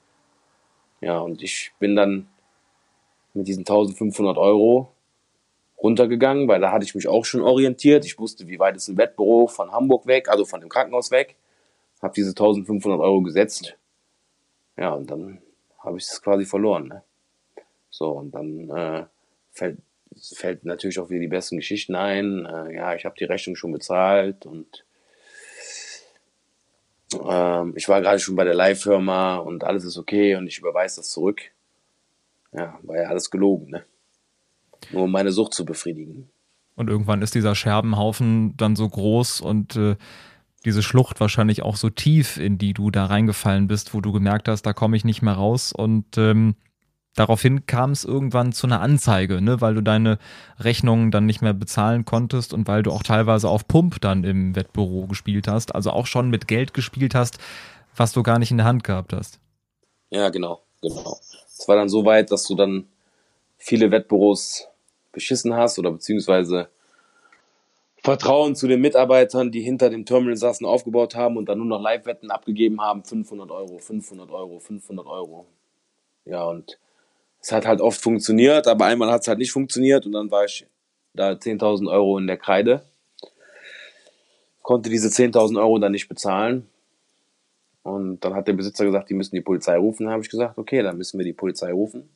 Ja, 1.01 1.20
und 1.20 1.41
ich 1.41 1.70
bin 1.78 1.95
dann 1.95 2.26
mit 3.37 3.49
diesen 3.49 3.61
1500 3.61 4.37
Euro 4.39 4.93
runtergegangen, 5.82 6.49
weil 6.49 6.61
da 6.61 6.72
hatte 6.72 6.84
ich 6.84 6.95
mich 6.95 7.07
auch 7.09 7.24
schon 7.24 7.43
orientiert. 7.43 8.05
Ich 8.05 8.18
wusste, 8.18 8.49
wie 8.49 8.59
weit 8.59 8.76
ist 8.76 8.89
ein 8.89 8.97
Wettbüro 8.97 9.47
von 9.47 9.72
Hamburg 9.72 10.07
weg, 10.07 10.28
also 10.28 10.45
von 10.45 10.61
dem 10.61 10.68
Krankenhaus 10.68 11.11
weg. 11.11 11.37
Habe 12.03 12.14
diese 12.14 12.30
1500 12.30 13.01
Euro 13.01 13.22
gesetzt. 13.22 13.76
Ja, 14.76 14.91
und 14.95 15.11
dann 15.11 15.41
habe 15.78 15.99
ich 15.99 16.05
es 16.05 16.20
quasi 16.22 16.45
verloren. 16.45 16.89
Ne? 16.89 17.03
So, 17.91 18.11
und 18.11 18.32
dann 18.32 18.70
äh, 18.70 19.05
fällt, 19.53 19.78
fällt 20.34 20.64
natürlich 20.64 20.99
auch 20.99 21.09
wieder 21.09 21.20
die 21.20 21.28
besten 21.28 21.57
Geschichten 21.57 21.95
ein. 21.95 22.47
Äh, 22.47 22.74
ja, 22.74 22.95
ich 22.95 23.05
habe 23.05 23.16
die 23.18 23.24
Rechnung 23.24 23.57
schon 23.57 23.72
bezahlt 23.72 24.45
und 24.47 24.84
ähm, 27.24 27.72
ich 27.76 27.89
war 27.89 28.01
gerade 28.01 28.18
schon 28.18 28.37
bei 28.37 28.45
der 28.45 28.55
Leihfirma 28.55 29.37
und 29.37 29.64
alles 29.64 29.84
ist 29.84 29.97
okay 29.97 30.34
und 30.37 30.47
ich 30.47 30.59
überweise 30.59 30.97
das 30.97 31.11
zurück. 31.11 31.41
Ja, 32.57 32.78
war 32.82 32.96
ja 32.96 33.09
alles 33.09 33.30
gelogen, 33.30 33.70
ne? 33.70 33.84
Nur 34.90 35.04
um 35.04 35.12
meine 35.12 35.30
Sucht 35.30 35.54
zu 35.54 35.64
befriedigen. 35.64 36.30
Und 36.74 36.90
irgendwann 36.90 37.22
ist 37.22 37.34
dieser 37.34 37.54
Scherbenhaufen 37.54 38.57
dann 38.57 38.76
so 38.76 38.88
groß 38.88 39.40
und 39.40 39.76
äh, 39.76 39.96
diese 40.64 40.82
Schlucht 40.82 41.20
wahrscheinlich 41.20 41.62
auch 41.62 41.76
so 41.76 41.90
tief, 41.90 42.38
in 42.38 42.59
die 42.59 42.74
du 42.74 42.90
da 42.90 43.07
reingefallen 43.07 43.68
bist, 43.68 43.94
wo 43.94 44.00
du 44.00 44.12
gemerkt 44.12 44.48
hast, 44.48 44.62
da 44.62 44.72
komme 44.72 44.96
ich 44.96 45.04
nicht 45.04 45.22
mehr 45.22 45.34
raus. 45.34 45.72
Und 45.72 46.18
ähm, 46.18 46.57
daraufhin 47.14 47.66
kam 47.66 47.92
es 47.92 48.04
irgendwann 48.04 48.52
zu 48.52 48.66
einer 48.66 48.80
Anzeige, 48.80 49.40
ne, 49.40 49.61
weil 49.61 49.74
du 49.74 49.82
deine 49.82 50.18
Rechnungen 50.59 51.11
dann 51.11 51.24
nicht 51.24 51.40
mehr 51.40 51.54
bezahlen 51.54 52.04
konntest 52.04 52.52
und 52.52 52.68
weil 52.68 52.82
du 52.82 52.90
auch 52.90 53.02
teilweise 53.02 53.48
auf 53.48 53.68
Pump 53.68 54.00
dann 54.00 54.24
im 54.24 54.57
Wettbüro 54.57 55.07
gespielt 55.07 55.48
hast, 55.48 55.74
also 55.74 55.90
auch 55.90 56.07
schon 56.07 56.30
mit 56.30 56.48
Geld 56.48 56.74
gespielt 56.74 57.14
hast, 57.14 57.38
was 57.94 58.12
du 58.12 58.22
gar 58.22 58.38
nicht 58.38 58.50
in 58.50 58.59
der 58.59 58.66
Hand 58.66 58.84
gehabt 58.84 59.12
hast. 59.12 59.40
Ja, 60.11 60.28
genau, 60.28 60.65
genau. 60.83 61.18
Es 61.47 61.66
war 61.66 61.77
dann 61.77 61.89
so 61.89 62.05
weit, 62.05 62.31
dass 62.31 62.45
du 62.45 62.55
dann 62.55 62.89
viele 63.59 63.91
Wettbüros 63.91 64.68
beschissen 65.12 65.55
hast 65.55 65.79
oder 65.79 65.91
beziehungsweise 65.91 66.68
Vertrauen 68.03 68.55
zu 68.55 68.68
den 68.68 68.81
Mitarbeitern, 68.81 69.51
die 69.51 69.62
hinter 69.62 69.91
dem 69.91 70.05
Terminal 70.05 70.37
saßen, 70.37 70.64
aufgebaut 70.64 71.16
haben 71.16 71.37
und 71.37 71.49
dann 71.49 71.59
nur 71.59 71.66
noch 71.66 71.81
Live-Wetten 71.81 72.31
abgegeben 72.31 72.81
haben. 72.81 73.03
500 73.03 73.51
Euro, 73.51 73.79
500 73.79 74.31
Euro, 74.31 74.61
500 74.61 75.07
Euro. 75.07 75.47
Ja, 76.24 76.45
und 76.45 76.79
es 77.41 77.51
hat 77.51 77.66
halt 77.66 77.81
oft 77.81 78.01
funktioniert, 78.01 78.68
aber 78.68 78.85
einmal 78.85 79.11
hat 79.11 79.22
es 79.22 79.29
halt 79.29 79.39
nicht 79.39 79.51
funktioniert 79.51 80.07
und 80.07 80.12
dann 80.12 80.31
war 80.31 80.45
ich 80.45 80.66
da 81.14 81.31
10.000 81.31 81.91
Euro 81.91 82.18
in 82.18 82.27
der 82.27 82.37
Kreide. 82.37 82.83
Konnte 84.62 84.91
diese 84.91 85.09
10.000 85.09 85.59
Euro 85.59 85.79
dann 85.79 85.93
nicht 85.93 86.09
bezahlen. 86.09 86.68
Und 87.87 88.18
dann 88.24 88.34
hat 88.34 88.49
der 88.49 88.53
Besitzer 88.55 88.84
gesagt, 88.84 89.11
die 89.11 89.14
müssen 89.14 89.37
die 89.37 89.41
Polizei 89.41 89.76
rufen. 89.76 90.05
Dann 90.05 90.12
habe 90.14 90.22
ich 90.24 90.28
gesagt, 90.28 90.59
okay, 90.59 90.82
dann 90.82 90.99
müssen 90.99 91.18
wir 91.18 91.24
die 91.24 91.32
Polizei 91.32 91.70
rufen. 91.70 92.09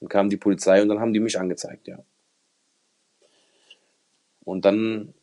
Dann 0.00 0.10
kam 0.10 0.28
die 0.28 0.36
Polizei 0.36 0.82
und 0.82 0.90
dann 0.90 1.00
haben 1.00 1.14
die 1.14 1.20
mich 1.20 1.40
angezeigt, 1.40 1.88
ja. 1.88 1.98
Und 4.44 4.66
dann 4.66 5.14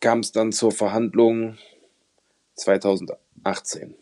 kam 0.00 0.18
es 0.18 0.32
dann 0.32 0.50
zur 0.50 0.72
Verhandlung 0.72 1.56
2018. 2.56 3.94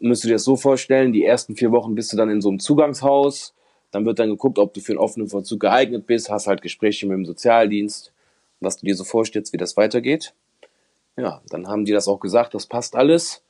müsst 0.00 0.24
du 0.24 0.28
dir 0.28 0.34
das 0.34 0.44
so 0.44 0.56
vorstellen, 0.56 1.12
die 1.12 1.24
ersten 1.24 1.56
vier 1.56 1.72
Wochen 1.72 1.94
bist 1.94 2.12
du 2.12 2.16
dann 2.16 2.30
in 2.30 2.40
so 2.40 2.48
einem 2.48 2.58
Zugangshaus 2.58 3.54
dann 3.92 4.04
wird 4.04 4.18
dann 4.18 4.30
geguckt, 4.30 4.58
ob 4.58 4.74
du 4.74 4.80
für 4.80 4.92
einen 4.92 4.98
offenen 4.98 5.28
Vollzug 5.28 5.60
geeignet 5.60 6.06
bist, 6.06 6.30
hast 6.30 6.48
halt 6.48 6.62
Gespräche 6.62 7.06
mit 7.06 7.16
dem 7.16 7.24
Sozialdienst, 7.24 8.12
was 8.58 8.78
du 8.78 8.86
dir 8.86 8.96
so 8.96 9.04
vorstellst, 9.04 9.52
wie 9.52 9.58
das 9.58 9.76
weitergeht. 9.76 10.34
Ja, 11.16 11.42
dann 11.50 11.68
haben 11.68 11.84
die 11.84 11.92
das 11.92 12.08
auch 12.08 12.18
gesagt, 12.18 12.54
das 12.54 12.66
passt 12.66 12.96
alles. 12.96 13.44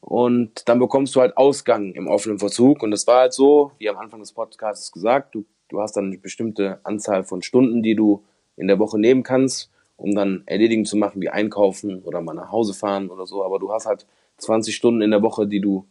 Und 0.00 0.68
dann 0.68 0.78
bekommst 0.78 1.16
du 1.16 1.20
halt 1.20 1.36
Ausgang 1.36 1.92
im 1.92 2.06
offenen 2.06 2.38
Vollzug. 2.38 2.82
Und 2.82 2.90
das 2.90 3.06
war 3.06 3.20
halt 3.20 3.32
so, 3.32 3.72
wie 3.78 3.88
am 3.88 3.96
Anfang 3.96 4.20
des 4.20 4.32
Podcasts 4.32 4.92
gesagt, 4.92 5.34
du, 5.34 5.44
du 5.68 5.80
hast 5.80 5.96
dann 5.96 6.06
eine 6.06 6.18
bestimmte 6.18 6.80
Anzahl 6.84 7.24
von 7.24 7.42
Stunden, 7.42 7.82
die 7.82 7.94
du 7.94 8.22
in 8.56 8.68
der 8.68 8.78
Woche 8.78 8.98
nehmen 8.98 9.22
kannst, 9.22 9.70
um 9.96 10.14
dann 10.14 10.42
Erledigen 10.46 10.84
zu 10.84 10.96
machen, 10.96 11.22
wie 11.22 11.30
einkaufen 11.30 12.02
oder 12.02 12.20
mal 12.20 12.34
nach 12.34 12.52
Hause 12.52 12.74
fahren 12.74 13.08
oder 13.08 13.26
so. 13.26 13.44
Aber 13.44 13.58
du 13.58 13.72
hast 13.72 13.86
halt 13.86 14.06
20 14.36 14.76
Stunden 14.76 15.00
in 15.00 15.10
der 15.10 15.22
Woche, 15.22 15.46
die 15.46 15.60
du 15.60 15.86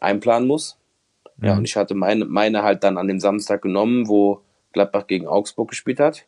einplanen 0.00 0.48
musst. 0.48 0.78
Ja, 1.42 1.56
und 1.56 1.64
ich 1.64 1.76
hatte 1.76 1.94
meine, 1.94 2.24
meine 2.24 2.62
halt 2.62 2.84
dann 2.84 2.96
an 2.96 3.08
dem 3.08 3.20
Samstag 3.20 3.62
genommen, 3.62 4.08
wo 4.08 4.40
Gladbach 4.72 5.06
gegen 5.06 5.26
Augsburg 5.26 5.68
gespielt 5.68 6.00
hat. 6.00 6.26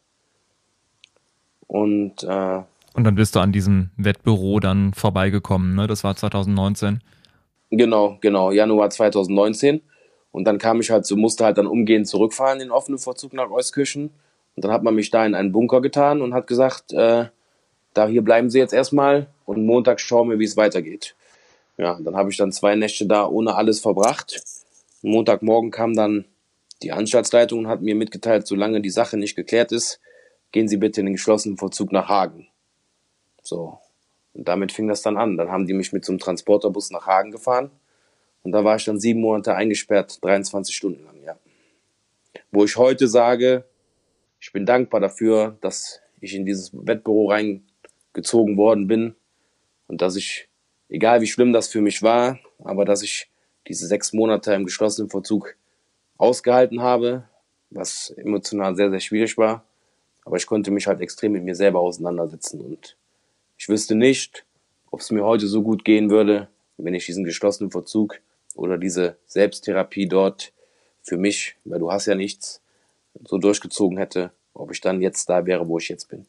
Und, 1.66 2.22
äh, 2.22 2.62
und 2.94 3.04
dann 3.04 3.14
bist 3.14 3.36
du 3.36 3.40
an 3.40 3.52
diesem 3.52 3.90
Wettbüro 3.96 4.60
dann 4.60 4.94
vorbeigekommen, 4.94 5.74
ne? 5.74 5.86
Das 5.86 6.02
war 6.02 6.16
2019. 6.16 7.02
Genau, 7.70 8.18
genau, 8.20 8.52
Januar 8.52 8.90
2019. 8.90 9.82
Und 10.32 10.44
dann 10.44 10.58
kam 10.58 10.80
ich 10.80 10.90
halt 10.90 11.06
so, 11.06 11.16
musste 11.16 11.44
halt 11.44 11.58
dann 11.58 11.66
umgehend 11.66 12.06
zurückfahren 12.08 12.60
in 12.60 12.68
den 12.68 12.70
offenen 12.70 12.98
Vorzug 12.98 13.32
nach 13.32 13.50
Euskirchen. 13.50 14.10
Und 14.54 14.64
dann 14.64 14.72
hat 14.72 14.82
man 14.82 14.94
mich 14.94 15.10
da 15.10 15.26
in 15.26 15.34
einen 15.34 15.52
Bunker 15.52 15.80
getan 15.80 16.22
und 16.22 16.32
hat 16.32 16.46
gesagt, 16.46 16.92
äh, 16.92 17.26
da 17.94 18.06
hier 18.06 18.22
bleiben 18.22 18.50
Sie 18.50 18.58
jetzt 18.58 18.74
erstmal 18.74 19.26
und 19.44 19.64
Montag 19.64 20.00
schauen 20.00 20.30
wir, 20.30 20.38
wie 20.38 20.44
es 20.44 20.56
weitergeht. 20.56 21.14
Ja, 21.78 21.98
dann 22.00 22.16
habe 22.16 22.30
ich 22.30 22.36
dann 22.36 22.52
zwei 22.52 22.74
Nächte 22.74 23.06
da 23.06 23.26
ohne 23.26 23.54
alles 23.54 23.80
verbracht. 23.80 24.42
Montagmorgen 25.02 25.70
kam 25.70 25.94
dann 25.94 26.24
die 26.82 26.92
Anstaltsleitung 26.92 27.60
und 27.60 27.68
hat 27.68 27.82
mir 27.82 27.94
mitgeteilt, 27.94 28.46
solange 28.46 28.80
die 28.80 28.90
Sache 28.90 29.16
nicht 29.16 29.36
geklärt 29.36 29.72
ist, 29.72 30.00
gehen 30.52 30.68
Sie 30.68 30.76
bitte 30.76 31.00
in 31.00 31.06
den 31.06 31.14
geschlossenen 31.14 31.58
Vollzug 31.58 31.92
nach 31.92 32.08
Hagen. 32.08 32.48
So. 33.42 33.78
Und 34.34 34.48
damit 34.48 34.72
fing 34.72 34.88
das 34.88 35.02
dann 35.02 35.16
an. 35.16 35.36
Dann 35.36 35.50
haben 35.50 35.66
die 35.66 35.72
mich 35.72 35.92
mit 35.92 36.04
so 36.04 36.12
einem 36.12 36.18
Transporterbus 36.18 36.90
nach 36.90 37.06
Hagen 37.06 37.30
gefahren. 37.30 37.70
Und 38.42 38.52
da 38.52 38.64
war 38.64 38.76
ich 38.76 38.84
dann 38.84 39.00
sieben 39.00 39.20
Monate 39.20 39.54
eingesperrt, 39.54 40.22
23 40.22 40.76
Stunden 40.76 41.04
lang, 41.04 41.22
ja. 41.24 41.36
Wo 42.50 42.64
ich 42.64 42.76
heute 42.76 43.08
sage, 43.08 43.64
ich 44.40 44.52
bin 44.52 44.66
dankbar 44.66 45.00
dafür, 45.00 45.56
dass 45.62 46.00
ich 46.20 46.34
in 46.34 46.44
dieses 46.44 46.70
Wettbüro 46.72 47.30
reingezogen 47.30 48.56
worden 48.56 48.86
bin 48.86 49.14
und 49.88 50.02
dass 50.02 50.16
ich, 50.16 50.48
egal 50.88 51.22
wie 51.22 51.26
schlimm 51.26 51.52
das 51.52 51.68
für 51.68 51.80
mich 51.80 52.02
war, 52.02 52.38
aber 52.62 52.84
dass 52.84 53.02
ich 53.02 53.30
diese 53.68 53.86
sechs 53.86 54.12
Monate 54.12 54.54
im 54.54 54.64
geschlossenen 54.64 55.10
Vollzug 55.10 55.56
ausgehalten 56.18 56.80
habe, 56.80 57.24
was 57.70 58.10
emotional 58.10 58.76
sehr, 58.76 58.90
sehr 58.90 59.00
schwierig 59.00 59.36
war. 59.36 59.64
Aber 60.24 60.36
ich 60.36 60.46
konnte 60.46 60.70
mich 60.70 60.86
halt 60.86 61.00
extrem 61.00 61.32
mit 61.32 61.44
mir 61.44 61.54
selber 61.54 61.80
auseinandersetzen 61.80 62.60
und 62.60 62.96
ich 63.58 63.68
wüsste 63.68 63.94
nicht, 63.94 64.44
ob 64.90 65.00
es 65.00 65.10
mir 65.10 65.24
heute 65.24 65.46
so 65.46 65.62
gut 65.62 65.84
gehen 65.84 66.10
würde, 66.10 66.48
wenn 66.76 66.94
ich 66.94 67.06
diesen 67.06 67.24
geschlossenen 67.24 67.70
Vollzug 67.70 68.18
oder 68.54 68.78
diese 68.78 69.16
Selbsttherapie 69.26 70.08
dort 70.08 70.52
für 71.02 71.16
mich, 71.16 71.56
weil 71.64 71.78
du 71.78 71.90
hast 71.90 72.06
ja 72.06 72.14
nichts, 72.14 72.60
so 73.24 73.38
durchgezogen 73.38 73.96
hätte, 73.98 74.32
ob 74.52 74.72
ich 74.72 74.80
dann 74.80 75.00
jetzt 75.00 75.28
da 75.28 75.46
wäre, 75.46 75.68
wo 75.68 75.78
ich 75.78 75.88
jetzt 75.88 76.08
bin. 76.08 76.26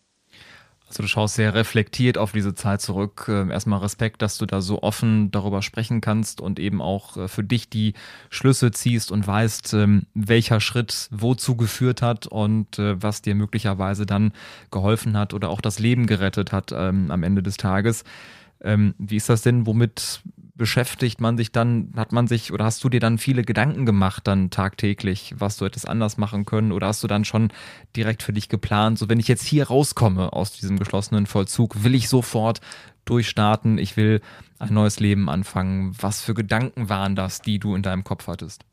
Also 0.88 1.04
du 1.04 1.10
schaust 1.10 1.36
sehr 1.36 1.54
reflektiert 1.54 2.18
auf 2.18 2.32
diese 2.32 2.56
Zeit 2.56 2.82
zurück. 2.82 3.26
Ähm, 3.28 3.52
erstmal 3.52 3.80
Respekt, 3.80 4.22
dass 4.22 4.38
du 4.38 4.46
da 4.46 4.62
so 4.62 4.82
offen 4.84 5.32
darüber 5.32 5.62
sprechen 5.62 6.00
kannst 6.00 6.40
und 6.40 6.60
eben 6.60 6.82
auch 6.82 7.18
äh, 7.18 7.28
für 7.28 7.44
dich 7.44 7.70
die 7.70 7.94
Schlüsse 8.30 8.72
ziehst 8.72 9.12
und 9.12 9.28
weißt, 9.28 9.74
ähm, 9.74 10.04
welcher 10.14 10.62
Schritt 10.62 11.10
wozu 11.12 11.58
geführt 11.58 12.02
hat 12.02 12.26
und 12.28 12.80
äh, 12.80 13.02
was 13.02 13.22
dir 13.22 13.36
möglicherweise 13.36 14.06
dann 14.06 14.32
geholfen 14.72 15.18
hat 15.18 15.34
oder 15.34 15.50
auch 15.50 15.60
das 15.60 15.80
Leben 15.80 16.08
gerettet 16.08 16.54
hat 16.54 16.72
ähm, 16.72 17.12
am 17.12 17.24
Ende 17.24 17.44
des 17.44 17.58
Tages. 17.58 18.04
Wie 18.60 19.16
ist 19.16 19.30
das 19.30 19.44
denn? 19.44 19.68
Womit 19.68 20.24
beschäftigt 20.58 21.22
man 21.22 21.38
sich 21.38 21.52
dann, 21.52 21.94
hat 21.96 22.12
man 22.12 22.28
sich 22.28 22.52
oder 22.52 22.66
hast 22.66 22.84
du 22.84 22.90
dir 22.90 23.00
dann 23.00 23.18
viele 23.18 23.44
Gedanken 23.44 23.86
gemacht 23.86 24.28
dann 24.28 24.50
tagtäglich, 24.50 25.36
was 25.38 25.58
du 25.58 25.66
hättest 25.66 25.88
anders 25.88 26.18
machen 26.18 26.46
können 26.46 26.72
oder 26.72 26.88
hast 26.88 27.04
du 27.04 27.08
dann 27.08 27.26
schon 27.26 27.50
direkt 27.96 28.24
für 28.24 28.34
dich 28.34 28.50
geplant, 28.50 28.98
so 29.00 29.08
wenn 29.08 29.20
ich 29.20 29.28
jetzt 29.28 29.46
hier 29.46 29.68
rauskomme 29.68 30.34
aus 30.34 30.52
diesem 30.52 30.80
geschlossenen 30.80 31.28
Vollzug, 31.28 31.84
will 31.84 31.96
ich 31.96 32.10
sofort 32.10 32.60
durchstarten, 33.06 33.78
ich 33.78 33.96
will 33.98 34.22
ein 34.60 34.74
neues 34.74 35.00
Leben 35.00 35.30
anfangen. 35.30 35.96
Was 36.00 36.22
für 36.22 36.34
Gedanken 36.34 36.90
waren 36.90 37.16
das, 37.16 37.42
die 37.42 37.60
du 37.60 37.76
in 37.76 37.84
deinem 37.84 38.04
Kopf 38.04 38.28
hattest? 38.28 38.66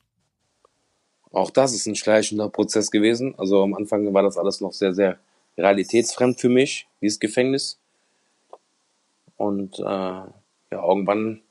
Auch 1.31 1.51
das 1.51 1.75
ist 1.75 1.87
ein 1.87 1.97
schleichender 1.97 2.49
Prozess 2.49 2.91
gewesen. 2.91 3.35
Also 3.37 3.63
am 3.63 3.75
Anfang 3.75 4.13
war 4.15 4.23
das 4.23 4.39
alles 4.39 4.61
noch 4.61 4.73
sehr, 4.73 4.95
sehr 4.95 5.19
realitätsfremd 5.59 6.41
für 6.41 6.49
mich, 6.49 6.87
dieses 7.01 7.21
Gefängnis. 7.21 7.79
Und 9.37 9.79
äh, 9.79 9.83
ja, 9.83 10.31
irgendwann 10.71 11.44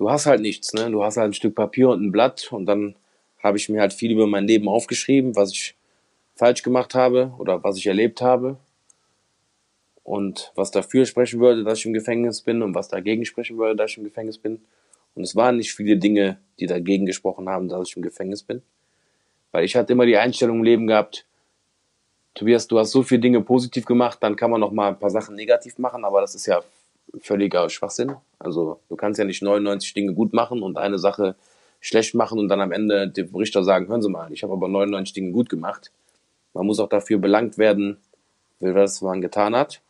du 0.00 0.10
hast 0.10 0.24
halt 0.24 0.40
nichts, 0.40 0.72
ne? 0.72 0.90
Du 0.90 1.04
hast 1.04 1.18
halt 1.18 1.30
ein 1.30 1.34
Stück 1.34 1.54
Papier 1.54 1.90
und 1.90 2.02
ein 2.02 2.10
Blatt 2.10 2.48
und 2.50 2.64
dann 2.64 2.96
habe 3.42 3.58
ich 3.58 3.68
mir 3.68 3.82
halt 3.82 3.92
viel 3.92 4.10
über 4.10 4.26
mein 4.26 4.46
Leben 4.46 4.66
aufgeschrieben, 4.66 5.36
was 5.36 5.52
ich 5.52 5.76
falsch 6.34 6.62
gemacht 6.62 6.94
habe 6.94 7.34
oder 7.38 7.62
was 7.62 7.76
ich 7.76 7.86
erlebt 7.86 8.22
habe 8.22 8.56
und 10.02 10.52
was 10.56 10.70
dafür 10.70 11.04
sprechen 11.04 11.38
würde, 11.38 11.64
dass 11.64 11.80
ich 11.80 11.86
im 11.86 11.92
Gefängnis 11.92 12.40
bin 12.40 12.62
und 12.62 12.74
was 12.74 12.88
dagegen 12.88 13.26
sprechen 13.26 13.58
würde, 13.58 13.76
dass 13.76 13.90
ich 13.90 13.98
im 13.98 14.04
Gefängnis 14.04 14.38
bin. 14.38 14.62
Und 15.14 15.22
es 15.22 15.36
waren 15.36 15.58
nicht 15.58 15.74
viele 15.74 15.98
Dinge, 15.98 16.38
die 16.58 16.66
dagegen 16.66 17.04
gesprochen 17.04 17.48
haben, 17.50 17.68
dass 17.68 17.88
ich 17.88 17.96
im 17.96 18.02
Gefängnis 18.02 18.42
bin. 18.42 18.62
Weil 19.52 19.64
ich 19.64 19.76
hatte 19.76 19.92
immer 19.92 20.06
die 20.06 20.16
Einstellung 20.16 20.58
im 20.58 20.64
Leben 20.64 20.86
gehabt, 20.86 21.26
Tobias, 22.34 22.68
du 22.68 22.78
hast 22.78 22.92
so 22.92 23.02
viele 23.02 23.20
Dinge 23.20 23.42
positiv 23.42 23.84
gemacht, 23.84 24.18
dann 24.22 24.36
kann 24.36 24.50
man 24.50 24.60
noch 24.60 24.72
mal 24.72 24.88
ein 24.88 24.98
paar 24.98 25.10
Sachen 25.10 25.34
negativ 25.34 25.76
machen, 25.78 26.04
aber 26.06 26.22
das 26.22 26.34
ist 26.34 26.46
ja 26.46 26.62
völliger 27.18 27.68
Schwachsinn. 27.68 28.14
Also 28.38 28.80
du 28.88 28.96
kannst 28.96 29.18
ja 29.18 29.24
nicht 29.24 29.42
99 29.42 29.94
Dinge 29.94 30.14
gut 30.14 30.32
machen 30.32 30.62
und 30.62 30.78
eine 30.78 30.98
Sache 30.98 31.36
schlecht 31.80 32.14
machen 32.14 32.38
und 32.38 32.48
dann 32.48 32.60
am 32.60 32.72
Ende 32.72 33.08
dem 33.08 33.34
Richter 33.34 33.64
sagen, 33.64 33.88
hören 33.88 34.02
Sie 34.02 34.10
mal, 34.10 34.32
ich 34.32 34.42
habe 34.42 34.52
aber 34.52 34.68
99 34.68 35.14
Dinge 35.14 35.32
gut 35.32 35.48
gemacht. 35.48 35.90
Man 36.52 36.66
muss 36.66 36.80
auch 36.80 36.88
dafür 36.88 37.18
belangt 37.18 37.58
werden, 37.58 37.98
was 38.60 39.00
man 39.02 39.20
getan 39.20 39.56
hat. 39.56 39.80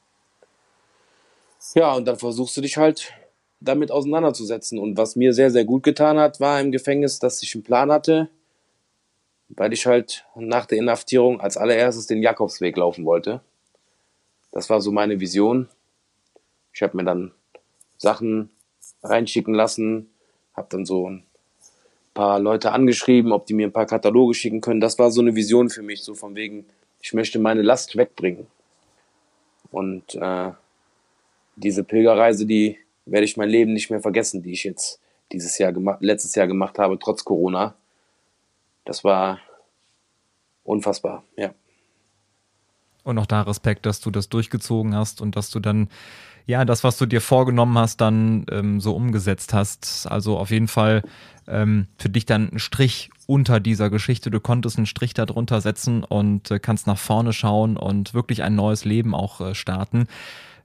Ja, 1.74 1.94
und 1.94 2.06
dann 2.06 2.16
versuchst 2.16 2.56
du 2.56 2.60
dich 2.60 2.76
halt 2.76 3.12
damit 3.60 3.90
auseinanderzusetzen. 3.90 4.78
Und 4.78 4.96
was 4.96 5.16
mir 5.16 5.32
sehr, 5.32 5.50
sehr 5.50 5.64
gut 5.64 5.82
getan 5.82 6.18
hat, 6.18 6.40
war 6.40 6.60
im 6.60 6.72
Gefängnis, 6.72 7.18
dass 7.18 7.42
ich 7.42 7.54
einen 7.54 7.64
Plan 7.64 7.92
hatte, 7.92 8.28
weil 9.48 9.72
ich 9.72 9.86
halt 9.86 10.24
nach 10.34 10.66
der 10.66 10.78
Inhaftierung 10.78 11.40
als 11.40 11.56
allererstes 11.56 12.06
den 12.06 12.22
Jakobsweg 12.22 12.76
laufen 12.76 13.04
wollte. 13.04 13.40
Das 14.52 14.70
war 14.70 14.80
so 14.80 14.90
meine 14.90 15.20
Vision. 15.20 15.68
Ich 16.72 16.82
habe 16.82 16.96
mir 16.96 17.04
dann 17.04 17.32
Sachen 17.98 18.50
reinschicken 19.02 19.54
lassen, 19.54 20.10
habe 20.54 20.68
dann 20.70 20.86
so 20.86 21.10
ein 21.10 21.24
paar 22.14 22.40
Leute 22.40 22.72
angeschrieben, 22.72 23.32
ob 23.32 23.46
die 23.46 23.54
mir 23.54 23.66
ein 23.66 23.72
paar 23.72 23.86
Kataloge 23.86 24.34
schicken 24.34 24.60
können. 24.60 24.80
Das 24.80 24.98
war 24.98 25.10
so 25.10 25.20
eine 25.20 25.34
Vision 25.34 25.70
für 25.70 25.82
mich, 25.82 26.02
so 26.02 26.14
von 26.14 26.34
wegen, 26.34 26.66
ich 27.00 27.12
möchte 27.14 27.38
meine 27.38 27.62
Last 27.62 27.96
wegbringen. 27.96 28.46
Und 29.70 30.14
äh, 30.14 30.50
diese 31.56 31.84
Pilgerreise, 31.84 32.46
die 32.46 32.78
werde 33.06 33.24
ich 33.24 33.36
mein 33.36 33.48
Leben 33.48 33.72
nicht 33.72 33.90
mehr 33.90 34.00
vergessen, 34.00 34.42
die 34.42 34.52
ich 34.52 34.64
jetzt 34.64 35.00
dieses 35.32 35.58
Jahr 35.58 35.72
gemacht, 35.72 35.98
letztes 36.00 36.34
Jahr 36.34 36.46
gemacht 36.46 36.78
habe, 36.78 36.98
trotz 36.98 37.24
Corona. 37.24 37.74
Das 38.84 39.04
war 39.04 39.40
unfassbar, 40.64 41.24
ja. 41.36 41.54
Und 43.04 43.18
auch 43.18 43.26
da 43.26 43.42
Respekt, 43.42 43.86
dass 43.86 44.00
du 44.00 44.10
das 44.10 44.28
durchgezogen 44.28 44.94
hast 44.94 45.20
und 45.20 45.36
dass 45.36 45.50
du 45.50 45.60
dann 45.60 45.88
ja, 46.46 46.64
das, 46.64 46.84
was 46.84 46.98
du 46.98 47.06
dir 47.06 47.20
vorgenommen 47.20 47.78
hast, 47.78 48.00
dann 48.00 48.44
ähm, 48.50 48.80
so 48.80 48.94
umgesetzt 48.94 49.54
hast. 49.54 50.06
Also 50.10 50.36
auf 50.36 50.50
jeden 50.50 50.68
Fall 50.68 51.02
ähm, 51.46 51.86
für 51.96 52.08
dich 52.08 52.26
dann 52.26 52.50
ein 52.52 52.58
Strich 52.58 53.10
unter 53.26 53.60
dieser 53.60 53.90
Geschichte. 53.90 54.30
Du 54.30 54.40
konntest 54.40 54.76
einen 54.76 54.86
Strich 54.86 55.14
darunter 55.14 55.60
setzen 55.60 56.02
und 56.02 56.50
äh, 56.50 56.58
kannst 56.58 56.86
nach 56.86 56.98
vorne 56.98 57.32
schauen 57.32 57.76
und 57.76 58.14
wirklich 58.14 58.42
ein 58.42 58.56
neues 58.56 58.84
Leben 58.84 59.14
auch 59.14 59.40
äh, 59.40 59.54
starten. 59.54 60.06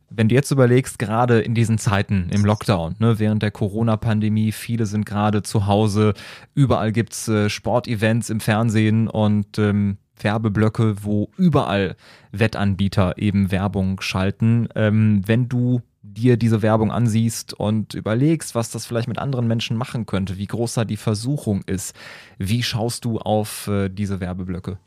Wenn 0.09 0.29
du 0.29 0.35
jetzt 0.35 0.51
überlegst, 0.51 0.99
gerade 0.99 1.41
in 1.41 1.55
diesen 1.55 1.77
Zeiten 1.77 2.29
im 2.29 2.45
Lockdown, 2.45 2.95
ne, 2.99 3.19
während 3.19 3.41
der 3.41 3.51
Corona-Pandemie, 3.51 4.51
viele 4.51 4.85
sind 4.85 5.05
gerade 5.05 5.41
zu 5.41 5.65
Hause, 5.65 6.13
überall 6.53 6.91
gibt's 6.91 7.27
äh, 7.27 7.49
Sportevents 7.49 8.29
im 8.29 8.39
Fernsehen 8.39 9.07
und 9.07 9.57
ähm, 9.57 9.97
Werbeblöcke, 10.19 11.03
wo 11.03 11.29
überall 11.37 11.95
Wettanbieter 12.31 13.17
eben 13.17 13.51
Werbung 13.51 14.01
schalten. 14.01 14.69
Ähm, 14.75 15.23
wenn 15.25 15.49
du 15.49 15.81
dir 16.01 16.37
diese 16.37 16.61
Werbung 16.61 16.91
ansiehst 16.91 17.53
und 17.53 17.93
überlegst, 17.93 18.55
was 18.55 18.71
das 18.71 18.85
vielleicht 18.85 19.07
mit 19.07 19.17
anderen 19.17 19.47
Menschen 19.47 19.75
machen 19.75 20.05
könnte, 20.05 20.37
wie 20.37 20.45
groß 20.45 20.75
da 20.75 20.85
die 20.85 20.97
Versuchung 20.97 21.63
ist, 21.65 21.95
wie 22.37 22.63
schaust 22.63 23.05
du 23.05 23.17
auf 23.17 23.67
äh, 23.67 23.89
diese 23.89 24.19
Werbeblöcke? 24.19 24.77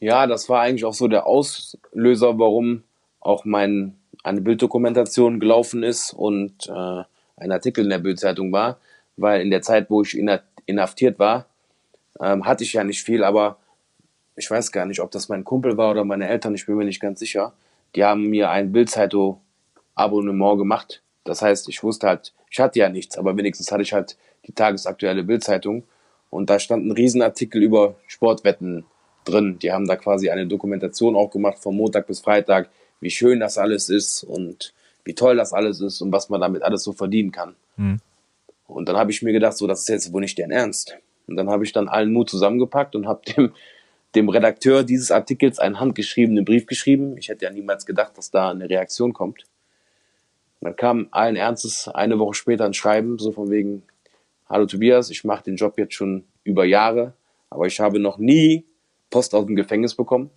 Ja, 0.00 0.26
das 0.26 0.48
war 0.48 0.60
eigentlich 0.60 0.84
auch 0.84 0.94
so 0.94 1.08
der 1.08 1.26
Auslöser, 1.26 2.38
warum 2.38 2.82
auch 3.20 3.44
mein, 3.44 3.96
eine 4.22 4.40
Bilddokumentation 4.40 5.40
gelaufen 5.40 5.82
ist 5.82 6.12
und 6.12 6.68
äh, 6.68 7.02
ein 7.36 7.52
Artikel 7.52 7.84
in 7.84 7.90
der 7.90 7.98
Bildzeitung 7.98 8.52
war, 8.52 8.78
weil 9.16 9.40
in 9.40 9.50
der 9.50 9.62
Zeit, 9.62 9.90
wo 9.90 10.02
ich 10.02 10.16
inhaftiert 10.66 11.18
war, 11.18 11.46
ähm, 12.20 12.46
hatte 12.46 12.64
ich 12.64 12.72
ja 12.72 12.84
nicht 12.84 13.02
viel, 13.02 13.24
aber 13.24 13.58
ich 14.38 14.50
weiß 14.50 14.72
gar 14.72 14.86
nicht, 14.86 15.00
ob 15.00 15.10
das 15.10 15.28
mein 15.28 15.44
Kumpel 15.44 15.76
war 15.76 15.90
oder 15.90 16.04
meine 16.04 16.28
Eltern, 16.28 16.54
ich 16.54 16.66
bin 16.66 16.76
mir 16.76 16.84
nicht 16.84 17.00
ganz 17.00 17.18
sicher. 17.18 17.52
Die 17.94 18.04
haben 18.04 18.26
mir 18.26 18.50
ein 18.50 18.72
Bildzeitung-Abonnement 18.72 20.58
gemacht. 20.58 21.02
Das 21.24 21.42
heißt, 21.42 21.68
ich 21.68 21.82
wusste 21.82 22.06
halt, 22.06 22.32
ich 22.48 22.60
hatte 22.60 22.78
ja 22.78 22.88
nichts, 22.88 23.18
aber 23.18 23.36
wenigstens 23.36 23.72
hatte 23.72 23.82
ich 23.82 23.92
halt 23.92 24.16
die 24.46 24.52
tagesaktuelle 24.52 25.24
Bildzeitung. 25.24 25.82
Und 26.30 26.50
da 26.50 26.58
stand 26.58 26.86
ein 26.86 26.92
Riesenartikel 26.92 27.62
über 27.62 27.96
Sportwetten 28.06 28.84
drin. 29.24 29.58
Die 29.58 29.72
haben 29.72 29.88
da 29.88 29.96
quasi 29.96 30.30
eine 30.30 30.46
Dokumentation 30.46 31.16
auch 31.16 31.30
gemacht 31.30 31.58
von 31.58 31.74
Montag 31.74 32.06
bis 32.06 32.20
Freitag, 32.20 32.68
wie 33.00 33.10
schön 33.10 33.40
das 33.40 33.58
alles 33.58 33.88
ist 33.88 34.22
und 34.22 34.72
wie 35.04 35.14
toll 35.14 35.36
das 35.36 35.52
alles 35.52 35.80
ist 35.80 36.00
und 36.00 36.12
was 36.12 36.28
man 36.28 36.40
damit 36.40 36.62
alles 36.62 36.84
so 36.84 36.92
verdienen 36.92 37.32
kann. 37.32 37.56
Mhm. 37.76 38.00
Und 38.66 38.88
dann 38.88 38.96
habe 38.96 39.10
ich 39.10 39.22
mir 39.22 39.32
gedacht, 39.32 39.56
so, 39.56 39.66
das 39.66 39.80
ist 39.80 39.88
jetzt 39.88 40.12
wohl 40.12 40.20
nicht 40.20 40.38
deren 40.38 40.50
Ernst. 40.50 40.96
Und 41.26 41.36
dann 41.36 41.48
habe 41.48 41.64
ich 41.64 41.72
dann 41.72 41.88
allen 41.88 42.12
Mut 42.12 42.30
zusammengepackt 42.30 42.94
und 42.94 43.06
habe 43.06 43.22
dem 43.36 43.52
dem 44.14 44.28
Redakteur 44.28 44.84
dieses 44.84 45.10
Artikels 45.10 45.58
einen 45.58 45.80
handgeschriebenen 45.80 46.44
Brief 46.44 46.66
geschrieben. 46.66 47.16
Ich 47.18 47.28
hätte 47.28 47.44
ja 47.44 47.50
niemals 47.50 47.86
gedacht, 47.86 48.16
dass 48.16 48.30
da 48.30 48.50
eine 48.50 48.68
Reaktion 48.68 49.12
kommt. 49.12 49.44
Und 50.60 50.66
dann 50.66 50.76
kam 50.76 51.08
allen 51.10 51.36
Ernstes 51.36 51.88
eine 51.88 52.18
Woche 52.18 52.34
später 52.34 52.64
ein 52.64 52.74
Schreiben, 52.74 53.18
so 53.18 53.32
von 53.32 53.50
wegen, 53.50 53.82
hallo 54.48 54.66
Tobias, 54.66 55.10
ich 55.10 55.24
mache 55.24 55.44
den 55.44 55.56
Job 55.56 55.78
jetzt 55.78 55.94
schon 55.94 56.24
über 56.42 56.64
Jahre, 56.64 57.14
aber 57.50 57.66
ich 57.66 57.78
habe 57.80 58.00
noch 58.00 58.18
nie 58.18 58.64
Post 59.10 59.34
aus 59.34 59.46
dem 59.46 59.56
Gefängnis 59.56 59.94
bekommen. 59.94 60.30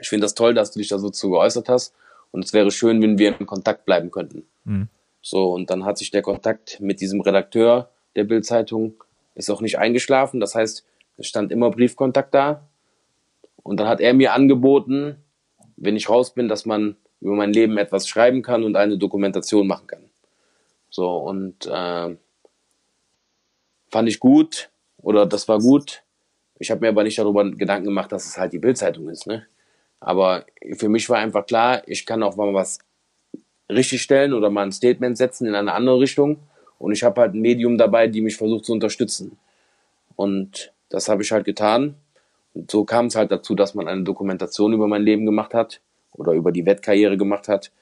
Ich 0.00 0.08
finde 0.08 0.24
das 0.24 0.34
toll, 0.34 0.54
dass 0.54 0.70
du 0.70 0.78
dich 0.78 0.88
da 0.88 0.98
so 0.98 1.10
zu 1.10 1.30
geäußert 1.30 1.68
hast 1.68 1.94
und 2.30 2.44
es 2.44 2.52
wäre 2.52 2.70
schön, 2.70 3.02
wenn 3.02 3.18
wir 3.18 3.38
in 3.38 3.46
Kontakt 3.46 3.84
bleiben 3.84 4.10
könnten. 4.10 4.46
Mhm. 4.64 4.88
So, 5.20 5.52
und 5.52 5.68
dann 5.68 5.84
hat 5.84 5.98
sich 5.98 6.10
der 6.10 6.22
Kontakt 6.22 6.80
mit 6.80 7.00
diesem 7.00 7.20
Redakteur 7.20 7.90
der 8.16 8.24
Bildzeitung 8.24 8.94
ist 9.34 9.50
auch 9.50 9.60
nicht 9.60 9.78
eingeschlafen. 9.78 10.40
Das 10.40 10.54
heißt, 10.54 10.84
stand 11.20 11.52
immer 11.52 11.70
Briefkontakt 11.70 12.34
da. 12.34 12.68
Und 13.62 13.78
dann 13.78 13.88
hat 13.88 14.00
er 14.00 14.14
mir 14.14 14.32
angeboten, 14.32 15.16
wenn 15.76 15.96
ich 15.96 16.08
raus 16.08 16.34
bin, 16.34 16.48
dass 16.48 16.66
man 16.66 16.96
über 17.20 17.34
mein 17.34 17.52
Leben 17.52 17.78
etwas 17.78 18.08
schreiben 18.08 18.42
kann 18.42 18.64
und 18.64 18.76
eine 18.76 18.98
Dokumentation 18.98 19.66
machen 19.66 19.86
kann. 19.86 20.10
So, 20.88 21.18
und 21.18 21.66
äh, 21.66 22.16
fand 23.90 24.08
ich 24.08 24.18
gut 24.18 24.70
oder 24.98 25.26
das 25.26 25.46
war 25.48 25.58
gut. 25.58 26.02
Ich 26.58 26.70
habe 26.70 26.80
mir 26.82 26.88
aber 26.88 27.04
nicht 27.04 27.18
darüber 27.18 27.48
Gedanken 27.50 27.86
gemacht, 27.86 28.12
dass 28.12 28.26
es 28.26 28.36
halt 28.36 28.52
die 28.52 28.58
Bildzeitung 28.58 29.08
ist. 29.08 29.26
Ne? 29.26 29.46
Aber 30.00 30.44
für 30.76 30.88
mich 30.88 31.08
war 31.08 31.18
einfach 31.18 31.46
klar, 31.46 31.82
ich 31.86 32.04
kann 32.06 32.22
auch 32.22 32.36
mal 32.36 32.52
was 32.52 32.78
richtig 33.70 34.02
stellen 34.02 34.32
oder 34.32 34.50
mal 34.50 34.64
ein 34.64 34.72
Statement 34.72 35.16
setzen 35.16 35.46
in 35.46 35.54
eine 35.54 35.72
andere 35.72 36.00
Richtung. 36.00 36.38
Und 36.78 36.92
ich 36.92 37.02
habe 37.02 37.20
halt 37.20 37.34
ein 37.34 37.40
Medium 37.40 37.78
dabei, 37.78 38.08
die 38.08 38.20
mich 38.20 38.36
versucht 38.36 38.64
zu 38.64 38.72
unterstützen. 38.72 39.38
Und 40.16 40.72
das 40.90 41.08
habe 41.08 41.22
ich 41.22 41.32
halt 41.32 41.44
getan. 41.46 41.94
Und 42.52 42.70
so 42.70 42.84
kam 42.84 43.06
es 43.06 43.16
halt 43.16 43.30
dazu, 43.30 43.54
dass 43.54 43.74
man 43.74 43.88
eine 43.88 44.02
Dokumentation 44.02 44.72
über 44.72 44.86
mein 44.86 45.02
Leben 45.02 45.24
gemacht 45.24 45.54
hat 45.54 45.80
oder 46.12 46.32
über 46.32 46.52
die 46.52 46.66
Wettkarriere 46.66 47.16
gemacht 47.16 47.48
hat 47.48 47.72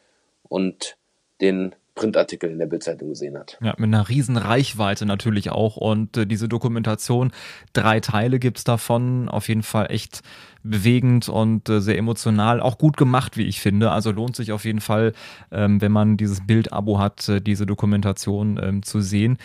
und 0.48 0.96
den 1.40 1.74
Printartikel 1.94 2.50
in 2.50 2.58
der 2.58 2.66
Bildzeitung 2.66 3.08
gesehen 3.08 3.36
hat. 3.36 3.58
Ja, 3.60 3.74
mit 3.76 3.88
einer 3.88 4.08
riesen 4.08 4.36
Reichweite 4.36 5.04
natürlich 5.04 5.50
auch. 5.50 5.76
Und 5.76 6.16
äh, 6.16 6.26
diese 6.26 6.48
Dokumentation, 6.48 7.32
drei 7.72 7.98
Teile 7.98 8.38
gibt's 8.38 8.62
davon, 8.62 9.28
auf 9.28 9.48
jeden 9.48 9.64
Fall 9.64 9.90
echt 9.90 10.22
bewegend 10.62 11.28
und 11.28 11.68
äh, 11.68 11.80
sehr 11.80 11.98
emotional, 11.98 12.60
auch 12.60 12.78
gut 12.78 12.96
gemacht, 12.96 13.36
wie 13.36 13.46
ich 13.46 13.60
finde. 13.60 13.90
Also 13.90 14.12
lohnt 14.12 14.36
sich 14.36 14.52
auf 14.52 14.64
jeden 14.64 14.80
Fall, 14.80 15.12
ähm, 15.50 15.80
wenn 15.80 15.90
man 15.90 16.16
dieses 16.16 16.46
Bild-Abo 16.46 17.00
hat, 17.00 17.28
äh, 17.28 17.40
diese 17.40 17.66
Dokumentation 17.66 18.60
ähm, 18.62 18.82
zu 18.84 19.00
sehen. 19.00 19.38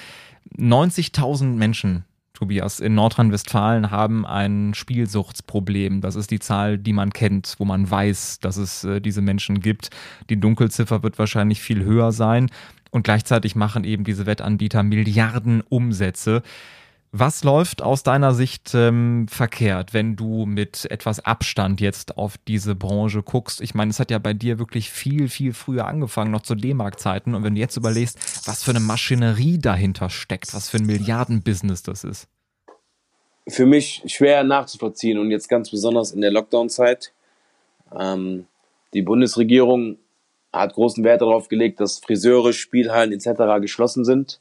90.000 0.55 1.45
Menschen 1.45 2.05
Tobias, 2.34 2.80
in 2.80 2.96
Nordrhein-Westfalen 2.96 3.92
haben 3.92 4.26
ein 4.26 4.74
Spielsuchtsproblem. 4.74 6.02
Das 6.02 6.16
ist 6.16 6.32
die 6.32 6.40
Zahl, 6.40 6.80
die 6.80 6.92
man 6.92 7.14
kennt, 7.14 7.56
wo 7.60 7.66
man 7.66 7.90
weiß, 7.90 8.40
dass 8.40 8.58
es 8.58 8.84
äh, 8.84 9.00
diese 9.00 9.22
Menschen 9.22 9.60
gibt. 9.60 9.92
Die 10.32 10.40
Dunkelziffer 10.40 11.04
wird 11.04 11.20
wahrscheinlich 11.20 11.62
viel 11.62 11.84
höher 11.84 12.12
sein. 12.12 12.50
Und 12.90 13.04
gleichzeitig 13.04 13.56
machen 13.56 13.84
eben 13.84 14.04
diese 14.04 14.26
Wettanbieter 14.26 14.82
Milliarden 14.82 15.62
Umsätze. 15.62 16.42
Was 17.16 17.43
läuft 17.43 17.84
aus 17.84 18.01
deiner 18.01 18.34
Sicht 18.34 18.72
ähm, 18.74 19.28
verkehrt, 19.30 19.93
wenn 19.93 20.16
du 20.16 20.47
mit 20.47 20.89
etwas 20.89 21.24
Abstand 21.24 21.80
jetzt 21.80 22.18
auf 22.18 22.39
diese 22.47 22.74
Branche 22.74 23.22
guckst? 23.22 23.61
Ich 23.61 23.76
meine, 23.76 23.91
es 23.91 23.99
hat 23.99 24.09
ja 24.09 24.18
bei 24.18 24.34
dir 24.34 24.57
wirklich 24.57 24.89
viel, 24.89 25.30
viel 25.30 25.53
früher 25.53 25.86
angefangen, 25.86 26.32
noch 26.32 26.41
zu 26.41 26.55
D-Mark-Zeiten. 26.55 27.36
Und 27.36 27.43
wenn 27.43 27.53
du 27.53 27.61
jetzt 27.61 27.78
überlegst, 27.78 28.18
was 28.47 28.64
für 28.64 28.72
eine 28.72 28.80
Maschinerie 28.80 29.59
dahinter 29.59 30.09
steckt, 30.09 30.55
was 30.55 30.72
für 30.72 30.78
ein 30.78 30.88
Milliardenbusiness 30.88 31.84
das 31.84 32.03
ist. 32.03 32.28
Für 33.47 33.68
mich 33.68 34.01
schwer 34.07 34.43
nachzuvollziehen 34.43 35.20
und 35.20 35.30
jetzt 35.30 35.49
ganz 35.49 35.70
besonders 35.70 36.14
in 36.14 36.22
der 36.22 36.32
Lockdown-Zeit. 36.32 37.14
Ähm, 37.95 38.47
die 38.95 39.03
Bundesregierung 39.03 39.99
hat 40.51 40.74
großen 40.74 41.03
Wert 41.03 41.22
darauf 41.22 41.47
gelegt, 41.47 41.80
dass 41.80 41.99
Friseure, 41.99 42.53
Spielhallen 42.53 43.11
etc. 43.14 43.61
geschlossen 43.61 44.03
sind 44.03 44.39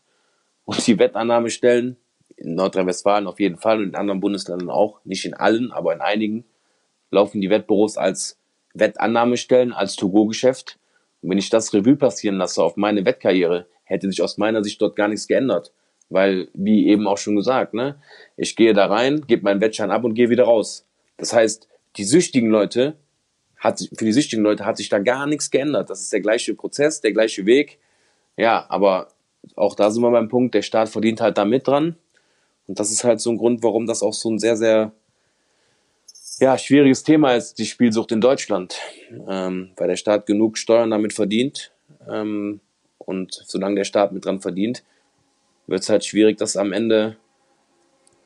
und 0.64 0.86
die 0.86 0.98
Wettannahmestellen 0.98 1.98
in 2.42 2.54
Nordrhein-Westfalen 2.54 3.26
auf 3.26 3.40
jeden 3.40 3.56
Fall 3.56 3.78
und 3.78 3.90
in 3.90 3.94
anderen 3.94 4.20
Bundesländern 4.20 4.70
auch, 4.70 5.00
nicht 5.04 5.24
in 5.24 5.34
allen, 5.34 5.72
aber 5.72 5.92
in 5.92 6.00
einigen, 6.00 6.44
laufen 7.10 7.40
die 7.40 7.50
Wettbüros 7.50 7.96
als 7.96 8.38
Wettannahmestellen, 8.74 9.72
als 9.72 9.96
To-Go-Geschäft. 9.96 10.78
Und 11.20 11.30
wenn 11.30 11.38
ich 11.38 11.50
das 11.50 11.72
Revue 11.72 11.96
passieren 11.96 12.36
lasse 12.36 12.62
auf 12.62 12.76
meine 12.76 13.04
Wettkarriere, 13.04 13.66
hätte 13.84 14.08
sich 14.08 14.22
aus 14.22 14.38
meiner 14.38 14.64
Sicht 14.64 14.80
dort 14.80 14.96
gar 14.96 15.08
nichts 15.08 15.28
geändert. 15.28 15.72
Weil, 16.08 16.48
wie 16.52 16.88
eben 16.88 17.06
auch 17.06 17.18
schon 17.18 17.36
gesagt, 17.36 17.74
ne, 17.74 18.00
ich 18.36 18.56
gehe 18.56 18.74
da 18.74 18.86
rein, 18.86 19.24
gebe 19.26 19.44
meinen 19.44 19.60
Wettschein 19.60 19.90
ab 19.90 20.04
und 20.04 20.14
gehe 20.14 20.30
wieder 20.30 20.44
raus. 20.44 20.86
Das 21.16 21.32
heißt, 21.32 21.68
die 21.96 22.04
süchtigen 22.04 22.50
Leute, 22.50 22.96
hat, 23.58 23.80
für 23.96 24.04
die 24.04 24.12
süchtigen 24.12 24.42
Leute 24.42 24.66
hat 24.66 24.76
sich 24.76 24.88
da 24.88 24.98
gar 24.98 25.26
nichts 25.26 25.50
geändert. 25.50 25.88
Das 25.88 26.00
ist 26.00 26.12
der 26.12 26.20
gleiche 26.20 26.54
Prozess, 26.54 27.00
der 27.00 27.12
gleiche 27.12 27.46
Weg. 27.46 27.78
Ja, 28.36 28.66
aber 28.68 29.08
auch 29.54 29.74
da 29.74 29.90
sind 29.90 30.02
wir 30.02 30.10
beim 30.10 30.28
Punkt, 30.28 30.54
der 30.54 30.62
Staat 30.62 30.88
verdient 30.88 31.20
halt 31.20 31.38
da 31.38 31.44
mit 31.44 31.66
dran. 31.66 31.96
Und 32.66 32.78
das 32.78 32.90
ist 32.90 33.04
halt 33.04 33.20
so 33.20 33.30
ein 33.30 33.38
Grund, 33.38 33.62
warum 33.62 33.86
das 33.86 34.02
auch 34.02 34.12
so 34.12 34.30
ein 34.30 34.38
sehr, 34.38 34.56
sehr 34.56 34.92
ja, 36.38 36.58
schwieriges 36.58 37.02
Thema 37.02 37.34
ist, 37.34 37.58
die 37.58 37.66
Spielsucht 37.66 38.12
in 38.12 38.20
Deutschland. 38.20 38.76
Ähm, 39.28 39.70
weil 39.76 39.88
der 39.88 39.96
Staat 39.96 40.26
genug 40.26 40.58
Steuern 40.58 40.90
damit 40.90 41.12
verdient. 41.12 41.72
Ähm, 42.08 42.60
und 42.98 43.42
solange 43.46 43.76
der 43.76 43.84
Staat 43.84 44.12
mit 44.12 44.24
dran 44.24 44.40
verdient, 44.40 44.82
wird 45.66 45.82
es 45.82 45.88
halt 45.88 46.04
schwierig, 46.04 46.38
das 46.38 46.56
am 46.56 46.72
Ende 46.72 47.16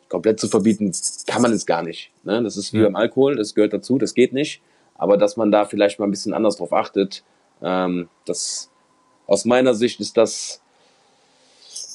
komplett 0.09 0.39
zu 0.39 0.49
verbieten, 0.49 0.93
kann 1.27 1.43
man 1.43 1.53
es 1.53 1.67
gar 1.67 1.83
nicht. 1.83 2.11
Ne? 2.23 2.43
Das 2.43 2.57
ist 2.57 2.73
wie 2.73 2.79
ja. 2.79 2.85
beim 2.85 2.97
Alkohol, 2.97 3.37
das 3.37 3.55
gehört 3.55 3.73
dazu, 3.73 3.99
das 3.99 4.15
geht 4.15 4.33
nicht. 4.33 4.61
Aber 4.95 5.17
dass 5.17 5.37
man 5.37 5.51
da 5.51 5.65
vielleicht 5.65 5.99
mal 5.99 6.07
ein 6.07 6.11
bisschen 6.11 6.33
anders 6.33 6.57
drauf 6.57 6.73
achtet, 6.73 7.23
ähm, 7.63 8.09
das 8.25 8.71
aus 9.27 9.45
meiner 9.45 9.75
Sicht 9.75 10.01
ist 10.01 10.17
das 10.17 10.63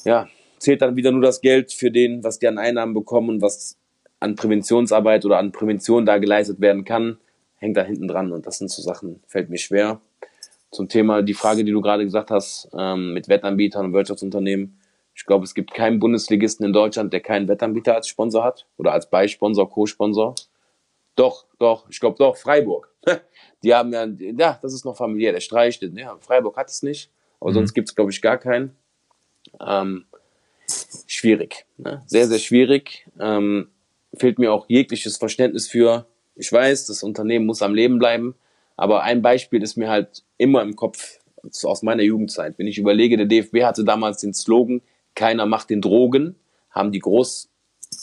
ja 0.04 0.28
zählt 0.62 0.80
dann 0.80 0.96
wieder 0.96 1.10
nur 1.10 1.22
das 1.22 1.40
Geld 1.40 1.72
für 1.72 1.90
den, 1.90 2.22
was 2.22 2.38
die 2.38 2.46
an 2.46 2.58
Einnahmen 2.58 2.94
bekommen 2.94 3.28
und 3.28 3.42
was 3.42 3.76
an 4.20 4.36
Präventionsarbeit 4.36 5.24
oder 5.24 5.38
an 5.38 5.50
Prävention 5.50 6.06
da 6.06 6.18
geleistet 6.18 6.60
werden 6.60 6.84
kann, 6.84 7.18
hängt 7.56 7.76
da 7.76 7.82
hinten 7.82 8.06
dran. 8.06 8.32
Und 8.32 8.46
das 8.46 8.58
sind 8.58 8.70
so 8.70 8.80
Sachen, 8.80 9.20
fällt 9.26 9.50
mir 9.50 9.58
schwer. 9.58 10.00
Zum 10.70 10.88
Thema 10.88 11.22
die 11.22 11.34
Frage, 11.34 11.64
die 11.64 11.72
du 11.72 11.80
gerade 11.80 12.04
gesagt 12.04 12.30
hast, 12.30 12.70
ähm, 12.78 13.12
mit 13.12 13.28
Wettanbietern 13.28 13.86
und 13.86 13.92
Wirtschaftsunternehmen. 13.92 14.78
Ich 15.14 15.26
glaube, 15.26 15.44
es 15.44 15.54
gibt 15.54 15.74
keinen 15.74 15.98
Bundesligisten 15.98 16.64
in 16.64 16.72
Deutschland, 16.72 17.12
der 17.12 17.20
keinen 17.20 17.48
Wettanbieter 17.48 17.96
als 17.96 18.06
Sponsor 18.06 18.44
hat 18.44 18.66
oder 18.78 18.92
als 18.92 19.10
Beisponsor, 19.10 19.68
Co-Sponsor. 19.68 20.36
Doch, 21.16 21.44
doch, 21.58 21.90
ich 21.90 22.00
glaube 22.00 22.16
doch, 22.18 22.36
Freiburg. 22.36 22.94
Die 23.64 23.74
haben 23.74 23.92
ja, 23.92 24.06
ja, 24.06 24.58
das 24.62 24.72
ist 24.72 24.84
noch 24.84 24.96
familiär, 24.96 25.32
der 25.32 25.40
streicht. 25.40 25.82
Ja, 25.82 26.16
Freiburg 26.20 26.56
hat 26.56 26.68
es 26.68 26.82
nicht, 26.82 27.10
aber 27.40 27.50
mhm. 27.50 27.54
sonst 27.54 27.74
gibt 27.74 27.88
es, 27.88 27.94
glaube 27.94 28.10
ich, 28.10 28.22
gar 28.22 28.38
keinen. 28.38 28.76
Ähm, 29.60 30.06
schwierig. 31.22 31.66
Ne? 31.78 32.02
Sehr, 32.06 32.26
sehr 32.26 32.40
schwierig. 32.40 33.06
Ähm, 33.20 33.68
fehlt 34.12 34.40
mir 34.40 34.52
auch 34.52 34.66
jegliches 34.68 35.16
Verständnis 35.16 35.68
für. 35.68 36.06
Ich 36.34 36.52
weiß, 36.52 36.86
das 36.86 37.04
Unternehmen 37.04 37.46
muss 37.46 37.62
am 37.62 37.74
Leben 37.74 38.00
bleiben, 38.00 38.34
aber 38.76 39.04
ein 39.04 39.22
Beispiel 39.22 39.62
ist 39.62 39.76
mir 39.76 39.88
halt 39.88 40.24
immer 40.36 40.62
im 40.62 40.74
Kopf 40.74 41.20
aus 41.62 41.82
meiner 41.82 42.02
Jugendzeit. 42.02 42.58
Wenn 42.58 42.66
ich 42.66 42.78
überlege, 42.78 43.16
der 43.16 43.26
DFB 43.26 43.62
hatte 43.62 43.84
damals 43.84 44.20
den 44.20 44.34
Slogan, 44.34 44.82
keiner 45.14 45.46
macht 45.46 45.70
den 45.70 45.80
Drogen, 45.80 46.34
haben 46.70 46.90
die 46.90 46.98
groß 46.98 47.48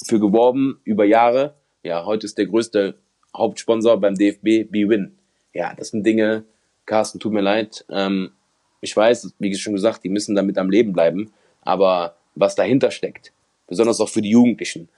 für 0.05 0.19
geworben 0.19 0.79
über 0.85 1.03
Jahre. 1.03 1.55
Ja, 1.83 2.05
heute 2.05 2.25
ist 2.25 2.37
der 2.37 2.45
größte 2.45 2.95
Hauptsponsor 3.35 3.99
beim 3.99 4.15
DFB 4.15 4.71
BWin. 4.71 5.17
Ja, 5.53 5.73
das 5.75 5.89
sind 5.89 6.05
Dinge, 6.05 6.45
Carsten, 6.85 7.19
tut 7.19 7.33
mir 7.33 7.41
leid. 7.41 7.83
Ähm, 7.89 8.31
ich 8.79 8.95
weiß, 8.95 9.33
wie 9.39 9.53
schon 9.55 9.73
gesagt, 9.73 10.05
die 10.05 10.09
müssen 10.09 10.35
damit 10.35 10.57
am 10.57 10.69
Leben 10.69 10.93
bleiben, 10.93 11.33
aber 11.61 12.15
was 12.35 12.55
dahinter 12.55 12.91
steckt. 12.91 13.33
Besonders 13.67 13.99
auch 13.99 14.09
für 14.09 14.21
die 14.21 14.31
Jugendlichen. 14.31 14.89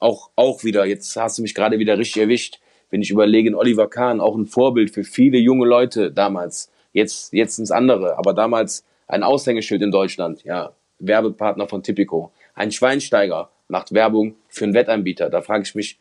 Auch, 0.00 0.30
auch 0.36 0.64
wieder, 0.64 0.84
jetzt 0.86 1.14
hast 1.16 1.38
du 1.38 1.42
mich 1.42 1.54
gerade 1.54 1.78
wieder 1.78 1.98
richtig 1.98 2.22
erwischt, 2.22 2.60
wenn 2.90 3.02
ich 3.02 3.10
überlege, 3.10 3.56
Oliver 3.56 3.88
Kahn, 3.88 4.20
auch 4.20 4.36
ein 4.36 4.46
Vorbild 4.46 4.90
für 4.90 5.04
viele 5.04 5.38
junge 5.38 5.66
Leute 5.66 6.12
damals. 6.12 6.70
Jetzt, 6.92 7.32
jetzt 7.32 7.58
ins 7.58 7.70
andere, 7.70 8.18
aber 8.18 8.34
damals 8.34 8.84
ein 9.08 9.22
Aushängeschild 9.22 9.82
in 9.82 9.90
Deutschland, 9.90 10.44
ja, 10.44 10.72
Werbepartner 11.00 11.66
von 11.66 11.82
Tipico. 11.82 12.32
Ein 12.54 12.70
Schweinsteiger 12.70 13.50
macht 13.68 13.92
Werbung 13.92 14.36
für 14.48 14.64
einen 14.64 14.74
Wettanbieter. 14.74 15.28
Da 15.28 15.42
frage 15.42 15.64
ich 15.64 15.74
mich 15.74 15.98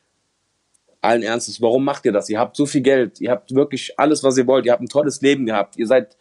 allen 1.02 1.24
Ernstes, 1.24 1.62
warum 1.62 1.84
macht 1.84 2.06
ihr 2.06 2.12
das? 2.12 2.30
Ihr 2.30 2.40
habt 2.40 2.56
so 2.56 2.66
viel 2.66 2.82
Geld, 2.82 3.20
ihr 3.20 3.32
habt 3.32 3.54
wirklich 3.54 4.00
alles, 4.00 4.24
was 4.24 4.38
ihr 4.38 4.48
wollt, 4.48 4.66
ihr 4.66 4.72
habt 4.72 4.82
ein 4.82 4.88
tolles 4.88 5.22
Leben 5.22 5.46
gehabt, 5.46 5.78
ihr 5.78 5.86
seid 5.86 6.16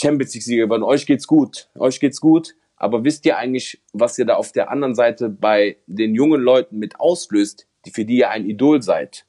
Champions 0.00 0.32
League-Sieger 0.34 0.64
geworden, 0.64 0.82
euch 0.82 1.06
geht's 1.06 1.26
gut, 1.26 1.68
euch 1.78 2.00
geht's 2.00 2.20
gut, 2.20 2.54
aber 2.84 3.02
wisst 3.02 3.24
ihr 3.24 3.38
eigentlich, 3.38 3.80
was 3.94 4.18
ihr 4.18 4.26
da 4.26 4.34
auf 4.34 4.52
der 4.52 4.70
anderen 4.70 4.94
Seite 4.94 5.30
bei 5.30 5.78
den 5.86 6.14
jungen 6.14 6.42
Leuten 6.42 6.78
mit 6.78 7.00
auslöst, 7.00 7.66
die 7.86 7.90
für 7.90 8.04
die 8.04 8.18
ihr 8.18 8.28
ein 8.28 8.44
Idol 8.44 8.82
seid? 8.82 9.24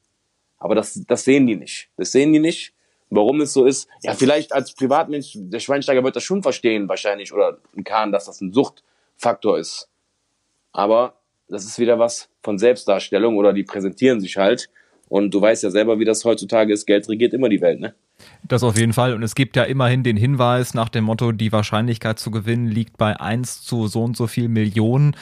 Aber 0.58 0.74
das, 0.74 1.00
das 1.06 1.24
sehen 1.24 1.46
die 1.46 1.56
nicht. 1.56 1.88
Das 1.96 2.12
sehen 2.12 2.34
die 2.34 2.38
nicht. 2.38 2.74
Warum 3.08 3.40
es 3.40 3.54
so 3.54 3.64
ist? 3.64 3.88
Ja, 4.02 4.12
vielleicht 4.12 4.52
als 4.52 4.74
Privatmensch, 4.74 5.32
der 5.36 5.60
Schweinsteiger 5.60 6.04
wird 6.04 6.16
das 6.16 6.22
schon 6.22 6.42
verstehen, 6.42 6.86
wahrscheinlich, 6.86 7.32
oder 7.32 7.58
ein 7.74 7.82
Kahn, 7.82 8.12
dass 8.12 8.26
das 8.26 8.42
ein 8.42 8.52
Suchtfaktor 8.52 9.58
ist. 9.58 9.88
Aber 10.72 11.14
das 11.48 11.64
ist 11.64 11.78
wieder 11.78 11.98
was 11.98 12.28
von 12.42 12.58
Selbstdarstellung 12.58 13.38
oder 13.38 13.54
die 13.54 13.64
präsentieren 13.64 14.20
sich 14.20 14.36
halt. 14.36 14.68
Und 15.08 15.32
du 15.32 15.40
weißt 15.40 15.62
ja 15.62 15.70
selber, 15.70 15.98
wie 15.98 16.04
das 16.04 16.26
heutzutage 16.26 16.74
ist. 16.74 16.84
Geld 16.84 17.08
regiert 17.08 17.32
immer 17.32 17.48
die 17.48 17.62
Welt, 17.62 17.80
ne? 17.80 17.94
Das 18.42 18.62
auf 18.62 18.78
jeden 18.78 18.92
Fall. 18.92 19.14
Und 19.14 19.22
es 19.22 19.34
gibt 19.34 19.56
ja 19.56 19.64
immerhin 19.64 20.02
den 20.02 20.16
Hinweis 20.16 20.74
nach 20.74 20.88
dem 20.88 21.04
Motto, 21.04 21.32
die 21.32 21.52
Wahrscheinlichkeit 21.52 22.18
zu 22.18 22.30
gewinnen 22.30 22.68
liegt 22.68 22.96
bei 22.96 23.18
1 23.20 23.62
zu 23.62 23.88
so 23.88 24.04
und 24.04 24.16
so 24.16 24.26
viel 24.26 24.48
Millionen. 24.48 25.16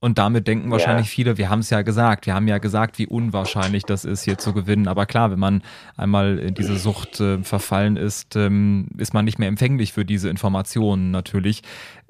Und 0.00 0.18
damit 0.18 0.46
denken 0.46 0.70
wahrscheinlich 0.70 1.06
ja. 1.06 1.12
viele, 1.12 1.38
wir 1.38 1.48
haben 1.48 1.60
es 1.60 1.70
ja 1.70 1.80
gesagt, 1.80 2.26
wir 2.26 2.34
haben 2.34 2.46
ja 2.46 2.58
gesagt, 2.58 2.98
wie 2.98 3.06
unwahrscheinlich 3.06 3.84
das 3.84 4.04
ist, 4.04 4.22
hier 4.22 4.36
zu 4.36 4.52
gewinnen. 4.52 4.86
Aber 4.86 5.06
klar, 5.06 5.30
wenn 5.30 5.38
man 5.38 5.62
einmal 5.96 6.38
in 6.38 6.52
diese 6.52 6.76
Sucht 6.76 7.20
äh, 7.20 7.42
verfallen 7.42 7.96
ist, 7.96 8.36
ähm, 8.36 8.88
ist 8.98 9.14
man 9.14 9.24
nicht 9.24 9.38
mehr 9.38 9.48
empfänglich 9.48 9.94
für 9.94 10.04
diese 10.04 10.28
Informationen 10.28 11.10
natürlich. 11.10 11.62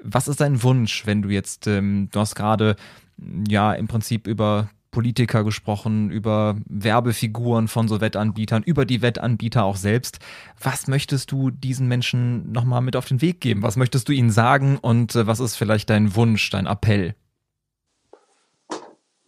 Was 0.03 0.27
ist 0.27 0.41
dein 0.41 0.61
Wunsch, 0.61 1.05
wenn 1.05 1.21
du 1.21 1.29
jetzt, 1.29 1.67
ähm, 1.67 2.09
du 2.11 2.19
hast 2.19 2.35
gerade 2.35 2.75
ja 3.47 3.71
im 3.71 3.87
Prinzip 3.87 4.27
über 4.27 4.67
Politiker 4.95 5.43
gesprochen, 5.43 6.09
über 6.09 6.55
Werbefiguren 6.69 7.67
von 7.67 7.89
so 7.89 7.99
Wettanbietern, 7.99 8.63
über 8.63 8.85
die 8.85 9.01
Wettanbieter 9.01 9.65
auch 9.65 9.75
selbst. 9.75 10.19
Was 10.63 10.87
möchtest 10.87 11.33
du 11.33 11.51
diesen 11.51 11.89
Menschen 11.89 12.49
nochmal 12.53 12.79
mit 12.79 12.95
auf 12.95 13.03
den 13.03 13.21
Weg 13.21 13.41
geben? 13.41 13.61
Was 13.61 13.75
möchtest 13.75 14.07
du 14.07 14.13
ihnen 14.13 14.29
sagen 14.29 14.77
und 14.81 15.13
äh, 15.13 15.27
was 15.27 15.41
ist 15.41 15.57
vielleicht 15.57 15.89
dein 15.89 16.15
Wunsch, 16.15 16.49
dein 16.49 16.65
Appell? 16.65 17.13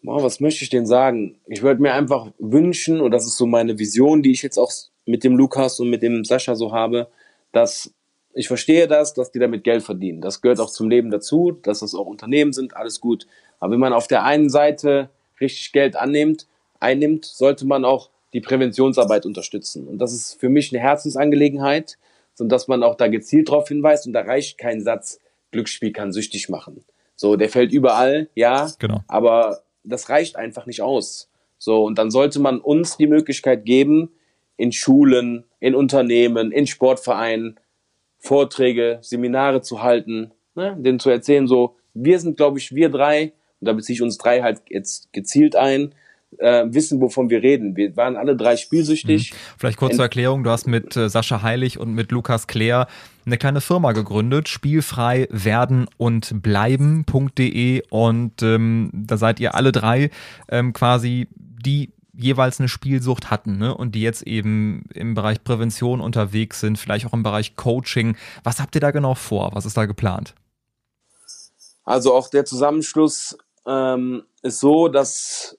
oh, 0.06 0.24
was 0.24 0.40
möchte 0.40 0.64
ich 0.64 0.70
denn 0.70 0.86
sagen? 0.86 1.36
Ich 1.48 1.62
würde 1.62 1.82
mir 1.82 1.94
einfach 1.94 2.32
wünschen, 2.40 3.02
und 3.02 3.12
das 3.12 3.26
ist 3.26 3.36
so 3.36 3.46
meine 3.46 3.78
Vision, 3.78 4.24
die 4.24 4.32
ich 4.32 4.44
jetzt 4.44 4.58
auch 4.58 4.72
mit 5.06 5.26
dem 5.26 5.36
Lukas 5.36 5.82
und 5.82 5.90
mit 5.90 6.02
dem 6.02 6.24
Sascha 6.24 6.56
so 6.56 6.72
habe, 6.72 7.10
dass 7.52 7.94
ich 8.34 8.48
verstehe 8.48 8.88
das, 8.88 9.14
dass 9.14 9.34
die 9.34 9.40
damit 9.40 9.66
Geld 9.66 9.84
verdienen. 9.84 10.22
Das 10.22 10.42
gehört 10.42 10.62
auch 10.62 10.70
zum 10.70 10.90
Leben 10.90 11.12
dazu, 11.12 11.52
dass 11.52 11.80
das 11.80 11.94
auch 11.94 12.06
Unternehmen 12.06 12.54
sind, 12.54 12.78
alles 12.78 13.02
gut. 13.02 13.28
Aber 13.60 13.74
wenn 13.74 13.82
man 13.82 13.92
auf 13.92 14.08
der 14.08 14.24
einen 14.24 14.50
Seite 14.50 15.10
richtig 15.40 15.72
Geld 15.72 15.96
annimmt, 15.96 16.48
einnimmt, 16.80 17.26
sollte 17.26 17.66
man 17.66 17.86
auch 17.86 18.10
die 18.34 18.42
Präventionsarbeit 18.42 19.26
unterstützen. 19.26 19.88
Und 19.88 20.00
das 20.00 20.14
ist 20.14 20.40
für 20.40 20.50
mich 20.50 20.72
eine 20.72 20.82
Herzensangelegenheit, 20.82 21.98
so 22.34 22.46
dass 22.46 22.68
man 22.68 22.84
auch 22.84 22.96
da 22.96 23.08
gezielt 23.08 23.50
darauf 23.50 23.68
hinweist 23.68 24.06
und 24.06 24.14
da 24.14 24.22
reicht 24.22 24.58
kein 24.58 24.82
Satz, 24.82 25.20
Glücksspiel 25.52 25.92
kann 25.92 26.12
süchtig 26.12 26.50
machen. 26.50 26.84
So, 27.16 27.36
der 27.36 27.50
fällt 27.50 27.72
überall, 27.72 28.30
ja, 28.36 28.70
genau. 28.78 29.02
aber 29.08 29.64
das 29.84 30.10
reicht 30.10 30.36
einfach 30.36 30.66
nicht 30.66 30.82
aus. 30.82 31.30
So, 31.58 31.84
und 31.84 31.98
dann 31.98 32.12
sollte 32.12 32.40
man 32.40 32.60
uns 32.60 32.98
die 32.98 33.08
Möglichkeit 33.08 33.66
geben, 33.66 34.12
in 34.58 34.72
Schulen, 34.72 35.46
in 35.60 35.76
Unternehmen, 35.76 36.52
in 36.52 36.68
Sportvereinen 36.68 37.60
Vorträge, 38.20 39.00
Seminare 39.02 39.62
zu 39.62 39.82
halten, 39.82 40.32
ne, 40.56 40.76
denen 40.80 41.00
zu 41.00 41.10
erzählen, 41.10 41.48
so, 41.48 41.76
wir 41.94 42.20
sind, 42.20 42.38
glaube 42.38 42.60
ich, 42.60 42.76
wir 42.76 42.90
drei, 42.90 43.34
und 43.60 43.68
da 43.68 43.74
beziehe 43.74 43.96
ich 43.96 44.02
uns 44.02 44.18
drei 44.18 44.42
halt 44.42 44.62
jetzt 44.70 45.12
gezielt 45.14 45.56
ein, 45.56 45.94
äh, 46.38 46.66
wissen, 46.68 47.00
wovon 47.02 47.30
wir 47.30 47.42
reden. 47.42 47.76
Wir 47.76 47.96
waren 47.96 48.16
alle 48.18 48.36
drei 48.36 48.58
spielsüchtig. 48.58 49.32
Mhm. 49.32 49.36
Vielleicht 49.58 49.78
kurz 49.78 49.96
zur 49.96 50.06
Erklärung, 50.06 50.44
du 50.44 50.50
hast 50.50 50.68
mit 50.68 50.96
äh, 50.96 51.10
Sascha 51.10 51.42
Heilig 51.42 51.80
und 51.80 51.94
mit 51.94 52.12
Lukas 52.12 52.48
Claire 52.48 52.88
eine 53.26 53.38
kleine 53.38 53.62
Firma 53.62 53.92
gegründet, 53.92 54.50
spielfrei 54.50 55.28
werden 55.30 55.88
und 55.98 56.42
bleiben.de 56.42 57.84
und 57.90 58.42
ähm, 58.42 58.90
da 58.94 59.18
seid 59.18 59.40
ihr 59.40 59.56
alle 59.56 59.72
drei 59.72 60.10
ähm, 60.50 60.74
quasi 60.74 61.28
die 61.36 61.94
jeweils 62.14 62.60
eine 62.60 62.68
Spielsucht 62.68 63.30
hatten 63.30 63.58
ne? 63.58 63.76
und 63.76 63.94
die 63.94 64.02
jetzt 64.02 64.24
eben 64.24 64.86
im 64.94 65.14
Bereich 65.14 65.44
Prävention 65.44 66.02
unterwegs 66.02 66.60
sind, 66.60 66.80
vielleicht 66.80 67.06
auch 67.06 67.14
im 67.14 67.24
Bereich 67.24 67.56
Coaching. 67.56 68.18
Was 68.44 68.60
habt 68.60 68.76
ihr 68.76 68.82
da 68.82 68.92
genau 68.92 69.14
vor? 69.14 69.52
Was 69.54 69.66
ist 69.66 69.78
da 69.78 69.86
geplant? 69.86 70.34
Also 71.84 72.14
auch 72.14 72.30
der 72.30 72.44
Zusammenschluss 72.44 73.38
ähm, 73.68 74.24
ist 74.42 74.60
so, 74.60 74.88
dass 74.88 75.58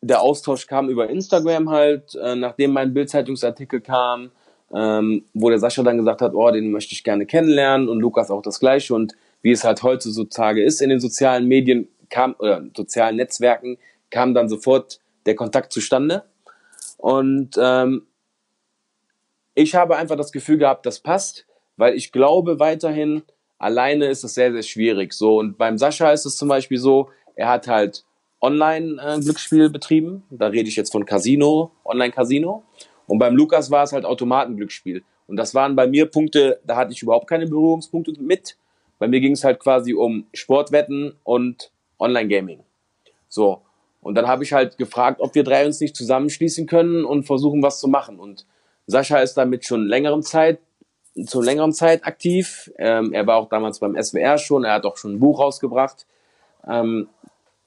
der 0.00 0.20
Austausch 0.20 0.66
kam 0.66 0.88
über 0.88 1.08
Instagram 1.08 1.70
halt, 1.70 2.14
äh, 2.14 2.34
nachdem 2.34 2.72
mein 2.72 2.94
Bildzeitungsartikel 2.94 3.80
kam, 3.80 4.30
ähm, 4.74 5.24
wo 5.34 5.48
der 5.50 5.58
Sascha 5.58 5.82
dann 5.82 5.98
gesagt 5.98 6.22
hat, 6.22 6.34
oh, 6.34 6.50
den 6.50 6.70
möchte 6.70 6.92
ich 6.92 7.04
gerne 7.04 7.26
kennenlernen 7.26 7.88
und 7.88 8.00
Lukas 8.00 8.30
auch 8.30 8.42
das 8.42 8.60
gleiche. 8.60 8.94
Und 8.94 9.14
wie 9.42 9.52
es 9.52 9.64
halt 9.64 9.82
heutzutage 9.82 10.62
ist 10.62 10.80
in 10.80 10.90
den 10.90 11.00
sozialen 11.00 11.46
Medien 11.46 11.88
kam 12.08 12.34
oder 12.38 12.64
sozialen 12.76 13.16
Netzwerken 13.16 13.78
kam 14.10 14.34
dann 14.34 14.48
sofort 14.48 15.00
der 15.26 15.34
Kontakt 15.34 15.72
zustande. 15.72 16.24
Und 16.96 17.56
ähm, 17.58 18.06
ich 19.54 19.74
habe 19.74 19.96
einfach 19.96 20.16
das 20.16 20.32
Gefühl 20.32 20.58
gehabt, 20.58 20.86
das 20.86 21.00
passt, 21.00 21.46
weil 21.76 21.94
ich 21.94 22.12
glaube 22.12 22.58
weiterhin 22.60 23.22
alleine 23.58 24.06
ist 24.06 24.24
es 24.24 24.34
sehr 24.34 24.52
sehr 24.52 24.62
schwierig 24.62 25.12
so 25.12 25.38
und 25.38 25.58
beim 25.58 25.78
Sascha 25.78 26.10
ist 26.12 26.26
es 26.26 26.36
zum 26.36 26.48
Beispiel 26.48 26.78
so, 26.78 27.10
er 27.34 27.48
hat 27.48 27.68
halt 27.68 28.04
Online-Glücksspiel 28.40 29.70
betrieben. 29.70 30.22
Da 30.30 30.48
rede 30.48 30.68
ich 30.68 30.76
jetzt 30.76 30.92
von 30.92 31.04
Casino, 31.04 31.72
Online-Casino. 31.84 32.62
Und 33.06 33.18
beim 33.18 33.36
Lukas 33.36 33.70
war 33.70 33.84
es 33.84 33.92
halt 33.92 34.04
Automatenglücksspiel. 34.04 35.02
Und 35.26 35.36
das 35.36 35.54
waren 35.54 35.74
bei 35.74 35.86
mir 35.86 36.06
Punkte, 36.06 36.60
da 36.64 36.76
hatte 36.76 36.92
ich 36.92 37.02
überhaupt 37.02 37.28
keine 37.28 37.46
Berührungspunkte 37.46 38.12
mit. 38.20 38.56
Bei 38.98 39.08
mir 39.08 39.20
ging 39.20 39.32
es 39.32 39.44
halt 39.44 39.58
quasi 39.58 39.94
um 39.94 40.26
Sportwetten 40.32 41.14
und 41.24 41.70
Online-Gaming. 41.98 42.60
So. 43.28 43.62
Und 44.00 44.14
dann 44.14 44.28
habe 44.28 44.44
ich 44.44 44.52
halt 44.52 44.78
gefragt, 44.78 45.20
ob 45.20 45.34
wir 45.34 45.42
drei 45.42 45.66
uns 45.66 45.80
nicht 45.80 45.96
zusammenschließen 45.96 46.66
können 46.66 47.04
und 47.04 47.24
versuchen, 47.24 47.62
was 47.62 47.80
zu 47.80 47.88
machen. 47.88 48.20
Und 48.20 48.46
Sascha 48.86 49.18
ist 49.18 49.34
damit 49.34 49.64
schon 49.64 49.86
längerem 49.86 50.22
Zeit, 50.22 50.60
zur 51.24 51.44
längeren 51.44 51.72
Zeit 51.72 52.04
aktiv. 52.04 52.70
Ähm, 52.78 53.12
er 53.12 53.26
war 53.26 53.36
auch 53.36 53.48
damals 53.48 53.78
beim 53.78 54.00
SWR 54.00 54.38
schon, 54.38 54.64
er 54.64 54.74
hat 54.74 54.84
auch 54.84 54.96
schon 54.96 55.14
ein 55.14 55.20
Buch 55.20 55.40
rausgebracht. 55.40 56.06
Ähm, 56.66 57.08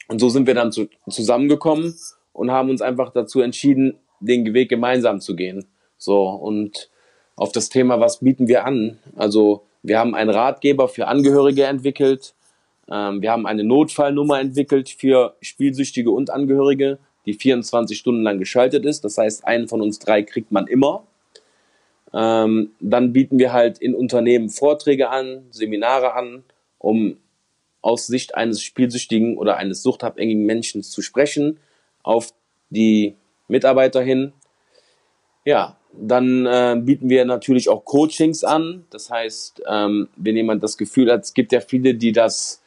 und 0.07 0.19
so 0.19 0.29
sind 0.29 0.47
wir 0.47 0.55
dann 0.55 0.71
zu, 0.71 0.89
zusammengekommen 1.09 1.95
und 2.33 2.51
haben 2.51 2.69
uns 2.69 2.81
einfach 2.81 3.11
dazu 3.11 3.41
entschieden, 3.41 3.97
den 4.19 4.53
Weg 4.53 4.69
gemeinsam 4.69 5.21
zu 5.21 5.35
gehen. 5.35 5.65
So, 5.97 6.27
und 6.27 6.89
auf 7.35 7.51
das 7.51 7.69
Thema, 7.69 7.99
was 7.99 8.19
bieten 8.19 8.47
wir 8.47 8.65
an? 8.65 8.99
Also, 9.15 9.63
wir 9.81 9.97
haben 9.97 10.15
einen 10.15 10.29
Ratgeber 10.29 10.87
für 10.89 11.07
Angehörige 11.07 11.63
entwickelt. 11.63 12.33
Ähm, 12.91 13.21
wir 13.21 13.31
haben 13.31 13.45
eine 13.45 13.63
Notfallnummer 13.63 14.39
entwickelt 14.39 14.89
für 14.89 15.35
Spielsüchtige 15.41 16.11
und 16.11 16.29
Angehörige, 16.29 16.99
die 17.25 17.33
24 17.33 17.97
Stunden 17.97 18.23
lang 18.23 18.39
geschaltet 18.39 18.85
ist. 18.85 19.03
Das 19.05 19.17
heißt, 19.17 19.45
einen 19.45 19.67
von 19.67 19.81
uns 19.81 19.99
drei 19.99 20.23
kriegt 20.23 20.51
man 20.51 20.67
immer. 20.67 21.03
Ähm, 22.13 22.71
dann 22.79 23.13
bieten 23.13 23.37
wir 23.37 23.53
halt 23.53 23.77
in 23.77 23.93
Unternehmen 23.93 24.49
Vorträge 24.49 25.09
an, 25.09 25.45
Seminare 25.51 26.13
an, 26.13 26.43
um 26.77 27.17
aus 27.81 28.07
Sicht 28.07 28.35
eines 28.35 28.61
spielsüchtigen 28.61 29.37
oder 29.37 29.57
eines 29.57 29.83
suchtabhängigen 29.83 30.45
Menschen 30.45 30.83
zu 30.83 31.01
sprechen, 31.01 31.59
auf 32.03 32.33
die 32.69 33.15
Mitarbeiter 33.47 34.01
hin. 34.01 34.33
Ja, 35.45 35.77
dann 35.93 36.45
äh, 36.45 36.79
bieten 36.79 37.09
wir 37.09 37.25
natürlich 37.25 37.69
auch 37.69 37.85
Coachings 37.85 38.43
an. 38.43 38.85
Das 38.89 39.09
heißt, 39.09 39.63
ähm, 39.67 40.09
wenn 40.15 40.35
jemand 40.35 40.63
das 40.63 40.77
Gefühl 40.77 41.11
hat, 41.11 41.23
es 41.23 41.33
gibt 41.33 41.51
ja 41.51 41.61
viele, 41.61 41.95
die 41.95 42.11
das 42.11 42.61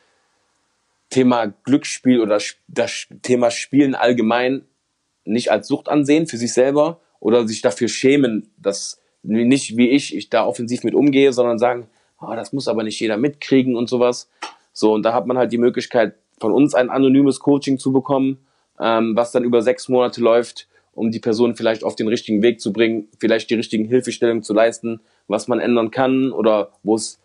Thema 1.10 1.46
Glücksspiel 1.64 2.20
oder 2.20 2.40
das 2.68 3.06
Thema 3.22 3.50
Spielen 3.50 3.94
allgemein 3.94 4.64
nicht 5.24 5.50
als 5.52 5.68
Sucht 5.68 5.88
ansehen 5.88 6.26
für 6.26 6.38
sich 6.38 6.52
selber 6.52 7.00
oder 7.20 7.46
sich 7.46 7.60
dafür 7.60 7.88
schämen, 7.88 8.50
dass 8.56 9.01
nicht 9.22 9.76
wie 9.76 9.90
ich, 9.90 10.16
ich 10.16 10.30
da 10.30 10.44
offensiv 10.44 10.84
mit 10.84 10.94
umgehe, 10.94 11.32
sondern 11.32 11.58
sagen, 11.58 11.86
oh, 12.20 12.34
das 12.34 12.52
muss 12.52 12.68
aber 12.68 12.82
nicht 12.82 13.00
jeder 13.00 13.16
mitkriegen 13.16 13.76
und 13.76 13.88
sowas. 13.88 14.30
So, 14.72 14.92
und 14.92 15.02
da 15.02 15.12
hat 15.12 15.26
man 15.26 15.38
halt 15.38 15.52
die 15.52 15.58
Möglichkeit, 15.58 16.14
von 16.40 16.52
uns 16.52 16.74
ein 16.74 16.90
anonymes 16.90 17.38
Coaching 17.38 17.78
zu 17.78 17.92
bekommen, 17.92 18.38
ähm, 18.80 19.14
was 19.14 19.32
dann 19.32 19.44
über 19.44 19.62
sechs 19.62 19.88
Monate 19.88 20.20
läuft, 20.20 20.66
um 20.92 21.10
die 21.10 21.20
Person 21.20 21.54
vielleicht 21.54 21.84
auf 21.84 21.94
den 21.94 22.08
richtigen 22.08 22.42
Weg 22.42 22.60
zu 22.60 22.72
bringen, 22.72 23.08
vielleicht 23.20 23.48
die 23.50 23.54
richtigen 23.54 23.84
Hilfestellungen 23.84 24.42
zu 24.42 24.52
leisten, 24.52 25.00
was 25.28 25.46
man 25.46 25.60
ändern 25.60 25.90
kann 25.90 26.32
oder 26.32 26.72
wo 26.82 26.96
es 26.96 27.20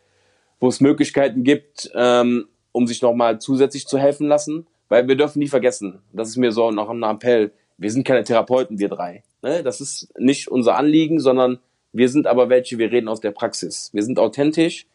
wo 0.59 0.67
es 0.67 0.81
Möglichkeiten 0.81 1.43
gibt, 1.43 1.91
ähm, 1.93 2.47
um 2.71 2.87
sich 2.87 3.01
nochmal 3.01 3.39
zusätzlich 3.39 3.87
zu 3.87 3.99
helfen 3.99 4.27
lassen. 4.27 4.67
Weil 4.89 5.07
wir 5.07 5.15
dürfen 5.15 5.39
nie 5.39 5.49
vergessen, 5.49 5.99
das 6.13 6.29
ist 6.29 6.37
mir 6.37 6.51
so 6.51 6.71
noch 6.71 6.89
ein 6.89 7.03
Appell, 7.03 7.51
wir 7.77 7.91
sind 7.91 8.07
keine 8.07 8.23
Therapeuten, 8.23 8.79
wir 8.79 8.87
drei. 8.87 9.23
Ne? 9.41 9.61
Das 9.61 9.81
ist 9.81 10.17
nicht 10.17 10.47
unser 10.47 10.77
Anliegen, 10.77 11.19
sondern 11.19 11.59
wir 11.97 12.09
sind 12.09 12.27
aber 12.27 12.49
welche, 12.49 12.77
wir 12.77 12.91
reden 12.91 13.07
aus 13.07 13.21
der 13.21 13.31
Praxis. 13.31 13.89
Wir 13.91 14.03
sind 14.03 14.19
authentisch. 14.19 14.85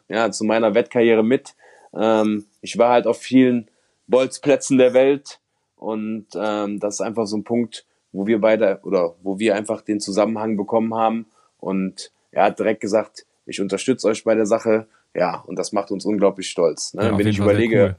ja, 0.07 0.31
zu 0.31 0.43
meiner 0.45 0.73
Wettkarriere 0.73 1.23
mit. 1.23 1.55
Ähm, 1.93 2.45
ich 2.61 2.77
war 2.77 2.91
halt 2.91 3.07
auf 3.07 3.17
vielen 3.17 3.69
Bolzplätzen 4.07 4.77
der 4.77 4.93
Welt 4.93 5.39
und 5.75 6.27
ähm, 6.35 6.79
das 6.79 6.95
ist 6.95 7.01
einfach 7.01 7.27
so 7.27 7.37
ein 7.37 7.43
Punkt, 7.43 7.85
wo 8.11 8.27
wir 8.27 8.39
beide 8.39 8.79
oder 8.83 9.15
wo 9.21 9.39
wir 9.39 9.55
einfach 9.55 9.81
den 9.81 9.99
Zusammenhang 9.99 10.57
bekommen 10.57 10.93
haben 10.95 11.25
und 11.59 12.11
er 12.31 12.45
hat 12.45 12.59
direkt 12.59 12.81
gesagt, 12.81 13.25
ich 13.45 13.61
unterstütze 13.61 14.07
euch 14.07 14.23
bei 14.23 14.35
der 14.35 14.45
Sache. 14.45 14.87
Ja, 15.13 15.41
und 15.47 15.57
das 15.57 15.71
macht 15.71 15.91
uns 15.91 16.05
unglaublich 16.05 16.49
stolz. 16.49 16.93
Ne? 16.93 17.05
Ja, 17.05 17.17
wenn 17.17 17.27
ich 17.27 17.39
überlege, 17.39 17.81
cool. 17.81 17.95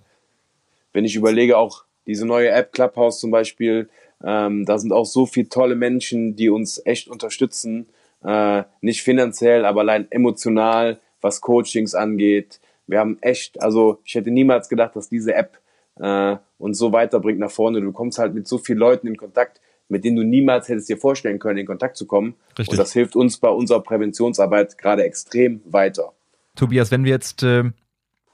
wenn 0.93 1.05
ich 1.05 1.17
überlege, 1.17 1.57
auch 1.57 1.85
diese 2.07 2.27
neue 2.27 2.51
App 2.51 2.73
Clubhouse 2.73 3.19
zum 3.19 3.31
Beispiel, 3.31 3.89
ähm, 4.23 4.65
da 4.67 4.79
sind 4.79 4.93
auch 4.93 5.07
so 5.07 5.25
viele 5.27 5.49
tolle 5.49 5.75
Menschen, 5.75 6.37
die 6.37 6.51
uns 6.51 6.83
echt 6.85 7.09
unterstützen. 7.09 7.87
Äh, 8.25 8.65
nicht 8.81 9.03
finanziell, 9.03 9.65
aber 9.65 9.81
allein 9.81 10.11
emotional, 10.11 11.01
was 11.21 11.41
Coachings 11.41 11.95
angeht. 11.95 12.61
Wir 12.87 12.99
haben 12.99 13.19
echt, 13.21 13.61
also 13.63 13.99
ich 14.05 14.15
hätte 14.15 14.31
niemals 14.31 14.69
gedacht, 14.69 14.97
dass 14.97 15.09
diese 15.09 15.35
App 15.35 15.59
äh, 15.99 16.37
uns 16.59 16.79
so 16.79 16.93
weiterbringt 16.93 17.39
nach 17.39 17.51
vorne. 17.51 17.81
Du 17.81 17.93
kommst 17.93 18.19
halt 18.19 18.35
mit 18.35 18.47
so 18.47 18.59
vielen 18.59 18.79
Leuten 18.79 19.07
in 19.07 19.17
Kontakt, 19.17 19.61
mit 19.89 20.05
denen 20.05 20.17
du 20.17 20.23
niemals 20.25 20.69
hättest 20.69 20.89
dir 20.89 20.97
vorstellen 20.97 21.39
können, 21.39 21.59
in 21.59 21.67
Kontakt 21.67 21.97
zu 21.97 22.07
kommen. 22.07 22.35
Richtig. 22.51 22.71
Und 22.71 22.79
das 22.79 22.93
hilft 22.93 23.17
uns 23.17 23.39
bei 23.39 23.49
unserer 23.49 23.81
Präventionsarbeit 23.83 24.79
gerade 24.79 25.05
extrem 25.05 25.61
weiter. 25.65 26.13
Tobias, 26.55 26.91
wenn 26.91 27.05
wir 27.05 27.13
jetzt 27.13 27.43
äh, 27.43 27.65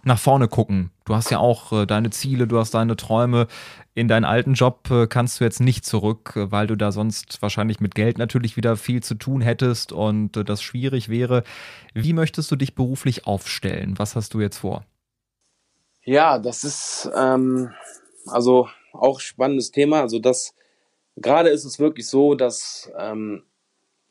nach 0.05 0.19
vorne 0.19 0.49
gucken, 0.49 0.91
du 1.05 1.15
hast 1.15 1.31
ja 1.31 1.39
auch 1.39 1.73
äh, 1.73 1.87
deine 1.87 2.11
Ziele, 2.11 2.47
du 2.47 2.59
hast 2.59 2.75
deine 2.75 2.97
Träume. 2.97 3.47
In 3.95 4.09
deinen 4.09 4.25
alten 4.25 4.55
Job 4.55 4.91
äh, 4.91 5.07
kannst 5.07 5.39
du 5.39 5.45
jetzt 5.45 5.61
nicht 5.61 5.85
zurück, 5.85 6.33
äh, 6.35 6.51
weil 6.51 6.67
du 6.67 6.77
da 6.77 6.91
sonst 6.91 7.41
wahrscheinlich 7.41 7.79
mit 7.79 7.95
Geld 7.95 8.19
natürlich 8.19 8.57
wieder 8.57 8.77
viel 8.77 9.03
zu 9.03 9.15
tun 9.15 9.41
hättest 9.43 9.93
und 9.93 10.37
äh, 10.37 10.45
das 10.45 10.63
schwierig 10.63 11.09
wäre. 11.09 11.45
Wie 11.95 12.13
möchtest 12.13 12.51
du 12.51 12.57
dich 12.57 12.75
beruflich 12.75 13.27
aufstellen? 13.27 13.99
Was 13.99 14.17
hast 14.17 14.35
du 14.35 14.41
jetzt 14.41 14.59
vor? 14.59 14.85
Ja, 16.05 16.39
das 16.39 16.65
ist 16.65 17.09
ähm, 17.15 17.71
also 18.27 18.69
auch 18.93 19.21
spannendes 19.21 19.71
Thema. 19.71 20.01
Also 20.01 20.19
das 20.19 20.55
gerade 21.17 21.51
ist 21.51 21.65
es 21.65 21.79
wirklich 21.79 22.09
so, 22.09 22.35
dass 22.35 22.91
ähm, 22.99 23.45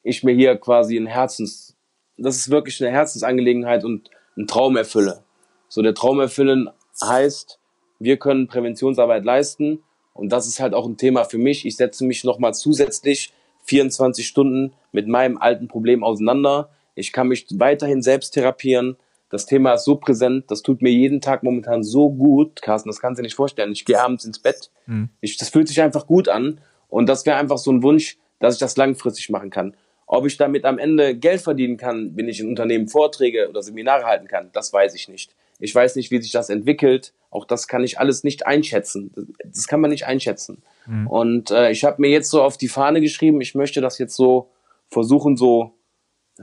ich 0.04 0.24
mir 0.24 0.34
hier 0.34 0.56
quasi 0.58 0.98
ein 0.98 1.08
Herzens, 1.08 1.76
das 2.18 2.38
ist 2.38 2.50
wirklich 2.50 2.82
eine 2.82 2.92
Herzensangelegenheit 2.92 3.84
und 3.84 4.10
einen 4.38 4.48
Traum 4.48 4.78
erfülle. 4.78 5.24
So 5.72 5.82
der 5.82 5.94
Traum 5.94 6.20
erfüllen 6.20 6.70
heißt, 7.02 7.58
wir 7.98 8.18
können 8.18 8.48
Präventionsarbeit 8.48 9.24
leisten 9.24 9.82
und 10.14 10.30
das 10.30 10.46
ist 10.46 10.60
halt 10.60 10.74
auch 10.74 10.86
ein 10.86 10.98
Thema 10.98 11.24
für 11.24 11.38
mich. 11.38 11.66
Ich 11.66 11.78
setze 11.78 12.04
mich 12.04 12.26
nochmal 12.26 12.54
zusätzlich 12.54 13.32
24 13.64 14.28
Stunden 14.28 14.74
mit 14.92 15.08
meinem 15.08 15.38
alten 15.38 15.70
Problem 15.70 16.04
auseinander. 16.04 16.72
Ich 16.94 17.14
kann 17.14 17.30
mich 17.30 17.48
weiterhin 17.52 18.02
selbst 18.02 18.32
therapieren. 18.32 18.98
Das 19.30 19.46
Thema 19.46 19.76
ist 19.76 19.86
so 19.86 19.96
präsent, 19.96 20.52
das 20.52 20.62
tut 20.62 20.82
mir 20.82 20.92
jeden 20.92 21.22
Tag 21.22 21.42
momentan 21.42 21.84
so 21.84 22.10
gut, 22.10 22.62
Carsten, 22.62 22.90
das 22.90 23.00
kannst 23.00 23.18
du 23.18 23.22
dir 23.22 23.28
nicht 23.28 23.36
vorstellen. 23.36 23.72
Ich 23.72 23.86
gehe 23.86 24.02
abends 24.02 24.26
ins 24.26 24.40
Bett. 24.40 24.72
Mhm. 24.88 25.08
Ich, 25.22 25.38
das 25.38 25.48
fühlt 25.48 25.70
sich 25.70 25.82
einfach 25.82 26.06
gut 26.06 26.28
an 26.28 26.60
und 26.90 27.08
das 27.08 27.26
wäre 27.26 27.38
einfach 27.38 27.58
so 27.58 27.72
ein 27.72 27.82
Wunsch, 27.82 28.18
dass 28.42 28.56
ich 28.56 28.60
das 28.60 28.76
langfristig 28.76 29.30
machen 29.30 29.52
kann. 29.52 29.78
Ob 30.06 30.26
ich 30.26 30.36
damit 30.36 30.66
am 30.66 30.80
Ende 30.80 31.16
Geld 31.16 31.40
verdienen 31.40 31.78
kann, 31.78 32.12
wenn 32.18 32.28
ich 32.28 32.42
in 32.42 32.50
Unternehmen 32.50 32.90
Vorträge 32.90 33.48
oder 33.48 33.64
Seminare 33.64 34.04
halten 34.04 34.28
kann, 34.28 34.50
das 34.52 34.74
weiß 34.74 34.96
ich 34.96 35.08
nicht. 35.08 35.34
Ich 35.62 35.74
weiß 35.74 35.96
nicht, 35.96 36.12
wie 36.12 36.22
sich 36.22 36.32
das 36.32 36.50
entwickelt. 36.50 37.14
Auch 37.30 37.46
das 37.46 37.68
kann 37.68 37.84
ich 37.84 38.00
alles 38.00 38.24
nicht 38.24 38.46
einschätzen. 38.46 39.36
Das 39.44 39.68
kann 39.68 39.80
man 39.80 39.92
nicht 39.92 40.06
einschätzen. 40.06 40.62
Mhm. 40.86 41.08
Und 41.08 41.52
äh, 41.52 41.72
ich 41.72 41.84
habe 41.84 42.02
mir 42.02 42.10
jetzt 42.10 42.30
so 42.30 42.42
auf 42.42 42.58
die 42.58 42.68
Fahne 42.68 43.00
geschrieben, 43.00 43.40
ich 43.42 43.56
möchte 43.56 43.80
das 43.80 43.98
jetzt 43.98 44.16
so 44.16 44.50
versuchen, 44.90 45.38
so 45.38 45.72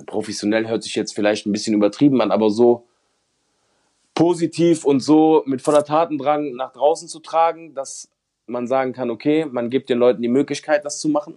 professionell 0.06 0.68
hört 0.68 0.82
sich 0.82 0.94
jetzt 0.94 1.14
vielleicht 1.14 1.46
ein 1.46 1.52
bisschen 1.52 1.74
übertrieben 1.74 2.20
an, 2.20 2.30
aber 2.30 2.50
so 2.50 2.86
positiv 4.14 4.84
und 4.84 5.00
so 5.00 5.42
mit 5.46 5.62
voller 5.62 5.84
Tatendrang 5.84 6.54
nach 6.54 6.72
draußen 6.72 7.08
zu 7.08 7.20
tragen, 7.20 7.74
dass 7.74 8.10
man 8.46 8.66
sagen 8.66 8.92
kann, 8.92 9.10
okay, 9.10 9.44
man 9.44 9.70
gibt 9.70 9.90
den 9.90 9.98
Leuten 9.98 10.22
die 10.22 10.28
Möglichkeit, 10.28 10.84
das 10.84 11.00
zu 11.00 11.08
machen. 11.08 11.34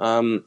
Ähm, 0.00 0.44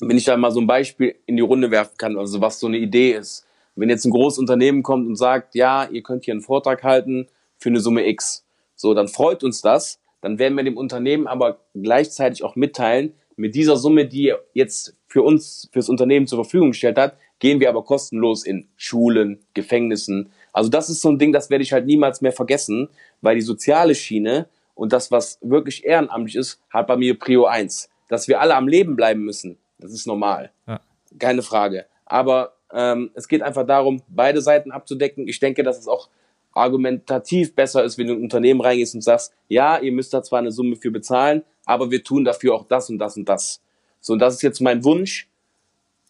wenn 0.00 0.16
ich 0.16 0.24
da 0.24 0.36
mal 0.36 0.50
so 0.50 0.60
ein 0.60 0.66
Beispiel 0.66 1.16
in 1.26 1.36
die 1.36 1.42
Runde 1.42 1.70
werfen 1.70 1.96
kann, 1.96 2.18
also 2.18 2.40
was 2.40 2.60
so 2.60 2.66
eine 2.66 2.76
Idee 2.76 3.12
ist. 3.12 3.46
Wenn 3.76 3.90
jetzt 3.90 4.04
ein 4.04 4.10
großes 4.10 4.38
Unternehmen 4.38 4.82
kommt 4.82 5.06
und 5.06 5.16
sagt, 5.16 5.54
ja, 5.54 5.84
ihr 5.84 6.02
könnt 6.02 6.24
hier 6.24 6.32
einen 6.32 6.40
Vortrag 6.40 6.82
halten 6.82 7.28
für 7.58 7.68
eine 7.68 7.80
Summe 7.80 8.08
X, 8.08 8.44
so, 8.74 8.94
dann 8.94 9.08
freut 9.08 9.42
uns 9.42 9.62
das. 9.62 10.00
Dann 10.20 10.38
werden 10.38 10.56
wir 10.56 10.64
dem 10.64 10.76
Unternehmen 10.76 11.26
aber 11.26 11.60
gleichzeitig 11.74 12.42
auch 12.42 12.56
mitteilen, 12.56 13.14
mit 13.36 13.54
dieser 13.54 13.76
Summe, 13.76 14.06
die 14.06 14.24
ihr 14.24 14.42
jetzt 14.54 14.94
für 15.08 15.22
uns, 15.22 15.68
fürs 15.72 15.88
Unternehmen 15.88 16.26
zur 16.26 16.42
Verfügung 16.42 16.70
gestellt 16.70 16.96
hat, 16.96 17.16
gehen 17.38 17.60
wir 17.60 17.68
aber 17.68 17.84
kostenlos 17.84 18.44
in 18.44 18.66
Schulen, 18.76 19.40
Gefängnissen. 19.52 20.30
Also 20.52 20.70
das 20.70 20.88
ist 20.88 21.02
so 21.02 21.10
ein 21.10 21.18
Ding, 21.18 21.32
das 21.32 21.50
werde 21.50 21.62
ich 21.62 21.72
halt 21.72 21.84
niemals 21.84 22.22
mehr 22.22 22.32
vergessen, 22.32 22.88
weil 23.20 23.36
die 23.36 23.42
soziale 23.42 23.94
Schiene 23.94 24.48
und 24.74 24.92
das, 24.92 25.10
was 25.10 25.38
wirklich 25.42 25.84
ehrenamtlich 25.84 26.36
ist, 26.36 26.60
hat 26.70 26.86
bei 26.86 26.96
mir 26.96 27.18
Prio 27.18 27.44
1. 27.44 27.90
Dass 28.08 28.26
wir 28.26 28.40
alle 28.40 28.54
am 28.54 28.68
Leben 28.68 28.96
bleiben 28.96 29.22
müssen, 29.22 29.58
das 29.78 29.92
ist 29.92 30.06
normal. 30.06 30.50
Ja. 30.66 30.80
Keine 31.18 31.42
Frage. 31.42 31.86
Aber 32.06 32.55
ähm, 32.72 33.10
es 33.14 33.28
geht 33.28 33.42
einfach 33.42 33.66
darum, 33.66 34.02
beide 34.08 34.40
Seiten 34.40 34.72
abzudecken. 34.72 35.28
Ich 35.28 35.40
denke, 35.40 35.62
dass 35.62 35.78
es 35.78 35.88
auch 35.88 36.08
argumentativ 36.52 37.54
besser 37.54 37.84
ist, 37.84 37.98
wenn 37.98 38.06
du 38.06 38.14
in 38.14 38.20
ein 38.20 38.24
Unternehmen 38.24 38.60
reingehst 38.60 38.94
und 38.94 39.02
sagst, 39.02 39.34
ja, 39.48 39.78
ihr 39.78 39.92
müsst 39.92 40.14
da 40.14 40.22
zwar 40.22 40.38
eine 40.38 40.52
Summe 40.52 40.76
für 40.76 40.90
bezahlen, 40.90 41.42
aber 41.66 41.90
wir 41.90 42.02
tun 42.02 42.24
dafür 42.24 42.54
auch 42.54 42.66
das 42.66 42.88
und 42.88 42.98
das 42.98 43.16
und 43.16 43.28
das. 43.28 43.60
So, 44.00 44.14
und 44.14 44.20
das 44.20 44.34
ist 44.34 44.42
jetzt 44.42 44.60
mein 44.60 44.84
Wunsch. 44.84 45.28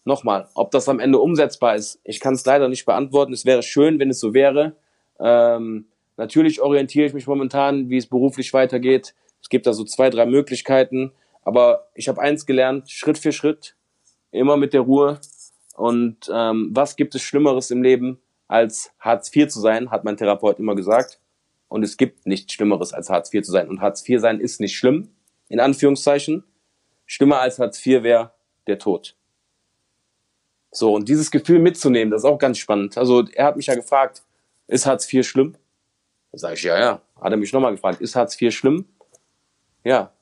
Nochmal, 0.05 0.49
ob 0.55 0.71
das 0.71 0.89
am 0.89 1.01
Ende 1.01 1.19
umsetzbar 1.19 1.75
ist, 1.75 1.99
ich 2.05 2.21
kann 2.21 2.35
es 2.35 2.47
leider 2.47 2.69
nicht 2.69 2.87
beantworten. 2.87 3.33
Es 3.33 3.45
wäre 3.45 3.65
schön, 3.65 3.99
wenn 3.99 4.11
es 4.11 4.21
so 4.21 4.35
wäre. 4.35 4.77
Ähm, 5.19 5.87
Natürlich 6.17 6.63
orientiere 6.63 7.07
ich 7.07 7.15
mich 7.15 7.27
momentan, 7.27 7.91
wie 7.91 7.99
es 7.99 8.07
beruflich 8.07 8.53
weitergeht. 8.55 9.15
Es 9.43 9.49
gibt 9.49 9.67
da 9.67 9.73
so 9.73 9.85
zwei, 9.85 10.11
drei 10.11 10.27
Möglichkeiten. 10.27 11.13
Aber 11.43 11.89
ich 11.95 12.09
habe 12.09 12.21
eins 12.21 12.47
gelernt, 12.47 12.91
Schritt 12.91 13.19
für 13.19 13.33
Schritt, 13.33 13.77
immer 14.31 14.57
mit 14.57 14.73
der 14.73 14.81
Ruhe. 14.81 15.21
Und 15.77 16.31
ähm, 16.33 16.70
was 16.72 16.97
gibt 16.97 17.14
es 17.14 17.22
Schlimmeres 17.22 17.70
im 17.70 17.83
Leben, 17.83 18.18
als 18.49 18.93
Hartz 18.99 19.35
IV 19.35 19.49
zu 19.49 19.61
sein, 19.61 19.91
hat 19.91 20.05
mein 20.05 20.16
Therapeut 20.16 20.59
immer 20.59 20.74
gesagt. 20.74 21.20
Und 21.68 21.83
es 21.83 21.97
gibt 21.97 22.27
nichts 22.27 22.53
Schlimmeres, 22.53 22.93
als 22.93 23.11
Hartz 23.11 23.33
IV 23.33 23.45
zu 23.45 23.53
sein. 23.53 23.68
Und 23.68 23.81
Hartz 23.83 24.09
IV 24.09 24.20
sein 24.20 24.41
ist 24.41 24.61
nicht 24.61 24.77
schlimm, 24.77 25.11
in 25.49 25.61
Anführungszeichen. 25.61 26.45
Schlimmer 27.05 27.41
als 27.41 27.59
Hartz 27.59 27.85
IV 27.85 28.03
wäre 28.05 28.33
der 28.66 28.79
Tod. 28.79 29.16
So, 30.70 30.95
und 30.95 31.09
dieses 31.09 31.31
Gefühl 31.31 31.59
mitzunehmen, 31.59 32.11
das 32.11 32.22
ist 32.22 32.31
auch 32.31 32.39
ganz 32.39 32.59
spannend. 32.59 32.97
Also 32.97 33.27
er 33.35 33.45
hat 33.45 33.57
mich 33.57 33.66
ja 33.66 33.74
gefragt, 33.74 34.22
ist 34.68 34.87
Hartz 34.87 35.12
IV 35.12 35.27
schlimm? 35.27 35.57
Dann 36.33 36.39
sage 36.39 36.55
ich, 36.55 36.62
ja, 36.62 36.79
ja. 36.79 37.03
Hat 37.20 37.33
er 37.33 37.37
mich 37.37 37.53
nochmal 37.53 37.72
gefragt, 37.72 38.01
ist 38.01 38.16
Hartz 38.16 38.41
IV 38.41 38.55
schlimm? 38.55 38.87
Ja. 39.85 40.12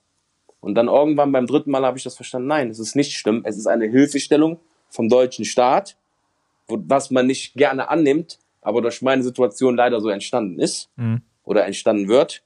Und 0.61 0.75
dann 0.75 0.89
irgendwann 0.89 1.31
beim 1.31 1.47
dritten 1.47 1.71
Mal 1.71 1.85
habe 1.85 1.99
ich 1.99 2.05
das 2.05 2.17
verstanden. 2.17 2.49
Nein, 2.49 2.71
es 2.71 2.79
ist 2.81 2.97
nicht 2.97 3.19
schlimm. 3.19 3.43
Es 3.45 3.57
ist 3.57 3.67
eine 3.67 3.87
Hilfestellung 3.87 4.59
vom 4.95 5.09
deutschen 5.09 5.45
Staat, 5.45 5.97
was 6.69 7.11
man 7.11 7.27
nicht 7.27 7.55
gerne 7.55 7.89
annimmt, 7.89 8.39
aber 8.63 8.81
durch 8.81 9.03
meine 9.03 9.23
Situation 9.23 9.77
leider 9.77 10.01
so 10.01 10.09
entstanden 10.09 10.61
ist 10.61 10.89
mhm. 10.97 11.21
oder 11.45 11.67
entstanden 11.67 12.09
wird. 12.09 12.43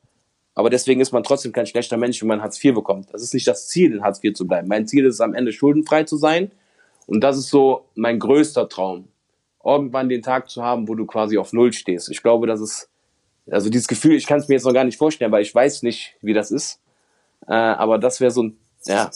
Aber 0.54 0.70
deswegen 0.70 1.00
ist 1.00 1.12
man 1.12 1.22
trotzdem 1.22 1.52
kein 1.52 1.66
schlechter 1.66 1.98
Mensch, 1.98 2.20
wenn 2.20 2.28
man 2.28 2.42
Hartz 2.42 2.62
IV 2.64 2.74
bekommt. 2.74 3.12
Das 3.12 3.22
ist 3.22 3.34
nicht 3.34 3.46
das 3.46 3.68
Ziel, 3.68 3.92
in 3.92 4.02
Hartz 4.02 4.24
IV 4.24 4.32
zu 4.34 4.46
bleiben. 4.46 4.66
Mein 4.66 4.88
Ziel 4.88 5.04
ist 5.04 5.14
es 5.14 5.20
am 5.20 5.34
Ende 5.34 5.52
schuldenfrei 5.52 6.02
zu 6.04 6.16
sein. 6.16 6.50
Und 7.06 7.20
das 7.20 7.36
ist 7.36 7.50
so 7.50 7.84
mein 7.94 8.18
größter 8.18 8.68
Traum. 8.68 9.08
Irgendwann 9.64 10.08
den 10.08 10.22
Tag 10.22 10.50
zu 10.50 10.62
haben, 10.62 10.88
wo 10.88 10.94
du 10.94 11.06
quasi 11.06 11.38
auf 11.38 11.52
Null 11.52 11.72
stehst. 11.72 12.10
Ich 12.10 12.22
glaube, 12.22 12.46
das 12.46 12.60
ist 12.60 12.88
also 13.50 13.70
dieses 13.70 13.88
Gefühl, 13.88 14.16
ich 14.16 14.26
kann 14.26 14.40
es 14.40 14.48
mir 14.48 14.54
jetzt 14.54 14.64
noch 14.64 14.74
gar 14.74 14.84
nicht 14.84 14.98
vorstellen, 14.98 15.32
weil 15.32 15.42
ich 15.42 15.54
weiß 15.54 15.82
nicht, 15.82 16.16
wie 16.22 16.32
das 16.32 16.50
ist. 16.50 16.80
Äh, 17.46 17.52
aber 17.52 17.98
das 17.98 18.20
wäre 18.20 18.30
so 18.30 18.42
ein, 18.42 18.56
ja, 18.84 19.10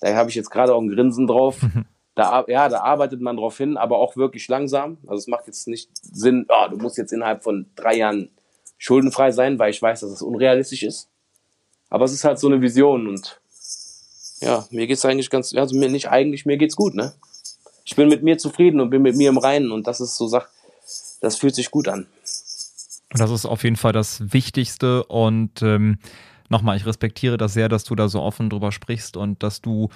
da 0.00 0.14
habe 0.14 0.30
ich 0.30 0.36
jetzt 0.36 0.50
gerade 0.50 0.74
auch 0.74 0.80
ein 0.80 0.88
Grinsen 0.88 1.26
drauf. 1.26 1.58
Da, 2.14 2.44
ja, 2.46 2.68
da 2.68 2.80
arbeitet 2.80 3.20
man 3.20 3.36
drauf 3.36 3.58
hin, 3.58 3.76
aber 3.76 3.98
auch 3.98 4.16
wirklich 4.16 4.46
langsam. 4.46 4.98
Also 5.06 5.16
es 5.16 5.26
macht 5.26 5.46
jetzt 5.46 5.66
nicht 5.66 5.90
Sinn, 6.02 6.46
oh, 6.48 6.68
du 6.70 6.76
musst 6.76 6.96
jetzt 6.96 7.12
innerhalb 7.12 7.42
von 7.42 7.66
drei 7.74 7.96
Jahren 7.96 8.30
schuldenfrei 8.78 9.32
sein, 9.32 9.58
weil 9.58 9.70
ich 9.70 9.82
weiß, 9.82 10.00
dass 10.00 10.10
es 10.10 10.22
unrealistisch 10.22 10.84
ist. 10.84 11.08
Aber 11.90 12.04
es 12.04 12.12
ist 12.12 12.24
halt 12.24 12.38
so 12.38 12.46
eine 12.46 12.60
Vision 12.60 13.08
und 13.08 13.40
ja, 14.40 14.66
mir 14.70 14.86
geht's 14.86 15.04
eigentlich 15.04 15.30
ganz, 15.30 15.54
also 15.54 15.76
mir 15.76 15.88
nicht 15.88 16.08
eigentlich, 16.08 16.46
mir 16.46 16.56
geht's 16.56 16.76
gut, 16.76 16.94
ne? 16.94 17.14
Ich 17.84 17.96
bin 17.96 18.08
mit 18.08 18.22
mir 18.22 18.38
zufrieden 18.38 18.80
und 18.80 18.90
bin 18.90 19.02
mit 19.02 19.16
mir 19.16 19.28
im 19.28 19.38
Reinen 19.38 19.72
und 19.72 19.86
das 19.86 20.00
ist 20.00 20.16
so 20.16 20.26
Sache, 20.26 20.48
das 21.20 21.36
fühlt 21.36 21.54
sich 21.54 21.70
gut 21.70 21.88
an. 21.88 22.06
Das 23.10 23.30
ist 23.30 23.46
auf 23.46 23.62
jeden 23.64 23.76
Fall 23.76 23.92
das 23.92 24.32
Wichtigste 24.32 25.04
und 25.04 25.62
ähm, 25.62 25.98
nochmal, 26.48 26.76
ich 26.76 26.86
respektiere 26.86 27.36
das 27.36 27.54
sehr, 27.54 27.68
dass 27.68 27.84
du 27.84 27.94
da 27.94 28.08
so 28.08 28.20
offen 28.20 28.50
drüber 28.50 28.72
sprichst 28.72 29.16
und 29.16 29.42
dass 29.42 29.60
du 29.60 29.88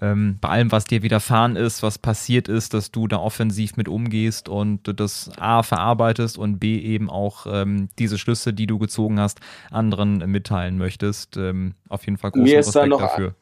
ähm, 0.00 0.38
bei 0.40 0.48
allem, 0.48 0.72
was 0.72 0.84
dir 0.84 1.02
widerfahren 1.02 1.56
ist, 1.56 1.82
was 1.82 1.98
passiert 1.98 2.48
ist, 2.48 2.74
dass 2.74 2.90
du 2.90 3.06
da 3.08 3.18
offensiv 3.18 3.76
mit 3.76 3.88
umgehst 3.88 4.48
und 4.48 4.80
das 5.00 5.30
A 5.38 5.62
verarbeitest 5.62 6.38
und 6.38 6.58
B 6.58 6.78
eben 6.78 7.10
auch 7.10 7.46
ähm, 7.48 7.88
diese 7.98 8.18
Schlüsse, 8.18 8.52
die 8.52 8.66
du 8.66 8.78
gezogen 8.78 9.18
hast, 9.20 9.40
anderen 9.70 10.18
mitteilen 10.30 10.78
möchtest. 10.78 11.36
Ähm, 11.36 11.74
auf 11.88 12.04
jeden 12.04 12.18
Fall 12.18 12.30
großen 12.32 12.44
mir 12.44 12.58
ist 12.58 12.68
Respekt 12.68 12.84
da 12.84 12.88
noch, 12.88 13.00
dafür. 13.00 13.34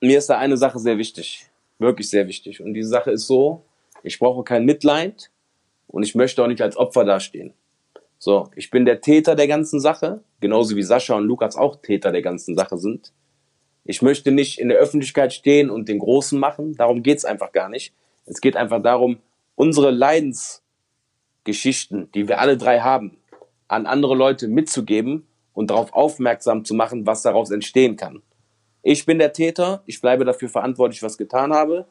Mir 0.00 0.18
ist 0.18 0.28
da 0.28 0.38
eine 0.38 0.56
Sache 0.56 0.78
sehr 0.78 0.98
wichtig, 0.98 1.46
wirklich 1.78 2.10
sehr 2.10 2.26
wichtig. 2.26 2.60
Und 2.60 2.74
diese 2.74 2.88
Sache 2.88 3.12
ist 3.12 3.26
so, 3.26 3.64
ich 4.02 4.18
brauche 4.18 4.42
kein 4.42 4.64
Mitleid 4.64 5.30
und 5.86 6.02
ich 6.02 6.14
möchte 6.14 6.42
auch 6.42 6.48
nicht 6.48 6.62
als 6.62 6.76
Opfer 6.76 7.04
dastehen. 7.04 7.52
So, 8.24 8.50
ich 8.54 8.70
bin 8.70 8.84
der 8.84 9.00
Täter 9.00 9.34
der 9.34 9.48
ganzen 9.48 9.80
Sache, 9.80 10.22
genauso 10.38 10.76
wie 10.76 10.84
Sascha 10.84 11.16
und 11.16 11.24
Lukas 11.24 11.56
auch 11.56 11.82
Täter 11.82 12.12
der 12.12 12.22
ganzen 12.22 12.54
Sache 12.54 12.78
sind. 12.78 13.12
Ich 13.84 14.00
möchte 14.00 14.30
nicht 14.30 14.60
in 14.60 14.68
der 14.68 14.78
Öffentlichkeit 14.78 15.32
stehen 15.32 15.70
und 15.70 15.88
den 15.88 15.98
Großen 15.98 16.38
machen, 16.38 16.76
darum 16.76 17.02
geht's 17.02 17.24
einfach 17.24 17.50
gar 17.50 17.68
nicht. 17.68 17.92
Es 18.24 18.40
geht 18.40 18.56
einfach 18.56 18.80
darum, 18.80 19.18
unsere 19.56 19.90
Leidensgeschichten, 19.90 22.12
die 22.12 22.28
wir 22.28 22.38
alle 22.38 22.56
drei 22.56 22.78
haben, 22.78 23.16
an 23.66 23.86
andere 23.86 24.14
Leute 24.14 24.46
mitzugeben 24.46 25.26
und 25.52 25.70
darauf 25.70 25.92
aufmerksam 25.92 26.64
zu 26.64 26.74
machen, 26.74 27.04
was 27.04 27.22
daraus 27.22 27.50
entstehen 27.50 27.96
kann. 27.96 28.22
Ich 28.84 29.04
bin 29.04 29.18
der 29.18 29.32
Täter, 29.32 29.82
ich 29.86 30.00
bleibe 30.00 30.24
dafür 30.24 30.48
verantwortlich, 30.48 31.02
was 31.02 31.18
getan 31.18 31.52
habe. 31.52 31.86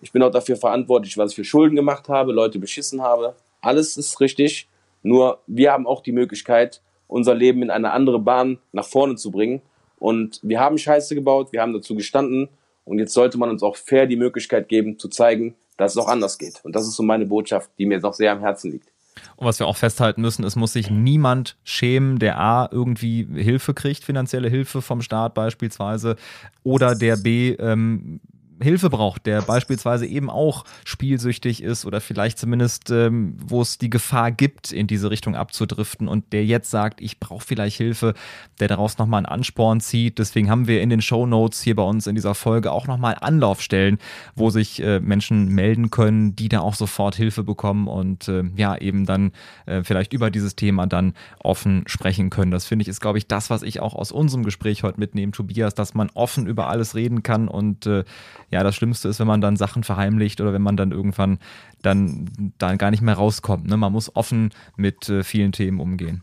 Ich 0.00 0.12
bin 0.12 0.22
auch 0.22 0.30
dafür 0.30 0.56
verantwortlich, 0.56 1.18
was 1.18 1.32
ich 1.32 1.36
für 1.36 1.44
Schulden 1.44 1.76
gemacht 1.76 2.08
habe, 2.08 2.32
Leute 2.32 2.58
beschissen 2.58 3.02
habe. 3.02 3.34
Alles 3.60 3.98
ist 3.98 4.18
richtig. 4.20 4.66
Nur 5.02 5.42
wir 5.46 5.72
haben 5.72 5.86
auch 5.86 6.02
die 6.02 6.12
Möglichkeit, 6.12 6.82
unser 7.06 7.34
Leben 7.34 7.62
in 7.62 7.70
eine 7.70 7.92
andere 7.92 8.18
Bahn 8.18 8.58
nach 8.72 8.86
vorne 8.86 9.16
zu 9.16 9.30
bringen. 9.30 9.62
Und 9.98 10.40
wir 10.42 10.60
haben 10.60 10.78
Scheiße 10.78 11.14
gebaut, 11.14 11.52
wir 11.52 11.62
haben 11.62 11.72
dazu 11.72 11.94
gestanden. 11.94 12.48
Und 12.84 12.98
jetzt 12.98 13.14
sollte 13.14 13.38
man 13.38 13.50
uns 13.50 13.62
auch 13.62 13.76
fair 13.76 14.06
die 14.06 14.16
Möglichkeit 14.16 14.68
geben, 14.68 14.98
zu 14.98 15.08
zeigen, 15.08 15.54
dass 15.76 15.92
es 15.92 15.98
auch 15.98 16.08
anders 16.08 16.38
geht. 16.38 16.60
Und 16.62 16.74
das 16.74 16.86
ist 16.86 16.96
so 16.96 17.02
meine 17.02 17.26
Botschaft, 17.26 17.70
die 17.78 17.86
mir 17.86 18.00
noch 18.00 18.14
sehr 18.14 18.32
am 18.32 18.40
Herzen 18.40 18.72
liegt. 18.72 18.88
Und 19.36 19.46
was 19.46 19.58
wir 19.58 19.66
auch 19.66 19.76
festhalten 19.76 20.20
müssen, 20.20 20.44
es 20.44 20.56
muss 20.56 20.72
sich 20.72 20.90
niemand 20.90 21.56
schämen, 21.64 22.18
der 22.18 22.38
A 22.38 22.68
irgendwie 22.70 23.26
Hilfe 23.34 23.74
kriegt, 23.74 24.04
finanzielle 24.04 24.48
Hilfe 24.48 24.80
vom 24.80 25.02
Staat 25.02 25.34
beispielsweise, 25.34 26.16
oder 26.62 26.94
der 26.94 27.16
B 27.16 27.50
ähm, 27.52 28.20
Hilfe 28.60 28.90
braucht, 28.90 29.26
der 29.26 29.42
beispielsweise 29.42 30.06
eben 30.06 30.30
auch 30.30 30.64
spielsüchtig 30.84 31.62
ist 31.62 31.84
oder 31.84 32.00
vielleicht 32.00 32.38
zumindest, 32.38 32.90
ähm, 32.90 33.36
wo 33.38 33.62
es 33.62 33.78
die 33.78 33.90
Gefahr 33.90 34.32
gibt, 34.32 34.72
in 34.72 34.86
diese 34.86 35.10
Richtung 35.10 35.36
abzudriften 35.36 36.08
und 36.08 36.32
der 36.32 36.44
jetzt 36.44 36.70
sagt, 36.70 37.00
ich 37.00 37.20
brauche 37.20 37.44
vielleicht 37.44 37.76
Hilfe, 37.76 38.14
der 38.60 38.68
daraus 38.68 38.98
nochmal 38.98 39.18
einen 39.18 39.26
Ansporn 39.26 39.80
zieht. 39.80 40.18
Deswegen 40.18 40.50
haben 40.50 40.66
wir 40.66 40.82
in 40.82 40.90
den 40.90 41.02
Show 41.02 41.26
Notes 41.26 41.62
hier 41.62 41.76
bei 41.76 41.82
uns 41.82 42.06
in 42.06 42.14
dieser 42.14 42.34
Folge 42.34 42.72
auch 42.72 42.86
nochmal 42.86 43.16
Anlaufstellen, 43.20 43.98
wo 44.34 44.50
sich 44.50 44.82
äh, 44.82 45.00
Menschen 45.00 45.48
melden 45.48 45.90
können, 45.90 46.34
die 46.34 46.48
da 46.48 46.60
auch 46.60 46.74
sofort 46.74 47.14
Hilfe 47.14 47.44
bekommen 47.44 47.86
und 47.86 48.28
äh, 48.28 48.44
ja, 48.56 48.76
eben 48.76 49.06
dann 49.06 49.32
äh, 49.66 49.82
vielleicht 49.84 50.12
über 50.12 50.30
dieses 50.30 50.56
Thema 50.56 50.86
dann 50.86 51.14
offen 51.38 51.84
sprechen 51.86 52.30
können. 52.30 52.50
Das 52.50 52.66
finde 52.66 52.82
ich 52.82 52.88
ist, 52.88 53.00
glaube 53.00 53.18
ich, 53.18 53.26
das, 53.26 53.50
was 53.50 53.62
ich 53.62 53.80
auch 53.80 53.94
aus 53.94 54.12
unserem 54.12 54.44
Gespräch 54.44 54.82
heute 54.82 54.98
mitnehme, 54.98 55.32
Tobias, 55.32 55.74
dass 55.74 55.94
man 55.94 56.10
offen 56.14 56.46
über 56.46 56.68
alles 56.68 56.94
reden 56.94 57.22
kann 57.22 57.48
und 57.48 57.86
äh, 57.86 58.04
ja, 58.50 58.62
das 58.62 58.74
Schlimmste 58.74 59.08
ist, 59.08 59.20
wenn 59.20 59.26
man 59.26 59.40
dann 59.40 59.56
Sachen 59.56 59.84
verheimlicht 59.84 60.40
oder 60.40 60.52
wenn 60.52 60.62
man 60.62 60.76
dann 60.76 60.92
irgendwann 60.92 61.38
dann, 61.82 62.52
dann 62.58 62.78
gar 62.78 62.90
nicht 62.90 63.02
mehr 63.02 63.14
rauskommt. 63.14 63.68
Ne? 63.68 63.76
Man 63.76 63.92
muss 63.92 64.14
offen 64.16 64.50
mit 64.76 65.08
äh, 65.08 65.22
vielen 65.22 65.52
Themen 65.52 65.80
umgehen. 65.80 66.22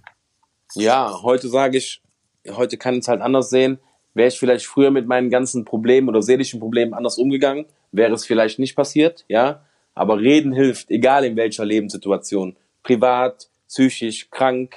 Ja, 0.74 1.22
heute 1.22 1.48
sage 1.48 1.78
ich, 1.78 2.02
heute 2.50 2.78
kann 2.78 2.96
ich 2.96 3.02
es 3.02 3.08
halt 3.08 3.22
anders 3.22 3.50
sehen. 3.50 3.80
Wäre 4.14 4.30
ich 4.30 4.40
vielleicht 4.40 4.66
früher 4.66 4.92
mit 4.92 5.08
meinen 5.08 5.30
ganzen 5.30 5.66
Problemen 5.66 6.10
oder 6.10 6.22
seelischen 6.22 6.60
Problemen 6.60 6.94
anders 6.94 7.18
umgegangen, 7.18 7.66
wäre 7.92 8.14
es 8.14 8.26
vielleicht 8.26 8.60
nicht 8.60 8.76
passiert, 8.76 9.26
ja. 9.28 9.62
Aber 9.94 10.20
reden 10.20 10.52
hilft, 10.52 10.92
egal 10.92 11.24
in 11.24 11.38
welcher 11.38 11.64
Lebenssituation. 11.64 12.58
Privat, 12.84 13.50
psychisch, 13.68 14.30
krank, 14.30 14.76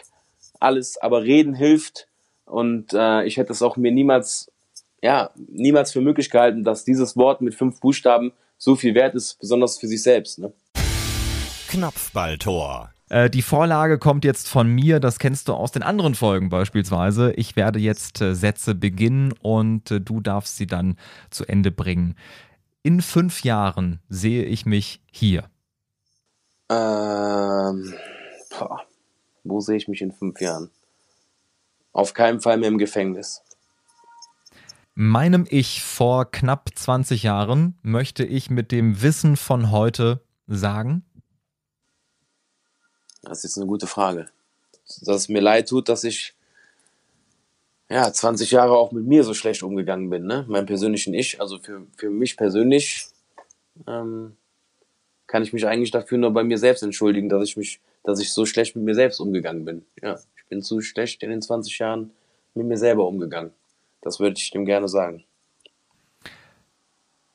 alles. 0.60 0.96
Aber 0.98 1.22
reden 1.22 1.54
hilft. 1.54 2.06
Und 2.44 2.92
äh, 2.94 3.24
ich 3.24 3.36
hätte 3.36 3.52
es 3.52 3.62
auch 3.62 3.76
mir 3.76 3.90
niemals 3.90 4.50
ja, 5.02 5.30
niemals 5.36 5.92
für 5.92 6.00
möglich 6.00 6.30
gehalten, 6.30 6.64
dass 6.64 6.84
dieses 6.84 7.16
Wort 7.16 7.40
mit 7.40 7.54
fünf 7.54 7.80
Buchstaben 7.80 8.32
so 8.56 8.74
viel 8.74 8.94
wert 8.94 9.14
ist, 9.14 9.38
besonders 9.38 9.78
für 9.78 9.86
sich 9.86 10.02
selbst. 10.02 10.38
Ne? 10.38 10.52
Knopfballtor. 11.68 12.90
Äh, 13.08 13.30
die 13.30 13.42
Vorlage 13.42 13.98
kommt 13.98 14.24
jetzt 14.24 14.48
von 14.48 14.68
mir, 14.68 15.00
das 15.00 15.18
kennst 15.18 15.48
du 15.48 15.54
aus 15.54 15.72
den 15.72 15.82
anderen 15.82 16.14
Folgen 16.14 16.48
beispielsweise. 16.48 17.32
Ich 17.32 17.56
werde 17.56 17.78
jetzt 17.78 18.20
äh, 18.20 18.34
Sätze 18.34 18.74
beginnen 18.74 19.32
und 19.40 19.90
äh, 19.90 20.00
du 20.00 20.20
darfst 20.20 20.56
sie 20.56 20.66
dann 20.66 20.96
zu 21.30 21.46
Ende 21.46 21.70
bringen. 21.70 22.16
In 22.82 23.00
fünf 23.00 23.44
Jahren 23.44 24.00
sehe 24.08 24.44
ich 24.44 24.66
mich 24.66 25.00
hier. 25.10 25.44
Ähm, 26.70 27.94
boah, 28.50 28.82
wo 29.44 29.60
sehe 29.60 29.76
ich 29.76 29.88
mich 29.88 30.02
in 30.02 30.12
fünf 30.12 30.40
Jahren? 30.40 30.70
Auf 31.92 32.14
keinen 32.14 32.40
Fall 32.40 32.58
mehr 32.58 32.68
im 32.68 32.78
Gefängnis. 32.78 33.42
Meinem 35.00 35.46
Ich 35.48 35.84
vor 35.84 36.28
knapp 36.28 36.70
20 36.74 37.22
Jahren 37.22 37.78
möchte 37.82 38.24
ich 38.24 38.50
mit 38.50 38.72
dem 38.72 39.00
Wissen 39.00 39.36
von 39.36 39.70
heute 39.70 40.22
sagen? 40.48 41.04
Das 43.22 43.44
ist 43.44 43.56
eine 43.56 43.68
gute 43.68 43.86
Frage. 43.86 44.28
Dass 45.02 45.14
es 45.14 45.28
mir 45.28 45.40
leid 45.40 45.68
tut, 45.68 45.88
dass 45.88 46.02
ich 46.02 46.34
ja 47.88 48.12
20 48.12 48.50
Jahre 48.50 48.76
auch 48.76 48.90
mit 48.90 49.04
mir 49.04 49.22
so 49.22 49.34
schlecht 49.34 49.62
umgegangen 49.62 50.10
bin, 50.10 50.26
ne? 50.26 50.44
Meinem 50.48 50.66
persönlichen 50.66 51.14
Ich. 51.14 51.40
Also 51.40 51.60
für, 51.60 51.86
für 51.96 52.10
mich 52.10 52.36
persönlich 52.36 53.06
ähm, 53.86 54.36
kann 55.28 55.44
ich 55.44 55.52
mich 55.52 55.64
eigentlich 55.64 55.92
dafür 55.92 56.18
nur 56.18 56.32
bei 56.32 56.42
mir 56.42 56.58
selbst 56.58 56.82
entschuldigen, 56.82 57.28
dass 57.28 57.44
ich 57.44 57.56
mich, 57.56 57.80
dass 58.02 58.18
ich 58.18 58.32
so 58.32 58.46
schlecht 58.46 58.74
mit 58.74 58.84
mir 58.84 58.96
selbst 58.96 59.20
umgegangen 59.20 59.64
bin. 59.64 59.86
Ja, 60.02 60.18
ich 60.36 60.44
bin 60.46 60.60
zu 60.60 60.80
schlecht 60.80 61.22
in 61.22 61.30
den 61.30 61.40
20 61.40 61.78
Jahren 61.78 62.10
mit 62.54 62.66
mir 62.66 62.78
selber 62.78 63.06
umgegangen. 63.06 63.52
Das 64.00 64.20
würde 64.20 64.36
ich 64.38 64.50
dem 64.50 64.64
gerne 64.64 64.88
sagen. 64.88 65.24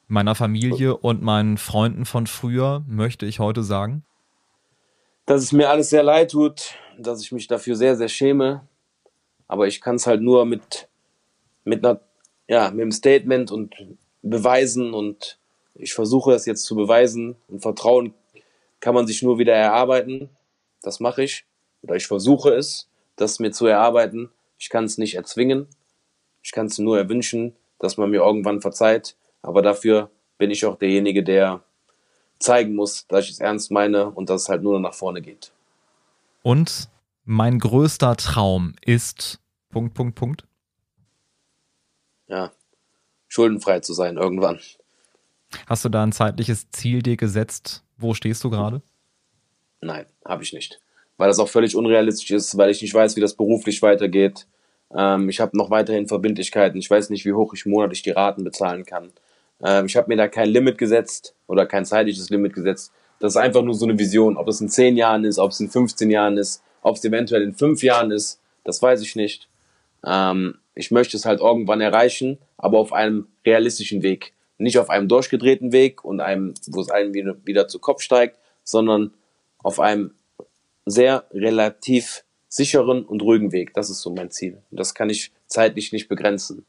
Meiner 0.08 0.36
Familie 0.36 0.98
und 0.98 1.22
meinen 1.22 1.58
Freunden 1.58 2.06
von 2.06 2.28
früher 2.28 2.84
möchte 2.88 3.26
ich 3.26 3.40
heute 3.40 3.64
sagen, 3.64 4.06
dass 5.26 5.42
es 5.42 5.52
mir 5.52 5.70
alles 5.70 5.90
sehr 5.90 6.04
leid 6.04 6.32
tut, 6.32 6.76
dass 6.98 7.22
ich 7.22 7.32
mich 7.32 7.48
dafür 7.48 7.76
sehr, 7.76 7.96
sehr 7.96 8.10
schäme. 8.10 8.68
Aber 9.48 9.68
ich 9.68 9.82
kann 9.82 9.96
es 9.96 10.08
halt 10.08 10.22
nur 10.22 10.46
mit, 10.46 10.88
mit, 11.64 11.86
einer, 11.86 12.02
ja, 12.48 12.72
mit 12.72 12.82
einem 12.82 12.92
Statement 12.92 13.52
und 13.52 13.76
Beweisen 14.22 14.94
und 14.94 15.38
ich 15.76 15.94
versuche 15.94 16.34
es 16.34 16.46
jetzt 16.46 16.66
zu 16.66 16.76
beweisen 16.76 17.36
und 17.48 17.62
Vertrauen 17.62 18.14
kann 18.80 18.94
man 18.94 19.08
sich 19.08 19.24
nur 19.24 19.40
wieder 19.40 19.54
erarbeiten. 19.54 20.30
Das 20.82 21.00
mache 21.00 21.24
ich. 21.24 21.46
Oder 21.82 21.96
ich 21.96 22.08
versuche 22.08 22.54
es, 22.54 22.90
das 23.16 23.40
mir 23.40 23.52
zu 23.52 23.66
erarbeiten. 23.66 24.30
Ich 24.58 24.70
kann 24.70 24.86
es 24.86 24.98
nicht 24.98 25.16
erzwingen. 25.16 25.68
Ich 26.44 26.52
kann 26.52 26.68
es 26.68 26.78
nur 26.78 26.98
erwünschen, 26.98 27.56
dass 27.80 27.98
man 27.98 28.12
mir 28.12 28.22
irgendwann 28.22 28.62
verzeiht. 28.62 29.16
Aber 29.42 29.62
dafür 29.62 30.12
bin 30.38 30.52
ich 30.52 30.66
auch 30.66 30.78
derjenige, 30.78 31.24
der 31.24 31.64
zeigen 32.40 32.76
muss, 32.76 33.08
dass 33.08 33.26
ich 33.26 33.32
es 33.32 33.40
ernst 33.40 33.72
meine 33.72 34.12
und 34.12 34.30
dass 34.30 34.44
es 34.44 34.50
halt 34.50 34.62
nur 34.62 34.80
nach 34.80 34.94
vorne 34.94 35.22
geht. 35.22 35.54
Und 36.44 36.90
mein 37.24 37.58
größter 37.60 38.18
Traum 38.18 38.76
ist 38.82 39.40
Punkt, 39.70 39.94
Punkt, 39.94 40.16
Punkt. 40.16 40.46
Ja, 42.28 42.52
schuldenfrei 43.28 43.80
zu 43.80 43.94
sein 43.94 44.18
irgendwann. 44.18 44.60
Hast 45.68 45.86
du 45.86 45.90
da 45.90 46.04
ein 46.04 46.12
zeitliches 46.12 46.70
Ziel 46.72 47.02
dir 47.02 47.16
gesetzt? 47.16 47.84
Wo 47.98 48.14
stehst 48.14 48.44
du 48.44 48.50
gerade? 48.50 48.82
Nein, 49.82 50.06
habe 50.26 50.44
ich 50.44 50.54
nicht. 50.54 50.82
Weil 51.18 51.28
das 51.28 51.40
auch 51.40 51.50
völlig 51.50 51.76
unrealistisch 51.76 52.32
ist, 52.32 52.58
weil 52.58 52.72
ich 52.72 52.82
nicht 52.82 52.94
weiß, 52.94 53.16
wie 53.16 53.22
das 53.22 53.36
beruflich 53.36 53.82
weitergeht. 53.82 54.48
Ähm, 54.96 55.30
ich 55.30 55.40
habe 55.40 55.58
noch 55.58 55.70
weiterhin 55.70 56.08
Verbindlichkeiten. 56.08 56.80
Ich 56.80 56.90
weiß 56.90 57.10
nicht, 57.10 57.26
wie 57.26 57.34
hoch 57.34 57.54
ich 57.54 57.66
monatlich 57.66 58.02
die 58.02 58.12
Raten 58.12 58.44
bezahlen 58.44 58.86
kann. 58.86 59.12
Ähm, 59.64 59.86
ich 59.86 59.96
habe 59.96 60.08
mir 60.10 60.18
da 60.18 60.28
kein 60.28 60.50
Limit 60.50 60.78
gesetzt 60.78 61.36
oder 61.48 61.66
kein 61.66 61.86
zeitliches 61.86 62.30
Limit 62.30 62.54
gesetzt. 62.54 62.92
Das 63.20 63.34
ist 63.34 63.38
einfach 63.38 63.64
nur 63.64 63.74
so 63.74 63.86
eine 63.86 63.98
Vision. 63.98 64.38
Ob 64.38 64.48
es 64.48 64.62
in 64.62 64.70
10 64.70 64.98
Jahren 64.98 65.24
ist, 65.24 65.40
ob 65.40 65.52
es 65.52 65.60
in 65.60 65.70
15 65.70 66.10
Jahren 66.10 66.38
ist, 66.38 66.62
ob 66.82 66.98
es 66.98 67.06
eventuell 67.06 67.42
in 67.42 67.54
5 67.54 67.82
Jahren 67.82 68.12
ist, 68.12 68.40
das 68.64 68.82
weiß 68.82 69.02
ich 69.02 69.16
nicht. 69.16 69.48
Ähm, 70.06 70.56
ich 70.76 70.92
möchte 70.92 71.18
es 71.18 71.26
halt 71.26 71.40
irgendwann 71.40 71.82
erreichen, 71.82 72.38
aber 72.58 72.80
auf 72.80 72.94
einem 72.94 73.28
realistischen 73.46 74.04
Weg. 74.04 74.34
Nicht 74.58 74.78
auf 74.78 74.90
einem 74.90 75.08
durchgedrehten 75.08 75.72
Weg 75.72 76.04
und 76.04 76.20
einem, 76.20 76.54
wo 76.68 76.82
es 76.82 76.90
einem 76.90 77.14
wieder, 77.14 77.36
wieder 77.46 77.68
zu 77.68 77.80
Kopf 77.80 78.02
steigt, 78.02 78.38
sondern 78.64 79.14
auf 79.60 79.80
einem 79.80 80.12
sehr 80.86 81.26
relativ 81.32 82.24
sicheren 82.54 83.04
und 83.04 83.24
ruhigen 83.24 83.52
Weg. 83.52 83.74
Das 83.74 83.90
ist 83.90 84.02
so 84.02 84.14
mein 84.14 84.30
Ziel. 84.30 84.62
Und 84.70 84.80
das 84.80 84.94
kann 84.94 85.10
ich 85.10 85.32
zeitlich 85.48 85.92
nicht 85.92 86.08
begrenzen. 86.08 86.66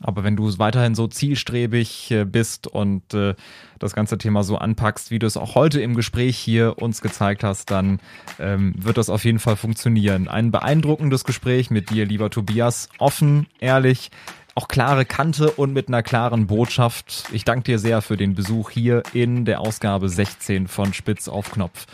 Aber 0.00 0.22
wenn 0.22 0.36
du 0.36 0.46
weiterhin 0.58 0.94
so 0.94 1.08
zielstrebig 1.08 2.12
äh, 2.12 2.24
bist 2.24 2.68
und 2.68 3.14
äh, 3.14 3.34
das 3.80 3.94
ganze 3.94 4.16
Thema 4.16 4.44
so 4.44 4.56
anpackst, 4.56 5.10
wie 5.10 5.18
du 5.18 5.26
es 5.26 5.36
auch 5.36 5.56
heute 5.56 5.80
im 5.80 5.96
Gespräch 5.96 6.38
hier 6.38 6.78
uns 6.78 7.00
gezeigt 7.00 7.42
hast, 7.42 7.72
dann 7.72 7.98
ähm, 8.38 8.74
wird 8.78 8.96
das 8.96 9.10
auf 9.10 9.24
jeden 9.24 9.40
Fall 9.40 9.56
funktionieren. 9.56 10.28
Ein 10.28 10.52
beeindruckendes 10.52 11.24
Gespräch 11.24 11.70
mit 11.70 11.90
dir, 11.90 12.06
lieber 12.06 12.30
Tobias. 12.30 12.88
Offen, 12.98 13.48
ehrlich, 13.58 14.12
auch 14.54 14.68
klare 14.68 15.04
Kante 15.04 15.50
und 15.50 15.72
mit 15.72 15.88
einer 15.88 16.04
klaren 16.04 16.46
Botschaft. 16.46 17.24
Ich 17.32 17.44
danke 17.44 17.64
dir 17.64 17.80
sehr 17.80 18.00
für 18.02 18.16
den 18.16 18.36
Besuch 18.36 18.70
hier 18.70 19.02
in 19.14 19.44
der 19.44 19.60
Ausgabe 19.60 20.08
16 20.08 20.68
von 20.68 20.94
Spitz 20.94 21.26
auf 21.26 21.50
Knopf. 21.50 21.86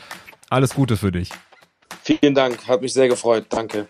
Alles 0.50 0.74
Gute 0.74 0.98
für 0.98 1.10
dich. 1.10 1.30
Vielen 2.02 2.34
Dank, 2.34 2.66
hat 2.66 2.82
mich 2.82 2.92
sehr 2.92 3.08
gefreut. 3.08 3.46
Danke. 3.48 3.88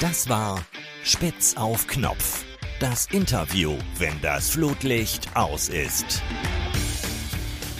Das 0.00 0.28
war 0.28 0.60
Spitz 1.04 1.54
auf 1.56 1.86
Knopf. 1.86 2.44
Das 2.80 3.06
Interview, 3.12 3.74
wenn 3.98 4.20
das 4.20 4.50
Flutlicht 4.50 5.34
aus 5.34 5.68
ist. 5.68 6.22